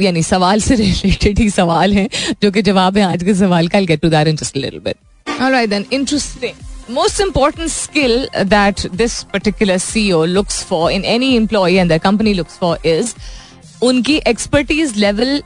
यानी 0.00 0.22
सवाल 0.22 0.60
से 0.60 0.74
रिलेटेड 0.82 1.38
ही 1.38 1.48
सवाल 1.50 1.94
है, 1.94 2.08
जो 2.42 2.50
कि 2.50 2.62
जवाब 2.62 2.96
है 2.98 3.04
आज 3.04 3.24
के 3.24 3.34
सवाल 3.34 3.68
का। 3.68 3.80
Get 3.80 4.00
to 4.00 4.08
that 4.08 4.28
in 4.28 4.36
just 4.36 4.56
little 4.56 4.80
bit 4.80 5.40
alright 5.40 5.70
then 5.70 5.86
interesting 5.92 6.68
most 6.94 7.20
important 7.22 7.70
skill 7.72 8.14
that 8.52 8.80
this 9.00 9.12
particular 9.34 9.74
CEO 9.82 10.22
looks 10.30 10.56
for 10.70 10.80
in 10.94 11.04
any 11.10 11.28
employee 11.40 11.76
and 11.82 11.92
their 11.92 12.02
company 12.06 12.32
looks 12.38 12.56
for 12.62 12.72
is 12.92 13.12
उनकी 13.82 14.16
एक्सपर्टीज 14.28 14.96
लेवल 14.96 15.42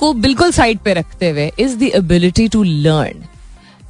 को 0.00 0.12
बिल्कुल 0.16 0.50
साइड 0.52 0.78
पे 0.78 0.94
रखते 0.94 1.30
हुए 1.30 1.50
is 1.58 1.76
the 1.78 1.90
ability 1.94 2.48
to 2.48 2.62
learn 2.62 3.24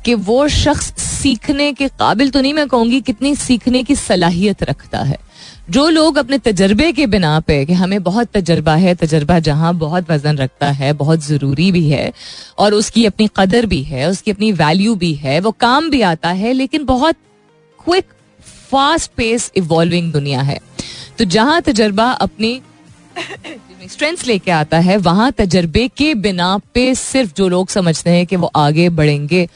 कि 0.04 0.14
वो 0.14 0.46
शख्स 0.48 0.92
सीखने 1.00 1.72
के 1.72 1.88
काबिल 1.88 2.30
तो 2.30 2.40
नहीं, 2.40 2.52
मैं 2.54 2.66
कहूँगी 2.68 3.00
कितनी 3.00 3.34
सीखने 3.36 3.82
की 3.82 3.94
सलाहियत 3.94 4.62
रखता 4.62 4.98
है। 4.98 5.18
जो 5.70 5.88
लोग 5.88 6.16
अपने 6.18 6.38
तजर्बे 6.38 6.90
के 6.92 7.06
बिना 7.06 7.38
पे 7.40 7.64
कि 7.66 7.72
हमें 7.72 8.02
बहुत 8.02 8.28
तजर्बा 8.34 8.74
है, 8.74 8.94
तजर्बा 8.94 9.38
जहाँ 9.38 9.74
बहुत 9.74 10.11
वज़न 10.11 10.38
रखता 10.38 10.70
है, 10.70 10.92
बहुत 10.92 11.24
ज़रूरी 11.24 11.70
भी 11.72 11.88
है, 11.90 12.12
और 12.58 12.74
उसकी 12.74 13.04
अपनी 13.06 13.28
कदर 13.36 13.66
भी 13.66 13.82
है, 13.82 14.08
उसकी 14.11 14.30
अपनी 14.30 14.50
वैल्यू 14.52 14.94
भी 14.94 15.12
है, 15.14 15.38
वो 15.40 15.50
काम 15.50 15.90
भी 15.90 16.00
आता 16.02 16.30
है, 16.30 16.52
लेकिन 16.52 16.84
बहुत 16.84 17.16
क्विक 17.84 18.06
फास्ट 18.70 19.11
पेस 19.16 19.50
इवॉल्विंग 19.56 20.12
दुनिया 20.12 20.40
है। 20.40 20.58
तो 21.18 21.24
जहाँ 21.26 21.61
तजर्बा 21.62 22.11
अपनी 22.20 22.61
स्ट्रेंथ 23.81 24.16
लेके 24.26 24.51
आता 24.51 24.78
है, 24.78 24.97
वहाँ 24.97 25.31
तजर्बे 25.33 25.87
के 25.89 26.14
बिना 26.16 26.57
पे 26.74 26.95
सिर्फ़ 26.95 27.33
जो 27.37 27.49
लोग 27.49 27.68
समझते 27.68 28.11
हैं 28.11 28.26
कि 28.26 28.37
वो 28.37 28.51
आगे 28.57 28.89
बढ़ेंगे, 28.91 29.49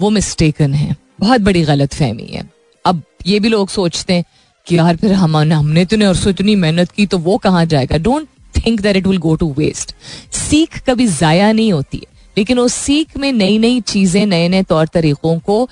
वो 0.00 0.10
मिस्टेकन 0.10 0.74
है। 0.74 0.96
बहुत 1.20 1.40
बड़ी 1.40 1.62
गलत 1.62 1.94
फहमी 1.94 2.26
है। 2.26 2.48
अब 2.84 3.02
ये 3.26 3.40
भी 3.40 3.48
लोग 3.48 3.68
सोचते 3.68 4.14
हैं 4.14 4.24
कि 4.66 4.76
यार 4.78 4.96
फिर 4.96 5.12
हम, 5.12 5.36
हमने 5.36 5.84
तो 5.84 5.96
और 6.08 6.28
इतनी 6.28 6.54
मेहनत 6.56 6.90
की 6.90 7.06
तो 7.06 7.18
वो 7.18 7.36
कहाँ 7.38 7.64
जाएगा? 7.66 7.98
Don't 7.98 8.26
think 8.56 8.80
that 8.80 8.96
it 8.96 9.06
will 9.06 9.18
go 9.18 9.34
to 9.36 9.52
waste 9.58 9.94
सीख 10.32 10.82
कभी 10.86 11.06
जाया 11.08 11.50
नहीं 11.52 11.72
होती 11.72 11.98
है। 11.98 12.10
लेकिन 12.36 12.58
उस 12.58 12.74
सीख 12.74 13.16
में 13.16 13.32
नई 13.32 13.58
नई 13.58 13.80
चीज़ें 13.82 14.24
नए 14.26 14.48
नए 14.48 14.62
तौर 14.62 14.86
तरीकों 14.86 15.38
को 15.40 15.68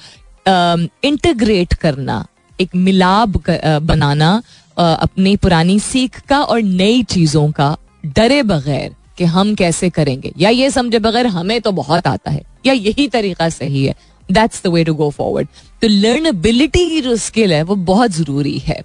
इंटीग्रेट 0.46 1.74
करना, 1.74 2.24
एक 2.58 2.74
मिलाप 2.76 3.36
बनाना 3.82 4.42
अपनी 4.76 5.36
पुरानी 5.36 5.78
सीख 5.80 6.20
का 6.20 6.40
और 6.40 6.62
नई 6.62 7.02
चीज़ों 7.04 7.50
का 7.52 7.76
डरे 8.04 8.42
बगैर 8.42 8.94
कि 9.18 9.24
हम 9.26 9.54
कैसे 9.54 9.90
करेंगे। 9.90 10.32
या 10.38 10.50
ये 10.50 10.70
समझे 10.70 10.98
बगैर 10.98 11.26
हमें 11.28 11.60
तो 11.60 11.72
बहुत 11.72 12.06
आता 12.06 12.30
है। 12.30 12.42
या 12.66 12.72
यही 12.72 13.06
तरीका 13.08 13.48
सही 13.50 13.84
है। 13.84 13.94
That's 14.28 14.62
the 14.64 14.68
way 14.68 14.84
to 14.84 14.94
go 14.94 15.08
forward 15.10 15.48
तो 15.82 15.88
लर्नबिलिटी 15.88 16.88
की 16.90 17.00
जो 17.00 17.16
स्किल 17.18 17.52
है, 17.52 17.62
वो 17.62 17.74
बहुत 17.74 18.10
ज़रूरी 18.12 18.58
है। 18.58 18.82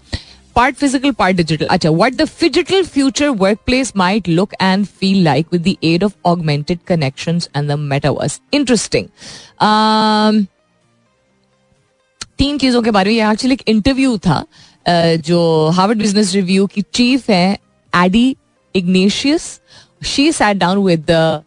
पार्ट 0.56 0.76
फ़िज़िकल 0.76 1.12
पार्ट 1.12 1.38
डिजिटल 1.38 1.66
अच्छा 1.66 1.90
what 1.90 2.14
the 2.14 2.26
phygital 2.26 2.84
future 2.84 3.30
workplace 3.66 3.92
might 3.98 4.28
look 4.30 4.54
and 4.62 4.86
feel 5.00 5.24
like 5.24 5.48
with 5.52 5.62
the 5.64 5.76
aid 5.84 6.04
of 6.04 6.14
augmented 6.26 6.80
connection 6.88 7.40
and 7.56 7.70
the 7.70 7.78
metaverse 7.80 8.40
interesting 8.54 9.08
तीन 12.38 12.58
चीज़ों 12.58 12.82
के 12.82 12.92
बारे 12.92 13.12
में 13.12 13.32
एक्चुअली 13.32 13.54
एक 13.54 13.62
इंटरव्यू 13.68 14.18
था 14.18 14.44
जो 14.88 15.70
हार्वर्ड 15.70 16.00
बिज़नेस 16.00 16.34
रिव्यू 16.34 16.66
की 16.68 16.82
चीफ 16.94 17.30
है 17.30 17.58
Adi 17.94 18.36
Ignatius 18.76 19.60
she 20.06 20.32
sat 20.32 20.58
down 20.58 20.84
with 20.86 21.06
the 21.10 21.44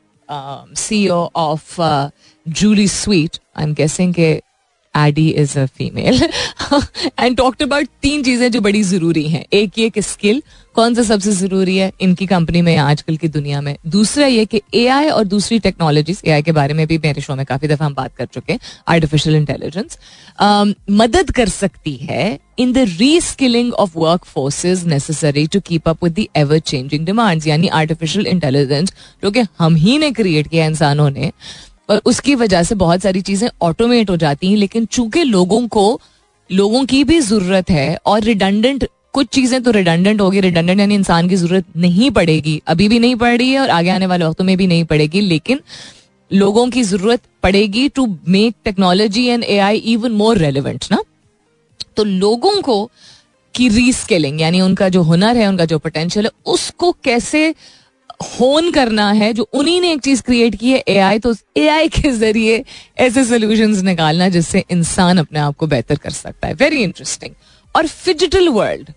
CEO 0.79 1.29
of 1.37 1.81
Julie 2.47 2.87
Sweet 2.89 3.39
I 3.57 3.65
am 3.65 3.75
guessing 3.75 4.15
के 4.15 4.31
Adi 4.95 5.29
is 5.31 5.59
a 5.59 5.65
female 5.67 6.23
and 7.19 7.37
talked 7.37 7.63
about 7.63 7.89
तीन 8.03 8.23
चीज़ें 8.23 8.51
जो 8.51 8.61
बड़ी 8.61 8.83
ज़रूरी 8.83 9.27
हैं। 9.29 9.45
एक 9.53 9.79
ये 9.79 9.89
कि 9.91 10.03
स्किल 10.03 10.43
कौन 10.79 10.95
सा 10.95 11.03
सबसे 11.03 11.31
ज़रूरी 11.33 11.77
है 11.77 11.91
इनकी 12.01 12.27
कंपनी 12.27 12.61
में 12.63 12.77
आजकल 12.77 13.17
की 13.17 13.29
दुनिया 13.29 13.61
में? 13.61 13.77
दूसरा 13.87 14.27
ये 14.27 14.45
कि 14.45 14.61
एआई 14.75 15.09
और 15.11 15.25
दूसरी 15.27 15.59
टेक्नोलॉजीज़ 15.59 16.21
एआई 16.27 16.43
के 16.43 16.53
बारे 16.53 16.75
में 16.75 16.87
भी 16.87 16.99
मेरे 16.99 17.21
शो 17.21 17.35
में 17.37 17.45
काफ़ी 17.47 17.69
दफ़ा 17.69 17.87
हम 17.87 17.95
बात 17.95 18.15
कर 18.17 18.27
चुके 18.27 18.53
हैं 18.53 18.61
आर्टिफिशियल 18.89 19.37
इंटेलिजेंस 19.37 19.99
मदद 20.91 21.31
कर 21.31 21.49
सकती 21.49 21.95
है 22.03 22.39
in 22.59 22.73
the 22.73 22.85
reskilling 23.21 23.73
of 23.75 23.99
workforces 24.25 24.85
necessary 24.87 25.47
to 25.47 25.61
keep 25.61 25.89
up 25.89 26.05
with 26.05 26.13
the 26.13 26.27
ever 26.37 26.59
changing 26.61 27.07
demands 27.07 27.47
यानी 27.47 27.69
आर्टिफिशियल 27.79 28.27
इंटेलिजेंस 28.27 28.93
जो 29.25 29.31
कि 29.31 29.43
हम 29.59 29.75
ही 29.77 29.97
ने 29.99 30.11
क्रिएट 30.11 30.49
किया 30.49 30.67
इंसानों 30.67 31.09
ने, 31.11 31.33
और 31.91 32.03
उसकी 32.05 32.35
वजह 32.35 32.63
से 32.63 32.75
बहुत 32.75 33.03
सारी 33.03 33.21
चीज़ें 33.23 33.49
ऑटोमेट 33.63 34.11
हो 34.11 34.17
जाती 34.17 34.51
हैं, 34.51 34.57
लेकिन 34.57 34.85
चूँकि 34.87 35.23
लोगों 35.25 35.67
को, 35.69 36.01
लोगों 36.51 36.85
की 36.85 37.03
भी 37.05 37.19
ज़रूरत 37.23 37.71
है 37.71 37.99
और 38.07 38.23
रिडंडेंट 38.23 38.89
कुछ 39.19 39.29
चीज़ें 39.35 39.63
तो 39.63 39.71
रिडंडेंट 39.71 40.21
होगी 40.21 40.41
रिडंडेंट 40.41 40.81
यानी 40.81 40.95
इंसान 40.95 41.29
की 41.29 41.37
ज़रूरत 41.37 41.65
नहीं 41.77 42.11
पड़ेगी। 42.11 42.61
अभी 42.67 42.89
भी 42.89 42.99
नहीं 42.99 43.15
पड़ 43.17 43.37
रही 43.37 43.51
है 43.51 43.61
और 43.61 43.71
आगे 43.71 43.91
आने 43.91 44.07
वाले 44.07 44.25
वक्तों 44.25 44.45
में 44.45 44.57
भी 44.57 44.67
नहीं 44.67 44.85
पड़ेगी, 44.85 45.21
लेकिन 45.21 45.61
लोगों 46.31 46.69
की 46.71 46.83
ज़रूरत 46.83 47.21
पड़ेगी 47.43 47.89
to 47.89 48.07
make 48.29 48.55
technology 48.65 49.25
and 49.27 49.45
A 49.45 49.57
I 49.59 49.77
even 49.93 50.13
more 50.13 50.39
relevant 50.39 50.85
ना? 50.91 51.03
तो 51.97 52.05
लोगों 52.05 52.61
को 52.63 52.91
की 53.55 53.69
रीस्केलिंग 53.69 54.41
यानी 54.41 54.61
उनका 54.61 54.89
जो 54.89 55.03
हुनर 55.03 55.37
है, 55.37 55.47
उनका 55.47 55.65
जो 55.65 55.79
पोटेंशियल 55.79 56.27
है, 56.27 56.31
उसको 56.47 56.93
कैसे 57.05 57.49
होन 58.31 58.71
करना 58.73 59.11
है, 59.13 59.33
जो 59.33 59.49
उन्हीं 59.53 59.81
ने 59.81 59.93
एक 59.93 60.01
चीज़ 60.01 60.23
क्रिएट 60.23 60.55
की 60.55 60.71
है 60.71 60.83
एआई 60.89 61.19
तो 61.19 61.35
एआई 61.57 61.89
के 61.91 62.11
ज़रिए 62.13 62.63
ऐसे 62.99 63.25
सोल्यूशन 63.25 63.77
निकालना 63.87 64.29
जिससे 64.29 64.65
इंसान 64.71 65.19
अपने 65.19 65.39
आप 65.41 65.57
को 65.57 65.67
बेहतर 65.67 65.97
कर 65.97 66.11
सकता 66.13 66.49
है। 66.49 66.55
वेरी 66.55 66.83
इंटरेस्टिंग 66.83 67.35
और 67.75 67.87
phygital 67.87 68.49
world 68.51 68.91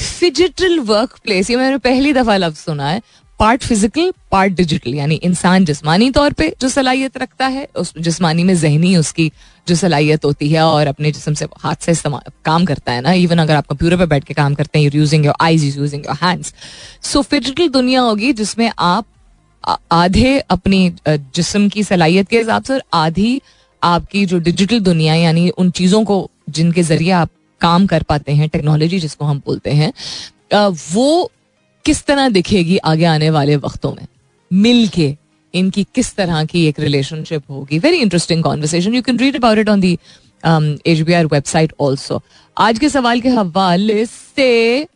phygital 0.00 0.78
work 0.80 1.18
place 1.24 1.50
ये 1.50 1.56
मैंने 1.56 1.78
पहली 1.80 2.12
दफ़ा 2.12 2.36
लफ्ज 2.36 2.56
सुना 2.58 2.88
है 2.88 3.02
पार्ट 3.40 3.62
फ़िज़िकल 3.64 4.12
पार्ट 4.30 4.52
डिजिटल 4.52 4.94
यानी 4.94 5.14
इंसान 5.24 5.64
जिसमानी 5.64 6.10
तौर 6.10 6.32
पे 6.32 6.52
जो 6.60 6.68
सलाहियत 6.68 7.16
रखता 7.18 7.46
है, 7.46 7.66
उस 7.76 7.92
जिसमानी 7.98 8.44
में 8.44 8.54
जहनी 8.54 8.96
उसकी 8.96 9.30
जो 9.68 9.74
सलाहियत 9.74 10.24
होती 10.24 10.48
है 10.48 10.62
और 10.62 10.86
अपने 10.86 11.12
जिसम 11.12 11.34
से 11.34 11.46
हाथ 11.58 11.88
से 11.90 12.10
काम 12.44 12.64
करता 12.64 12.92
है 12.92 13.00
ना 13.00 13.12
इवन 13.12 13.38
अगर 13.38 13.54
आप 13.54 13.66
कंप्यूटर 13.66 13.96
पे 13.96 14.06
बैठ 14.06 14.24
के 14.24 14.34
काम 14.34 14.54
करते 14.54 14.78
हैं 14.78 14.90
using 14.94 15.24
your 15.26 15.34
eyes 15.40 15.64
is 15.64 15.78
using 15.78 16.06
your 16.06 16.16
hands 16.22 16.54
so 17.02 17.22
physical 17.22 17.68
दुनिया 17.68 18.00
होगी 18.00 18.32
जिसमें 18.32 18.70
आप 18.78 19.06
आधे 19.92 20.38
अपनी 20.50 20.92
जिसम 21.08 21.68
की 21.68 21.84
सलाहियत 21.84 22.28
के 22.28 22.38
हिसाब 22.38 22.62
से 22.62 22.74
और 22.74 22.82
आधी 22.94 23.40
आपकी 23.82 24.26
जो 24.26 24.38
डिजिटल 24.40 24.80
दुनिया 24.82 25.14
यानी 25.14 25.48
उन 25.50 25.70
चीज़ों 25.70 26.04
को 26.04 26.30
जिनके 26.50 26.82
ज़रिए 26.82 27.10
आप 27.12 27.30
काम 27.60 27.86
कर 27.86 28.02
पाते 28.02 28.32
हैं 28.32 28.48
टेक्नोलॉजी 28.48 28.98
जिसको 29.00 29.24
हम 29.24 29.42
बोलते 29.46 29.70
हैं 29.72 29.92
वो 30.92 31.30
किस 31.84 32.04
तरह 32.06 32.28
दिखेगी 32.28 32.76
आगे 32.76 33.04
आने 33.04 33.30
वाले 33.30 33.56
वक्तों 33.56 33.92
में? 33.92 34.06
मिल 34.50 34.88
के 34.88 35.14
इनकी 35.54 35.84
किस 35.94 36.14
तरह 36.16 36.44
की 36.44 36.66
एक 36.66 36.80
रिलेशनशिप 36.80 37.42
होगी? 37.50 37.78
Very 37.78 37.96
interesting 37.96 38.42
conversation 38.44 38.94
you 38.94 39.02
can 39.02 39.18
read 39.18 39.36
about 39.36 39.58
it 39.58 39.68
on 39.68 39.80
the 39.80 39.92
H 40.86 41.00
B 41.00 41.12
R 41.12 41.26
website 41.26 41.72
also 41.80 42.20
आज 42.56 42.78
के 42.78 42.88
सवाल 42.88 43.20
के 43.20 43.28
हवाले 43.28 44.04
से 44.06 44.86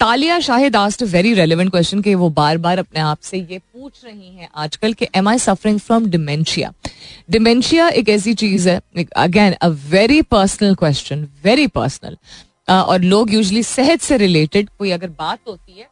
Talia 0.00 0.38
Shahid 0.40 0.76
asked 0.76 1.02
very 1.02 1.32
relevant 1.34 1.70
question 1.70 2.00
के 2.02 2.14
वो 2.14 2.28
बार 2.30 2.58
बार 2.58 2.78
अपने 2.78 3.00
आप 3.00 3.18
से 3.22 3.38
ये 3.38 3.58
पूछ 3.58 4.04
रही 4.04 4.28
हैं 4.28 4.48
आजकल 4.56 4.92
कि 4.92 5.06
am 5.16 5.28
I 5.28 5.38
suffering 5.38 5.78
from 5.80 6.06
dementia 6.10 6.72
dementia 7.30 7.88
एक 8.00 8.08
ऐसी 8.08 8.34
चीज़ 8.42 8.68
है 8.68 8.80
again 9.16 9.52
a 9.52 9.68
very 9.90 10.20
personal 10.34 10.74
question 10.74 11.26
very 11.44 11.66
personal 11.78 12.16
और 12.74 13.00
लोग 13.02 13.32
यूजली 13.34 13.62
सेहत 13.62 14.00
से 14.00 14.16
रिलेटेड 14.16 14.68
कोई 14.78 14.90
अगर 14.90 15.08
बात 15.18 15.38
होती 15.48 15.78
है 15.78 15.88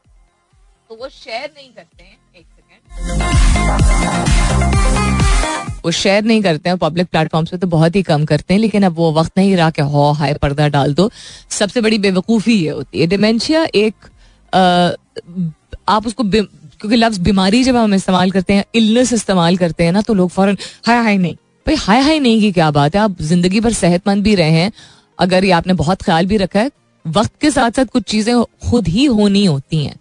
तो 0.89 0.97
वो 1.01 1.09
शेयर 1.09 1.51
नहीं 1.57 1.69
करते 1.69 2.03
हैं, 2.03 2.17
एक 2.37 2.47
वो 5.85 5.91
शेयर 5.93 6.25
नहीं 6.25 6.43
करते 6.43 6.69
हैं 6.69 6.79
पब्लिक 6.79 7.07
प्लेटफॉर्म्स 7.07 7.51
पे 7.51 7.57
तो 7.57 7.67
बहुत 7.69 7.97
ही 7.97 8.03
कम 8.03 8.25
करते 8.25 8.55
हैं 8.55 8.61
लेकिन 8.61 8.83
अब 8.83 8.95
वो 8.97 9.13
वक्त 9.13 9.33
नहीं 9.39 9.57
रहा 9.57 9.71
कि 9.71 9.83
हो 9.85 10.11
हाय 10.13 10.35
पर्दा 10.35 10.69
डाल 10.69 10.95
दो। 10.95 11.11
सबसे 11.51 11.81
बड़ी 11.81 11.99
बेवकूफ़ी 11.99 12.55
ये 12.55 12.71
होती 12.71 13.01
है। 13.01 13.07
डिमेंशिया 13.07 13.65
एक 13.75 13.95
आ, 14.53 14.91
आप 15.89 16.07
उसको 16.07 16.25
क्योंकि 16.25 16.97
लफ्ज 16.97 17.19
बीमारी 17.21 17.63
जब 17.65 17.77
हम 17.77 17.95
इस्तेमाल 17.95 18.31
करते 18.31 18.53
हैं 18.53 18.65
इलनेस 18.75 19.13
इस्तेमाल 19.13 19.57
करते 19.57 19.85
हैं 19.85 19.93
ना 19.93 20.03
तो 20.03 20.15
लोग 20.15 20.31
फ़ौरन 20.31 20.57
हाय 20.87 21.03
हाय 21.03 21.17
नहीं। 21.19 21.35
भाई 21.67 21.75
हाय 21.77 22.01
हाय 22.01 22.19
नहीं 22.19 22.41
की 22.41 22.51
क्या 22.53 22.71
बात 22.71 22.95
है? 22.95 23.01
आप 23.01 23.21
ज़िंदगी 23.23 23.61
भर 23.61 23.73
सेहतमंद 23.73 24.25
भी 24.25 24.35
रहे 24.35 24.51
हैं 24.53 24.73
अगर 25.19 25.45
ये 25.45 25.51
आपने 25.53 25.73
बहुत 25.75 26.03
ख्याल 26.03 26.27
भी 26.27 26.37
रखा 26.37 26.61
है 26.61 26.71
वक्त 27.05 27.33
के 27.41 27.51
साथ 27.51 27.71
साथ 27.71 27.85
कुछ 27.85 28.03
चीज़ें 28.03 28.35
खुद 28.71 28.89
ही 28.89 29.05
होनी 29.07 29.45
होती 29.45 29.85
हैं। 29.85 29.95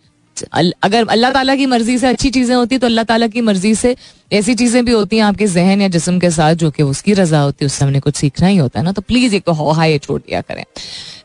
अगर 0.84 1.07
अल्लाह 1.07 1.31
ताला 1.31 1.55
की 1.55 1.65
मर्ज़ी 1.65 1.97
से 1.97 2.07
अच्छी 2.07 2.29
चीज़ें 2.29 2.55
होती 2.55 2.77
तो 2.77 2.88
अल्लाह 2.88 3.03
ताला 3.05 3.27
की 3.27 3.41
मर्ज़ी 3.41 3.73
से 3.75 3.95
ऐसी 4.34 4.55
चीज़ें 4.55 4.84
भी 4.86 4.91
होती 4.91 5.17
हैं 5.17 5.23
आपके 5.23 5.47
जहन 5.47 5.81
या 5.81 5.88
जिसम 5.88 6.19
के 6.19 6.29
साथ 6.31 6.55
जो 6.55 6.69
कि 6.71 6.84
उसकी 6.84 7.13
रजा 7.13 7.41
होती 7.41 7.63
है, 7.63 7.65
उससे 7.65 7.86
हमने 7.86 7.99
कुछ 7.99 8.15
सीखना 8.15 8.47
ही 8.47 8.57
होता 8.57 8.79
है 8.79 8.86
ना 8.86 8.91
तो 8.91 9.01
प्लीज़ 9.03 9.36
एक 9.36 9.49
हो 9.51 9.71
हाई 9.71 9.97
छोड़ 9.99 10.19
दिया 10.21 10.41
करें। 10.41 10.63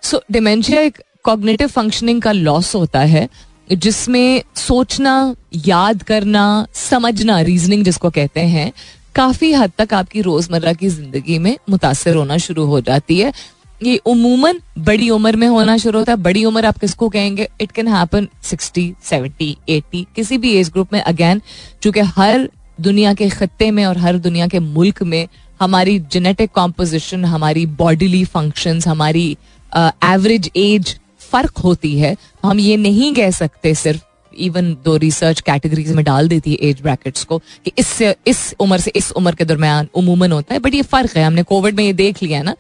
सो 0.03 0.23
डिमेंशिया 0.33 0.81
एक 0.81 1.03
कॉग्नेटिव 1.25 1.69
फंक्शनिंग 1.69 2.23
का 2.23 2.33
लॉस 2.33 2.75
होता 2.75 3.01
है, 3.01 3.29
जिसमें 3.73 4.43
सोचना, 4.57 5.35
याद 5.67 6.03
करना, 6.03 6.67
समझना 6.75 7.41
रीजनिंग 7.43 7.85
जिसको 7.85 8.11
कहते 8.11 8.41
हैं, 8.53 8.73
काफ़ी 9.15 9.53
हद 9.53 9.73
तक 9.79 9.95
आपकी 9.95 10.21
रोज़मर्रा 10.23 10.73
की 10.73 10.89
ज़िंदगी 10.89 11.39
में 11.39 11.57
मुतासर 11.71 12.17
होना 12.17 12.37
शुरू 12.39 12.65
हो 12.67 12.81
जाती 12.81 13.19
है। 13.19 13.33
ये 13.81 13.97
उमूमन 14.07 14.61
बड़ी 14.79 15.09
उम्र 15.11 15.37
में 15.37 15.47
होना 15.49 15.77
शुरू 15.77 15.99
होता 15.99 16.13
है। 16.13 16.19
बड़ी 16.19 16.45
उम्र 16.45 16.67
आप 16.67 16.79
किसको 16.79 17.09
कहेंगे? 17.09 17.49
It 17.61 17.73
can 17.73 17.89
happen 17.89 18.29
sixty 18.43 18.93
seventy 19.05 19.57
eighty 19.69 20.07
किसी 20.17 20.39
भी 20.39 20.55
एज 20.57 20.71
ग्रुप 20.71 20.93
में। 20.93 21.01
अगेन 21.01 21.43
चूँकि 21.83 22.01
हर 22.01 22.49
दुनिया 22.81 23.13
के 23.15 23.29
खत्ते 23.29 23.71
में 23.71 23.85
और 23.87 23.99
हर 23.99 24.19
दुनिया 24.19 24.47
के 24.49 24.59
मुल्क 24.59 25.03
में 25.03 25.27
हमारी 25.61 25.99
जेनेटिक 26.13 26.51
कॉम्पोजिशन 26.55 27.25
हमारी 27.25 27.65
बॉडीली 27.67 28.25
फ़ंक्शंस 28.25 28.87
हमारी 28.89 29.31
एवरेज 29.73 30.51
एज 30.57 30.99
फ़र्क 31.31 31.59
होती 31.59 31.99
है 31.99 32.17
हम 32.45 32.61
ये 32.61 32.77
नहीं 32.77 33.15
कह 33.15 33.31
सकते 33.31 33.75
सिर्फ़ 33.75 34.03
इवन 34.37 34.73
दो 34.85 34.97
रिसर्च 34.97 35.41
कैटेगरीज 35.41 35.93
में 35.93 36.05
डाल 36.05 36.29
देती 36.29 36.51
है 36.51 36.69
एज 36.69 36.81
ब्रैकेट्स 36.83 37.25
को 37.25 37.39
कि 37.39 37.73
इससे, 37.79 38.15
इस 38.27 38.55
उम्र 38.61 38.79
से 38.79 38.93
इस 38.97 39.11
उम्र 39.13 39.35
के 39.35 39.45
दरमियान 39.45 39.89
उमूमन 39.95 40.33
होता 40.33 40.55
है। 40.55 40.61
बट 40.61 40.75
ये 40.75 40.83
फ़र्क 40.83 41.17
है, 41.17 41.25
हमने 41.25 41.43
कोविड 41.43 41.77
में 41.77 41.85
ये 41.85 41.93
देख 41.93 42.23
लिया 42.23 42.39
है 42.39 42.45
ना। 42.45 42.55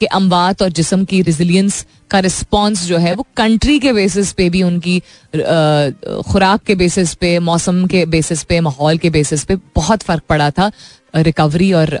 कि 0.00 0.06
अमवात 0.06 0.62
और 0.62 0.70
जिसम 0.70 1.04
की 1.04 1.22
रिजिलियंस 1.22 1.86
का 2.10 2.18
रिस्पॉन्स 2.18 2.84
जो 2.84 2.98
है 2.98 3.14
वो 3.14 3.26
कंट्री 3.36 3.78
के 3.78 3.92
बेसिस 3.92 4.32
पे 4.32 4.48
भी 4.50 4.62
उनकी 4.62 4.98
खुराक 6.30 6.62
के 6.62 6.74
बेसिस 6.74 7.14
पे 7.14 7.38
मौसम 7.38 7.86
के 7.86 8.04
बेसिस 8.06 8.42
पे 8.42 8.60
माहौल 8.60 8.98
के 8.98 9.10
बेसिस 9.10 9.44
पे 9.44 9.56
बहुत 9.76 10.02
फ़र्क 10.02 10.22
पड़ा 10.28 10.50
था 10.50 10.70
रिकवरी 11.16 11.72
और 11.72 11.94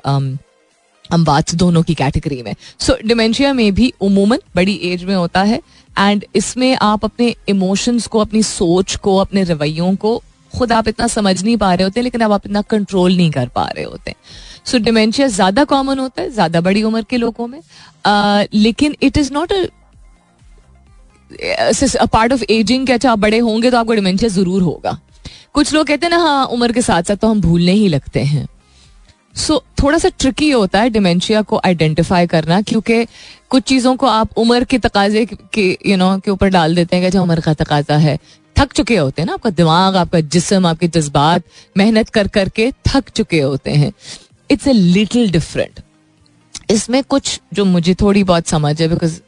अमवात 1.10 1.54
दोनों 1.54 1.82
की 1.82 1.94
कैटेगरी 1.94 2.42
में। 2.42 2.54
सो 2.80 2.92
so, 2.92 3.02
डिमेंशिया 3.06 3.52
में 3.52 3.74
भी 3.74 3.92
उमूमन 4.00 4.38
बड़ी 4.56 4.74
एज 4.82 5.04
में 5.04 5.14
होता 5.14 5.42
है 5.42 5.60
एंड 5.98 6.24
इसमें 6.36 6.76
आप 6.76 7.04
अपने 7.04 7.34
इमोशंस 7.48 8.06
को 8.06 8.18
अपनी 8.18 8.42
सोच 8.42 8.96
को 8.96 9.16
अपने 9.16 9.44
रवैयों 9.44 9.94
को 9.96 10.22
खुद 10.58 10.72
आप 10.72 10.88
इतना 10.88 11.06
समझ 11.06 11.42
नहीं 11.44 11.56
पा 11.56 11.74
रहे 11.74 11.84
होते 11.84 12.02
लेकिन 12.02 12.20
अब 12.20 12.32
आप 12.32 12.46
इतना 12.46 12.62
कंट्रोल 12.62 13.16
नहीं 13.16 13.30
कर 13.30 13.48
पा 13.48 13.66
रहे 13.68 13.84
होते। 13.84 14.14
सो 14.68 14.78
डिमेंशिया 14.80 15.26
ज़्यादा 15.30 15.64
कॉमन 15.64 15.98
होता 15.98 16.22
है 16.22 16.30
ज़्यादा 16.30 16.60
बड़ी 16.60 16.82
उम्र 16.82 17.02
के 17.02 17.16
लोगों 17.16 17.46
में 17.46 17.60
लेकिन 18.54 18.96
it 19.02 19.18
is 19.18 19.32
not 19.32 19.52
a 19.52 19.66
part 22.06 22.32
of 22.32 22.42
ageing 22.50 22.86
के 22.86 22.92
अच्छा 22.92 23.12
आप 23.12 23.18
बड़े 23.18 23.38
होंगे 23.40 23.70
तो 23.70 23.76
आपको 23.76 23.94
डिमेंशिया 23.94 24.28
ज़रूर 24.30 24.62
होगा 24.62 24.98
कुछ 25.54 25.72
लोग 25.74 25.86
कहते 25.86 26.06
हैं 26.06 26.10
ना 26.10 26.18
हाँ 26.18 26.44
उम्र 26.46 26.72
के 26.72 26.82
साथ 26.82 27.02
साथ 27.02 27.16
तो 27.16 27.28
हम 27.28 27.40
भूलने 27.40 27.72
ही 27.72 27.88
लगते 27.88 28.22
हैं 28.24 28.46
सो 29.36 29.54
so, 29.54 29.60
थोड़ा 29.82 29.98
सा 29.98 30.08
ट्रिकी 30.18 30.50
होता 30.50 30.80
है 30.80 30.90
डिमेंशिया 30.90 31.42
को 31.42 31.60
आइडेंटिफाई 31.64 32.26
करना 32.26 32.60
क्योंकि 32.62 33.04
कुछ 33.50 33.62
चीज़ों 33.62 33.94
को 33.96 34.06
आप 34.06 34.38
उम्र 34.38 34.64
के 34.64 34.78
तकाजे 34.78 35.24
के 35.26 35.66
यू 35.86 35.96
नो 35.96 36.16
के 36.18 36.30
ऊपर 36.30 36.48
डाल 36.48 36.74
देते 36.74 36.96
हैं 36.96 37.04
कि 37.04 37.10
जो 37.10 37.22
उम्र 37.22 37.40
का 37.40 37.54
तकाजा 37.54 37.96
है 37.96 38.18
थक 38.56 38.72
चुके 38.72 38.96
होते 38.96 39.22
हैं 39.22 39.26
ना 39.26 39.32
आपका 39.32 39.50
दिमाग 39.52 39.96
आपका 39.96 40.20
जिसम 40.28 40.66
आपके 40.66 40.88
जज्बात 40.88 41.42
मेहनत 41.76 42.08
कर 42.08 42.28
करके 42.28 42.70
थक 42.86 43.08
चुके 43.10 43.40
होते 43.40 43.70
हैं 43.72 43.92
इट्स 44.50 44.66
ए 44.66 44.72
लिटिल 44.72 45.30
डिफरेंट 45.30 45.80
इसमें 46.70 47.02
कुछ 47.04 47.40
जो 47.54 47.64
मुझे 47.66 47.94
थोड़ी 48.00 48.24
बहुत 48.24 48.48
समझ 48.48 48.80
है 48.82 48.88
बिकॉज़ 48.88 49.20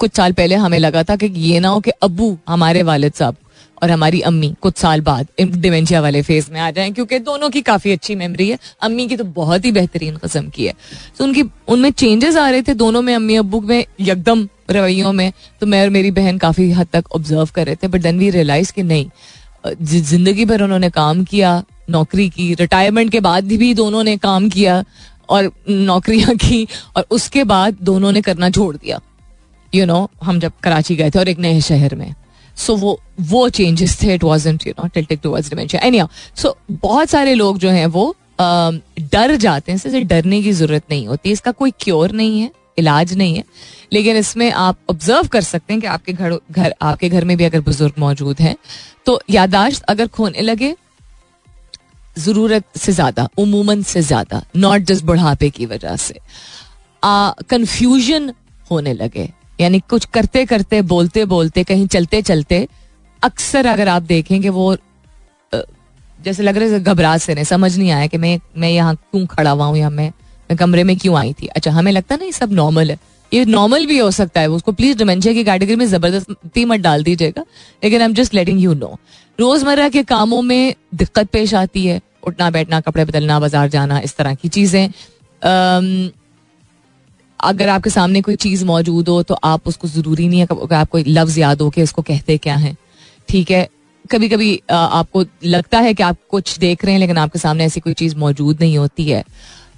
कुछ 0.00 0.16
साल 0.16 0.32
पहले 0.32 0.54
हमें 0.56 0.78
लगा 0.78 1.02
था 1.02 1.16
कि 1.16 1.26
ये 1.26 1.60
ना 1.60 1.68
हो 1.68 1.80
कि 1.80 1.90
अबू 2.02 2.36
हमारे 2.48 2.82
वालिद 2.82 3.12
साहब 3.12 3.36
और 3.82 3.90
हमारी 3.90 4.20
अम्मी 4.20 4.54
कुछ 4.62 4.76
साल 4.76 5.00
बाद 5.00 5.26
डिमेंशिया 5.40 6.00
वाले 6.00 6.22
फ़ेज़ 6.22 6.50
में 6.52 6.60
आ 6.60 6.70
जाएँ, 6.70 6.92
क्योंकि 6.92 7.18
दोनों 7.20 7.50
की 7.50 7.60
काफ़ी 7.62 7.92
अच्छी 7.92 8.14
मेमोरी 8.16 8.48
है। 8.50 8.58
अम्मी 8.82 9.06
की 9.08 9.16
तो 9.16 9.24
बहुत 9.26 9.64
ही 9.64 9.72
बेहतरीन 9.72 10.16
कस्म 10.16 10.48
की 10.48 10.66
है। 10.66 10.74
तो 11.18 11.24
उनकी, 11.24 11.42
उनमें 11.68 11.90
चेंजेस 11.92 12.36
आ 12.36 12.48
रहे 12.50 12.62
थे 12.62 12.74
दोनों 12.74 13.02
में, 13.02 13.14
अम्मी 13.14 13.36
अबू 13.36 13.60
में, 13.60 13.84
यकदम 14.00 14.48
रवैयों 14.70 15.12
में। 15.12 15.32
तो 15.60 15.66
मैं 15.66 15.82
और 15.82 15.90
मेरी 15.90 16.10
बहन 16.10 16.38
काफ़ी 16.38 16.70
हद 16.72 16.88
तक 16.92 17.14
ऑब्ज़र्व 17.14 17.48
कर 17.54 17.66
रहे 17.66 17.76
थे 17.76 17.88
बट 17.88 18.02
देन 18.02 18.18
वी 18.18 18.30
रियलाइज़ 18.30 18.72
कि 18.72 18.82
नहीं 18.84 19.08
ज़िंदगी 19.82 20.44
भर 20.44 20.62
उन्होंने 20.62 20.90
काम 20.90 21.24
किया 21.24 21.62
नौकरी 21.90 22.28
की 22.28 22.52
रिटायरमेंट 22.54 23.10
के 23.12 23.20
बाद 23.20 23.52
भी 23.54 23.72
दोनों 23.74 24.02
ने 24.04 24.16
काम 24.18 24.48
किया 24.48 24.82
और 25.28 25.50
नौकरियाँ 25.68 26.34
की 26.36 26.66
और 26.96 27.06
उसके 27.10 27.44
बाद 27.44 27.76
दोनों 27.82 28.12
ने 28.12 28.20
करना 28.22 28.50
छोड़ 28.50 28.76
दिया। 28.76 29.00
यू 29.72 29.80
you 29.80 29.88
नो 29.88 29.94
know, 29.96 30.24
हम 30.24 30.40
जब 30.40 30.52
कराची 30.62 30.96
गए 30.96 31.10
थे 31.10 31.18
और 31.18 31.28
एक 31.28 31.38
नए 31.38 31.60
शहर 31.60 31.94
में। 31.94 32.14
सो 32.56 32.72
so 32.72 32.78
वो 32.80 33.00
वो 33.22 33.48
चेंजेस 33.48 34.00
थे 34.02 34.14
it 34.14 34.24
wasn't 34.24 34.66
you 34.66 34.72
know 34.78 34.86
tilted 34.88 35.20
towards 35.20 35.74
anyhow 35.74 36.08
so 36.36 36.56
बहुत 36.70 37.10
सारे 37.10 37.34
लोग 37.34 37.58
जो 37.58 37.70
हैं 37.70 37.86
वो 37.88 38.14
डर 38.40 39.34
जाते 39.36 39.72
हैं 39.72 39.76
इससे 39.76 40.00
डरने 40.02 40.42
की 40.42 40.52
ज़रूरत 40.52 40.82
नहीं 40.90 41.06
होती 41.08 41.30
इसका 41.30 41.50
कोई 41.52 41.72
क्योर 41.80 42.12
नहीं 42.12 42.40
है 42.40 42.50
इलाज 42.78 43.12
नहीं 43.16 43.36
है। 43.36 43.44
लेकिन 43.92 44.16
इसमें 44.16 44.50
आप 44.52 44.78
ऑब्ज़र्व 44.90 45.26
कर 45.28 45.42
सकते 45.42 45.72
हैं 45.72 45.80
कि 45.80 45.86
आपके 45.86 46.12
घर 46.12 46.38
घर 46.50 46.74
आपके 46.82 47.08
घर 47.08 47.24
में 47.24 47.36
भी 47.36 47.44
अगर 47.44 47.60
बुज़ुर्ग 47.60 47.94
मौजूद 47.98 48.40
हैं 48.40 48.56
तो 49.06 49.20
यादाश्त 49.30 49.82
अगर 49.88 50.06
खोने 50.08 50.40
लगे 50.40 50.74
ज़रूरत 52.18 52.64
से 52.76 52.92
ज़्यादा, 52.92 53.28
उमूमन 53.38 53.82
से 53.84 54.02
ज़्यादा 54.02 54.42
नॉट 54.56 54.82
जस्ट 54.82 55.04
बुढ़ापे 55.04 55.50
की 55.50 55.66
वजह 55.66 55.96
से। 55.98 56.18
कंफ्यूजन 57.02 58.32
होने 58.70 58.92
लगे। 58.94 59.28
यानी 59.58 59.80
कुछ 59.90 60.04
करते 60.06 60.44
करते, 60.46 60.82
बोलते 60.84 61.24
बोलते, 61.26 61.64
कहीं 61.64 61.86
चलते 61.88 62.22
चलते, 62.22 62.66
अक्सर 63.22 63.66
अगर 63.66 63.88
आप 63.88 64.02
देखें 64.04 64.40
कि 64.42 64.48
वो 64.50 64.76
जैसे 66.20 66.42
लग 66.42 66.56
रहा 66.56 66.68
है 66.68 66.80
घबरा 66.82 67.16
से 67.18 67.34
नहीं, 67.34 67.44
समझ 67.46 67.76
नहीं 67.78 67.90
आया 67.90 68.06
कि 68.06 68.18
मैं 68.18 68.38
मैं 68.56 68.70
यहाँ 68.70 68.94
क्यों 68.94 69.26
खड़ा 69.26 69.50
हुआ 69.50 69.64
हूँ, 69.66 69.76
या 69.76 69.90
मैं 69.90 70.10
मैं 70.50 70.56
कमरे 70.58 70.84
में 70.84 70.96
क्यों 70.98 71.16
आई 71.18 71.32
थी। 71.32 71.46
अच्छा 71.46 71.70
हमें 71.70 71.90
लगता 71.92 72.16
ना 72.16 72.24
ये 72.24 72.32
सब 72.32 72.52
नॉर्मल 72.52 72.90
है। 72.90 72.98
ये 73.32 73.44
नॉर्मल 73.44 73.86
भी 73.86 73.98
हो 73.98 74.10
सकता 74.10 74.40
है, 74.40 74.48
उसको 74.48 74.72
प्लीज़ 74.72 74.96
डिमेंशिया 74.98 75.34
की 75.34 75.44
कैटेगरी 75.44 75.76
में 75.76 75.86
ज़बरदस्ती 75.86 76.64
मत 76.64 76.80
डाल 76.80 77.02
दीजिएगा, 77.02 77.44
लेकिन 77.84 78.00
I 78.00 78.04
am 78.04 78.14
just 78.14 78.34
letting 78.34 78.60
you 78.60 78.74
know 78.74 78.98
रोज़मर्रा 79.38 79.88
के 79.88 80.02
कामों 80.04 80.40
में 80.42 80.74
दिक्कत 80.94 81.28
पेश 81.32 81.54
आती 81.54 81.86
है 81.86 82.00
उठना, 82.22 82.50
बैठना, 82.50 82.80
कपड़े 82.80 83.04
बदलना, 83.04 83.38
बाज़ार 83.40 83.68
जाना, 83.68 83.98
इस 84.00 84.16
तरह 84.16 84.34
की 84.34 84.48
चीज़ें। 84.50 84.88
अगर 87.40 87.68
आपके 87.68 87.90
सामने 87.90 88.20
कोई 88.22 88.36
चीज़ 88.36 88.64
मौजूद 88.64 89.08
हो 89.08 89.22
तो 89.22 89.34
आप 89.44 89.68
उसको 89.68 89.88
ज़रूरी 89.88 90.28
नहीं 90.28 90.40
है 90.40 90.46
आपको 90.74 90.98
लफ्ज 90.98 91.38
याद 91.38 91.60
हो 91.62 91.68
कि 91.70 91.82
उसको 91.82 92.02
कहते 92.02 92.36
क्या 92.38 92.56
है। 92.56 92.76
ठीक 93.28 93.50
है? 93.50 93.68
कभी 94.04 94.28
कभी 94.28 94.60
आपको 94.70 95.24
लगता 95.46 95.78
है 95.78 95.92
कि 95.94 96.02
आप 96.02 96.16
कुछ 96.30 96.58
देख 96.58 96.84
रहे 96.84 96.92
हैं, 96.92 97.00
लेकिन 97.00 97.18
आपके 97.18 97.38
सामने 97.38 97.64
ऐसी 97.64 97.80
कोई 97.80 97.94
चीज़ 97.94 98.16
मौजूद 98.16 98.60
नहीं 98.60 98.76
होती 98.78 99.04
है। 99.04 99.22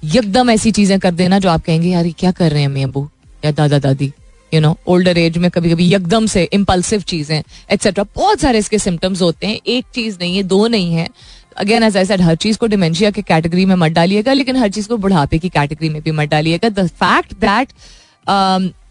यकदम 0.06 0.50
ऐसी 0.50 0.70
चीज़ें 0.72 0.98
कर 1.00 1.10
देना 1.12 1.38
जो 1.38 1.48
आप 1.50 1.64
कहेंगे, 1.64 1.88
यार, 1.88 2.06
ये 2.06 2.12
क्या 2.18 2.30
कर 2.32 2.50
रहे 2.52 2.62
हैं 2.62 2.68
मैं 2.68 2.84
अबू? 2.84 3.08
या 3.44 3.50
दादा 3.52 3.78
दादी 3.80 4.12
यू 4.52 4.60
नो 4.60 4.76
ओल्डर 4.88 5.18
एज 5.18 5.36
में 5.38 5.50
कभी 5.50 5.70
कभी 5.70 5.92
यकदम 5.92 6.26
से 6.26 6.42
इम्पल्सिव 6.52 7.00
चीज़ें 7.02 7.42
एक्सेट्रा 7.72 8.04
बहुत 8.14 8.40
सारे 8.40 8.58
इसके 8.58 8.78
सिम्टम्स 8.78 9.22
होते 9.22 9.46
हैं। 9.46 9.58
एक 9.66 9.84
चीज़ 9.94 10.16
नहीं 10.20 10.36
है, 10.36 10.42
दो 10.44 10.66
नहीं 10.68 10.94
है। 10.94 11.08
अगेन 11.56 11.82
एज 11.82 11.96
आई 11.96 12.04
सेड 12.04 12.20
हर 12.20 12.34
चीज़ 12.36 12.58
को 12.58 12.66
डिमेंशिया 12.66 13.10
के 13.10 13.22
कैटेगरी 13.22 13.64
में 13.66 13.74
मत 13.76 13.92
डालिएगा 13.92 14.32
लेकिन 14.32 14.56
हर 14.56 14.68
चीज़ 14.70 14.88
को 14.88 14.96
बुढ़ापे 14.96 15.38
की 15.38 15.48
कैटेगरी 15.48 15.88
में 15.88 16.00
भी 16.02 16.10
मत 16.10 16.28
डालिएगा। 16.28 16.68
द 16.68 16.86
फैक्ट 16.88 17.34
दैट 17.40 17.68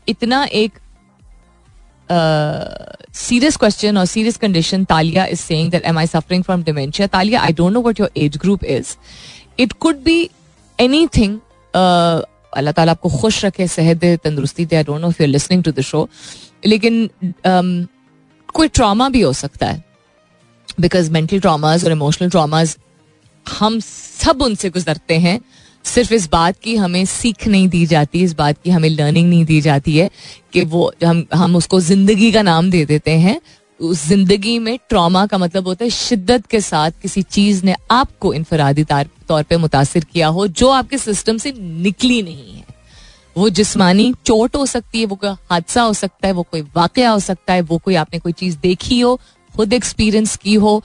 इतना 0.09 0.43
एक 0.53 0.79
सीरियस 3.15 3.57
क्वेश्चन 3.57 3.97
और 3.97 4.05
serious 4.05 4.37
condition 4.37 4.83
Talia 4.85 5.25
is 5.25 5.39
saying 5.39 5.71
that 5.71 5.85
am 5.85 5.97
I 5.99 6.07
suffering 6.07 6.43
from 6.43 6.63
dementia 6.63 7.07
Talia 7.07 7.41
I 7.41 7.53
don't 7.53 7.73
know 7.73 7.81
what 7.81 7.99
your 7.99 8.11
age 8.17 8.37
group 8.37 8.63
is 8.65 8.95
it 9.59 9.73
could 9.79 10.03
be 10.03 10.29
anything 11.17 11.39
अल्लाह 11.73 12.71
ताला 12.71 12.91
आपको 12.91 13.09
खुश 13.17 13.43
रखे 13.45 13.67
सेहत 13.67 13.97
दे 13.97 14.15
तंदुरुस्ती 14.23 14.65
दे 14.65 14.75
I 14.75 14.83
don't 14.83 15.01
know 15.01 15.09
if 15.09 15.21
you 15.21 15.25
are 15.25 15.31
listening 15.31 15.63
to 15.63 15.71
the 15.71 15.81
show 15.81 16.07
लेकिन 16.65 17.09
um, 17.25 17.87
कोई 18.53 18.67
trauma 18.67 19.09
भी 19.09 19.21
हो 19.21 19.33
सकता 19.33 19.67
है। 19.67 19.83
बिकॉज़ 20.79 21.11
मेंटल 21.11 21.39
ट्रामाज 21.39 21.85
और 21.85 21.91
इमोशनल 21.91 22.29
ट्रामाज 22.29 22.75
हम 23.45 23.79
सब 23.79 24.41
उनसे 24.41 24.69
गुजरते 24.69 25.17
हैं। 25.17 25.39
सिर्फ़ 25.85 26.13
इस 26.13 26.29
बात 26.29 26.57
की 26.59 26.75
हमें 26.75 27.05
सीख 27.05 27.47
नहीं 27.47 27.67
दी 27.69 27.85
जाती, 27.85 28.23
इस 28.23 28.33
बात 28.33 28.57
की 28.63 28.69
हमें 28.69 28.89
लर्निंग 28.89 29.29
नहीं 29.29 29.45
दी 29.45 29.61
जाती 29.61 29.97
है 29.97 30.09
कि 30.53 30.63
वो 30.63 30.91
हम 31.05 31.25
हम 31.33 31.55
उसको 31.55 31.79
ज़िंदगी 31.81 32.31
का 32.31 32.41
नाम 32.41 32.69
दे 32.71 32.85
देते 32.85 33.11
हैं। 33.11 33.39
उस 33.79 34.07
ज़िंदगी 34.07 34.57
में 34.59 34.77
ट्रॉमा 34.89 35.25
का 35.25 35.37
मतलब 35.37 35.67
होता 35.67 35.83
है 35.85 35.89
शिद्दत 35.89 36.45
के 36.45 36.59
साथ 36.61 36.91
किसी 37.01 37.21
चीज़ 37.21 37.63
ने 37.65 37.75
आपको 37.91 38.33
इनफरादी 38.33 38.83
तौर 38.83 39.43
पे 39.43 39.57
मुतासर 39.57 40.03
किया 40.03 40.27
हो, 40.27 40.47
जो 40.47 40.69
आपके 40.69 40.97
सिस्टम 40.97 41.37
से 41.37 41.51
निकली 41.51 42.21
नहीं 42.21 42.53
है। 42.53 42.63
वो 43.35 43.49
जिस्मानी 43.49 44.13
चोट 44.25 44.55
हो 44.55 44.65
सकती 44.65 44.99
है, 44.99 45.05
वो 45.05 45.15
कोई 45.15 45.29
हादसा 45.51 45.81
हो 45.81 45.93
सकता 45.93 46.27
है, 46.27 46.33
वो 46.33 46.43
कोई 46.43 46.61
वाक़ 46.75 46.99
हो 46.99 47.19
सकता 47.19 47.53
है, 47.53 47.61
वो 47.61 47.77
कोई 47.77 47.95
आपने 47.95 48.19
कोई 48.19 48.31
चीज़ 48.31 48.57
देखी 48.57 48.99
हो 48.99 49.19
खुद 49.55 49.73
एक्सपीरियंस 49.73 50.35
की 50.35 50.53
हो 50.53 50.83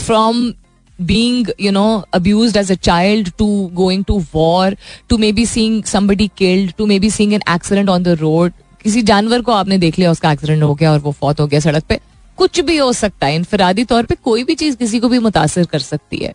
from 0.00 0.52
being 1.00 1.46
you 1.60 1.72
know 1.72 2.02
abuse 2.14 2.56
as 2.56 2.72
a 2.72 2.74
child 2.74 3.30
to 3.38 3.70
going 3.74 4.04
to 4.04 4.18
war 4.34 4.76
to 5.08 5.18
maybe 5.32 5.46
seeing 5.46 5.82
someone 5.84 6.28
killed 6.38 6.72
to 6.78 6.86
maybe 6.98 7.10
seeing 7.10 7.32
an 7.32 7.42
accident 7.48 7.88
on 7.88 8.02
the 8.02 8.08
road 8.08 8.52
किसी 8.82 9.02
जानवर 9.02 9.42
को 9.42 9.52
आपने 9.52 9.78
देख 9.78 9.98
लिया, 9.98 10.10
उसका 10.10 10.32
एक्सीडेंट 10.32 10.62
हो 10.62 10.74
गया 10.74 10.92
और 10.92 10.98
वो 10.98 11.12
फौत 11.12 11.40
हो 11.40 11.46
गया 11.46 11.60
सड़क 11.60 11.84
पर 11.84 11.98
कुछ 12.36 12.60
भी 12.60 12.76
हो 12.76 12.92
सकता 12.92 13.26
है। 13.26 13.34
इनफरादी 13.34 13.84
तौर 13.84 14.02
पर 14.02 14.14
कोई 14.14 14.44
भी 14.44 14.54
चीज़ 14.54 14.76
किसी 14.76 15.00
को 15.00 15.08
भी 15.08 15.18
मुतासर 15.18 15.64
कर 15.64 15.78
सकती 15.78 16.16
है। 16.16 16.32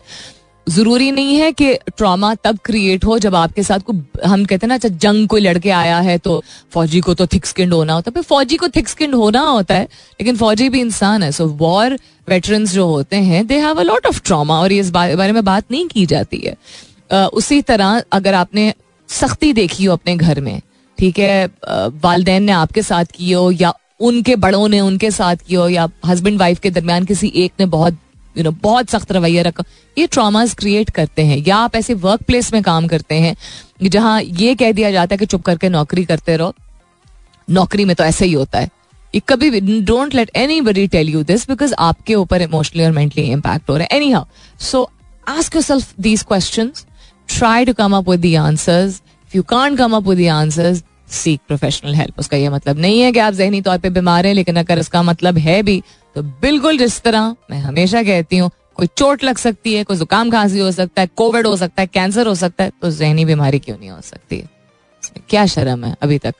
ज़रूरी 0.66 1.10
नहीं 1.12 1.36
है 1.36 1.50
कि 1.52 1.74
ट्रॉमा 1.96 2.34
तब 2.34 2.58
क्रिएट 2.64 3.04
हो 3.04 3.18
जब 3.18 3.34
आपके 3.34 3.62
साथ 3.62 3.80
को 3.80 3.92
हम 4.26 4.44
कहते 4.44 4.66
हैं 4.66 4.68
ना 4.68 4.74
अच्छा 4.74 4.88
जंग 4.88 5.28
कोई 5.28 5.40
लड़के 5.40 5.70
आया 5.70 5.98
है 6.00 6.16
तो 6.18 6.42
फौजी 6.72 7.00
को 7.00 7.14
तो 7.14 7.26
थिक 7.26 7.46
स्किंड 7.46 7.72
होना 7.72 7.94
होता 7.94 8.12
है। 8.16 8.22
फौजी 8.22 8.56
को 8.56 8.68
थिक 8.68 8.88
स्किंड 8.88 9.14
होना 9.14 9.40
होता 9.40 9.74
है 9.74 9.84
लेकिन 9.84 10.36
फौजी 10.36 10.68
भी 10.68 10.80
इंसान 10.80 11.22
है। 11.22 11.30
सो 11.32 11.46
वॉर 11.58 11.98
वेटरन्स 12.28 12.72
जो 12.72 12.86
होते 12.86 13.16
हैं 13.16 13.46
they 13.46 13.58
have 13.58 13.80
a 13.80 13.82
lot 13.82 14.06
of 14.06 14.20
trauma 14.24 14.58
और 14.60 14.72
इस 14.72 14.90
बारे 14.90 15.32
में 15.32 15.44
बात 15.44 15.64
नहीं 15.70 15.86
की 15.88 16.06
जाती 16.06 16.42
है। 16.46 16.54
uh, 16.54 17.28
उसी 17.28 17.60
तरह 17.62 18.02
अगर 18.12 18.34
आपने 18.34 18.72
सख्ती 19.08 19.52
देखी 19.52 19.84
हो 19.84 19.92
अपने 19.92 20.16
घर 20.16 20.40
में 20.40 20.60
ठीक 20.98 21.18
है 21.18 21.46
वालदेन 22.04 22.42
ने 22.42 22.52
आपके 22.52 22.82
साथ 22.82 23.04
की 23.14 23.32
हो 23.32 23.50
या 23.50 23.72
उनके 24.00 24.36
बड़ों 24.36 24.68
ने 24.68 24.80
उनके 24.80 25.10
साथ 25.10 25.36
की 25.48 25.54
हो 25.54 25.68
या 25.68 25.88
हस्बैंड 26.06 26.38
वाइफ 26.38 26.58
के 26.60 26.70
दरमियान 26.70 27.04
किसी 27.04 27.32
एक 27.36 27.52
ने 27.60 27.66
बहुत 27.66 27.98
यू 28.36 28.44
नो 28.44 28.50
बहुत 28.62 28.90
सख्त 28.90 29.12
रवैया 29.12 29.42
रखा, 29.42 29.64
ये 29.96 30.06
ट्रामाज 30.06 30.54
क्रिएट 30.54 30.90
करते 30.90 31.22
हैं, 31.22 31.36
या 31.38 31.56
आप 31.56 31.76
ऐसे 31.76 31.94
वर्क 31.96 32.22
प्लेस 32.22 32.52
में 32.54 32.62
काम 32.62 32.86
करते 32.88 33.14
हैं, 33.16 33.36
जहाँ 33.84 34.20
ये 34.22 34.54
कह 34.54 34.72
दिया 34.72 34.90
जाता 34.90 35.14
है 35.14 35.18
कि 35.18 35.26
चुप 35.26 35.42
करके 35.42 35.68
नौकरी 35.68 36.04
करते 36.04 36.36
रहो। 36.36 36.54
नौकरी 37.48 37.84
में 37.84 37.94
तो 37.96 38.04
ऐसे 38.04 38.24
ही 38.24 38.32
होता 38.32 38.58
है। 38.58 38.68
ये 39.14 39.20
कभी 39.28 39.50
भी 39.50 39.60
don't 39.82 40.14
let 40.14 40.30
anybody 40.62 40.86
tell 40.88 41.08
you 41.08 41.22
this 41.24 41.48
because 41.48 41.74
आपके 41.80 42.14
ऊपर 42.14 42.42
इमोशनली 42.42 42.84
और 42.84 42.92
मेंटली 42.92 43.22
इम्पैक्ट 43.24 43.70
हो 43.70 43.76
रहा 43.76 43.86
है। 43.90 43.96
Anyhow 44.10 44.24
so 44.60 44.90
ask 45.28 45.54
yourself 45.62 45.92
these 46.00 46.22
questions 46.22 46.72
try 47.28 47.64
to 47.64 47.72
come 47.74 47.96
up 47.96 48.08
with 48.08 48.20
the 48.22 48.34
answers 48.38 49.00
if 49.28 49.36
you 49.36 49.42
can't 49.44 49.78
come 49.78 49.96
up 49.96 50.08
with 50.08 50.18
the 50.18 50.28
answers 50.30 50.82
seek 51.12 51.40
professional 51.48 51.94
help 51.94 52.18
उसका 52.18 52.36
यह 52.36 52.50
मतलब 52.50 52.78
नहीं 52.78 53.00
है 53.00 53.12
कि 53.12 53.18
आप 53.18 53.34
जहनी 53.34 53.60
तौर 53.62 53.78
पे 53.78 53.90
बीमार 53.90 54.26
हैं, 54.26 54.34
लेकिन 54.34 54.56
अगर 54.56 54.78
इसका 54.78 55.02
मतलब 55.02 55.38
है 55.38 55.62
भी 55.62 55.82
तो 56.14 56.22
बिल्कुल 56.22 56.78
जिस 56.78 57.00
तरह 57.02 57.34
मैं 57.50 57.58
हमेशा 57.58 58.02
कहती 58.02 58.38
हूँ, 58.38 58.50
कोई 58.74 58.86
चोट 58.96 59.24
लग 59.24 59.38
सकती 59.38 59.74
है, 59.74 59.84
कोई 59.84 59.96
जुकाम 59.96 60.30
खांसी 60.30 60.58
हो 60.58 60.70
सकता 60.72 61.02
है, 61.02 61.08
कोविड 61.16 61.46
हो 61.46 61.56
सकता 61.56 61.82
है, 61.82 61.86
कैंसर 61.86 62.26
हो 62.26 62.34
सकता 62.34 62.64
है 62.64 62.72
तो 62.82 62.90
जहनी 62.90 63.24
बीमारी 63.24 63.58
क्यों 63.58 63.76
नहीं 63.78 63.90
हो 63.90 64.00
सकती 64.00 64.38
है? 64.38 64.48
क्या 65.28 65.46
शर्म 65.46 65.84
है 65.84 65.94
अभी 66.02 66.18
तक? 66.18 66.34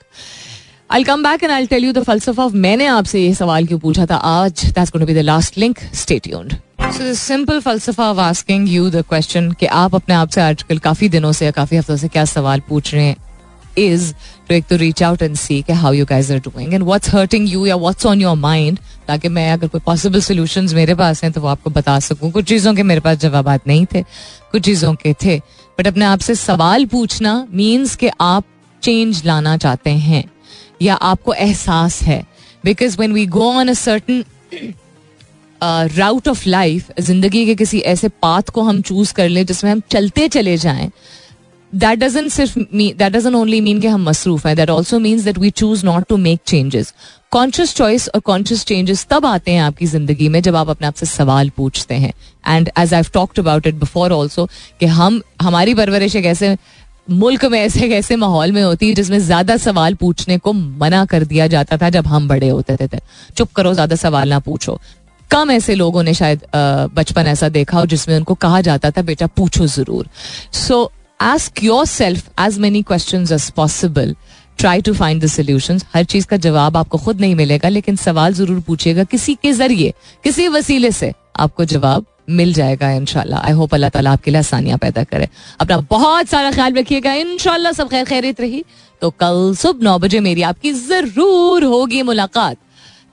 I 0.91 1.03
come 1.03 1.23
back 1.23 1.43
and 1.43 1.51
I 1.51 1.65
tell 1.65 1.85
you 1.85 1.91
the 1.93 2.03
फलसफा 2.03 2.43
of 2.43 2.53
मैंने 2.55 2.85
आपसे 2.87 3.21
ये 3.21 3.33
सवाल 3.33 3.65
क्यों 3.67 3.79
पूछा 3.79 4.05
था 4.05 4.15
आज? 4.15 4.65
That's 4.65 4.95
be 4.95 5.13
the 5.13 5.17
last 5.17 5.57
link 5.57 5.79
stay 5.93 6.19
tuned 6.19 6.53
so 6.81 7.03
the 7.03 7.13
simple 7.13 7.59
फलसफा 7.59 8.09
of 8.11 8.19
asking 8.19 8.69
you 8.69 8.89
the 8.89 9.03
question 9.09 9.51
कि 9.51 9.65
आप 9.65 9.95
अपने 9.95 10.15
आप 10.15 10.29
से 10.29 10.41
आजकल 10.41 10.79
काफ़ी 10.79 11.09
दिनों 11.09 11.31
से 11.31 11.45
या 11.45 11.51
काफ़ी 11.51 11.77
हफ्तों 11.77 11.95
से 11.95 12.07
क्या 12.07 12.25
सवाल 12.25 12.59
पूछ 12.69 12.93
रहे 12.93 13.05
हैं? 13.05 13.15
Is 13.77 14.03
to, 14.11 14.51
एक 14.51 14.65
तो 14.69 14.75
रीच 14.75 15.03
आउट 15.03 15.21
एंड 15.21 15.35
सी 15.35 15.61
के 15.61 15.73
how 15.73 15.93
you 15.93 16.05
guys 16.05 16.31
are 16.33 16.39
doing 16.39 16.73
and 16.73 16.83
what's 16.83 17.13
hurting 17.15 17.49
you 17.49 17.65
या 17.65 17.75
व्हाट्स 17.75 18.05
ऑन 18.05 18.21
योर 18.21 18.35
माइंड 18.37 18.79
ताकि 19.07 19.27
मैं 19.29 19.51
अगर 19.53 19.67
कोई 19.67 19.81
पॉसिबल 19.85 20.21
सोल्यूशन 20.21 20.69
मेरे 20.75 20.95
पास 20.95 21.23
हैं 21.23 21.31
तो 21.31 21.41
वो 21.41 21.47
आपको 21.47 21.69
बता 21.69 21.99
सकूँ। 21.99 22.31
कुछ 22.31 22.45
चीज़ों 22.45 22.73
के 22.75 22.83
मेरे 22.83 23.01
पास 23.01 23.17
जवाब 23.17 23.59
नहीं 23.67 23.85
थे, 23.85 24.01
कुछ 24.51 24.61
चीज़ों 24.61 24.93
के 24.95 25.13
थे। 25.23 25.37
बट 25.77 25.87
अपने 25.87 26.05
आप 26.05 26.19
से 26.19 26.35
सवाल 26.35 26.85
पूछना 26.85 27.35
मीन्स 27.53 27.95
कि 27.95 28.09
आप 28.21 28.43
चेंज 28.83 29.21
लाना 29.25 29.57
चाहते 29.57 29.89
हैं 29.89 30.23
या 30.81 30.95
आपको 30.95 31.33
एहसास 31.33 32.01
है। 32.03 32.23
Because 32.63 32.97
when 32.99 33.13
we 33.13 33.25
go 33.27 33.51
on 33.51 33.67
a 33.67 33.73
certain 33.73 34.23
route 35.61 36.27
of 36.27 36.47
life 36.47 36.91
ज़िंदगी 36.99 37.45
के 37.45 37.55
किसी 37.55 37.79
ऐसे 37.91 38.07
पाथ 38.21 38.49
को 38.53 38.61
हम 38.61 38.81
चूज़ 38.81 39.13
कर 39.13 39.29
ले 39.29 39.43
जिसमें 39.43 39.71
हम 39.71 39.81
चलते 39.91 40.27
चले 40.27 40.57
जाएँ 40.57 40.89
दैट 41.75 41.99
डजन 41.99 42.27
सिर्फ़ 42.29 42.57
दैट 42.73 43.11
डजन 43.11 43.35
ओनली 43.35 43.59
मीन 43.61 43.79
कि 43.81 43.87
हम 43.87 44.03
मसरूफ 44.03 44.45
हैं 44.47 44.55
that 44.55 44.69
also 44.69 44.99
means 44.99 45.23
that 45.23 45.37
we 45.37 45.49
choose 45.51 45.85
not 45.85 46.07
to 46.09 46.17
make 46.17 46.39
changes 46.47 46.93
conscious 47.31 47.75
choice 47.75 48.07
और 48.09 48.21
कॉन्शियस 48.21 48.63
चेंजेस 48.65 49.05
तब 49.09 49.25
आते 49.25 49.51
हैं 49.51 49.61
आपकी 49.61 49.85
ज़िंदगी 49.85 50.29
में 50.29 50.41
जब 50.41 50.55
आप 50.55 50.69
अपने 50.69 50.87
आप 50.87 50.93
से 50.93 51.05
सवाल 51.05 51.49
पूछते 51.49 51.95
हैं 51.95 52.13
and 52.45 52.69
as 52.79 52.93
I 52.93 53.03
talked 53.13 53.39
about 53.39 53.67
it 53.67 53.75
before 53.75 54.11
also 54.11 54.47
कि 54.79 54.85
हम 54.95 55.21
हमारी 55.41 55.73
परवरिश 55.73 56.15
एक 56.15 56.25
ऐसे 56.25 56.55
मुल्क 57.09 57.45
में 57.45 57.59
ऐसे 57.59 57.87
ऐसे 57.93 58.15
माहौल 58.15 58.51
में 58.51 58.61
होती 58.63 58.87
है 58.89 58.93
जिसमें 58.93 59.19
ज़्यादा 59.19 59.57
सवाल 59.59 59.95
पूछने 59.95 60.37
को 60.37 60.53
मना 60.53 61.05
कर 61.05 61.23
दिया 61.25 61.47
जाता 61.47 61.77
था 61.77 61.89
जब 61.89 62.07
हम 62.07 62.27
बड़े 62.27 62.49
होते 62.49 62.77
थे 62.77 62.99
चुप 63.37 63.51
करो 63.51 63.73
ज़्यादा 63.73 63.95
सवाल 63.97 64.29
ना 64.29 64.39
पूछो 64.41 64.79
कम 65.31 65.51
ऐसे 65.51 65.75
लोगों 65.75 66.03
ने 66.03 66.13
शायद 66.13 66.41
बचपन 66.95 67.27
ऐसा 67.27 67.49
देखा 67.51 67.79
हो 67.79 67.85
जिसमें 67.85 68.15
उनको 68.17 68.33
कहा 68.39 68.61
जाता 68.61 68.91
था 68.91 69.01
बेटा 69.01 69.27
पूछो 69.27 69.67
ज़रूर 69.67 70.07
so 70.53 70.83
so, 70.83 71.04
ask 71.19 71.61
yourself 71.61 72.29
as 72.37 72.57
many 72.59 72.83
questions 72.83 73.31
as 73.31 73.51
possible. 73.53 74.15
Try 74.59 74.81
to 74.81 74.93
find 74.93 75.21
the 75.23 75.27
solution 75.27 75.79
हर 75.93 76.03
चीज़ 76.05 76.25
का 76.27 76.37
जवाब 76.37 76.77
आपको 76.77 76.97
खुद 76.97 77.21
नहीं 77.21 77.35
मिलेगा, 77.35 77.69
लेकिन 77.69 77.95
सवाल 77.95 78.33
ज़रूर 78.33 78.59
पूछिएगा 78.67 79.03
किसी 79.03 79.33
के 79.35 79.51
ज़रिए, 79.53 79.93
किसी 80.23 80.47
वसीले 80.47 80.91
से। 80.91 81.11
आपको 81.39 81.65
जवाब 81.65 82.05
मिल 82.29 82.53
जाएगा 82.53 82.91
इनशाला 82.91 83.37
आई 83.37 83.51
होप 83.53 83.73
अल्लाह 83.73 83.89
ताला 83.89 84.11
आपके 84.11 84.31
लिए 84.31 84.39
आसानियाँ 84.39 84.77
पैदा 84.77 85.03
करे। 85.03 85.27
अपना 85.61 85.77
बहुत 85.89 86.27
सारा 86.27 86.51
ख्याल 86.51 86.73
रखिएगा 86.73 87.13
इनशाला 87.13 87.71
सब 87.71 87.89
खैर 87.89 88.05
खैरित 88.05 88.41
रही। 88.41 88.63
तो 89.01 89.09
कल 89.19 89.53
सुबह 89.55 89.83
नौ 89.83 89.97
बजे 89.99 90.19
मेरी 90.19 90.41
आपकी 90.51 90.71
ज़रूर 90.73 91.63
होगी 91.63 92.01
मुलाकात। 92.03 92.57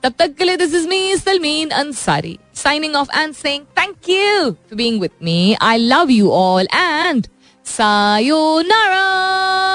तब 0.02 0.14
तक 0.18 0.34
के 0.38 0.44
लिए 0.44 0.56
this 0.56 0.74
is 0.74 0.88
me 0.88 1.16
Salmeen 1.16 1.70
Ansari 1.82 2.38
signing 2.54 2.94
off 2.96 3.18
and 3.18 3.34
saying 3.34 3.64
thank 3.78 4.08
you 4.08 4.50
for 4.50 4.76
being 4.76 5.00
with 5.00 5.10
me 5.22 5.54
I 5.62 5.76
love 5.78 6.10
you 6.10 6.30
all 6.30 6.68
and 6.74 7.26
Sayonara! 7.72 9.71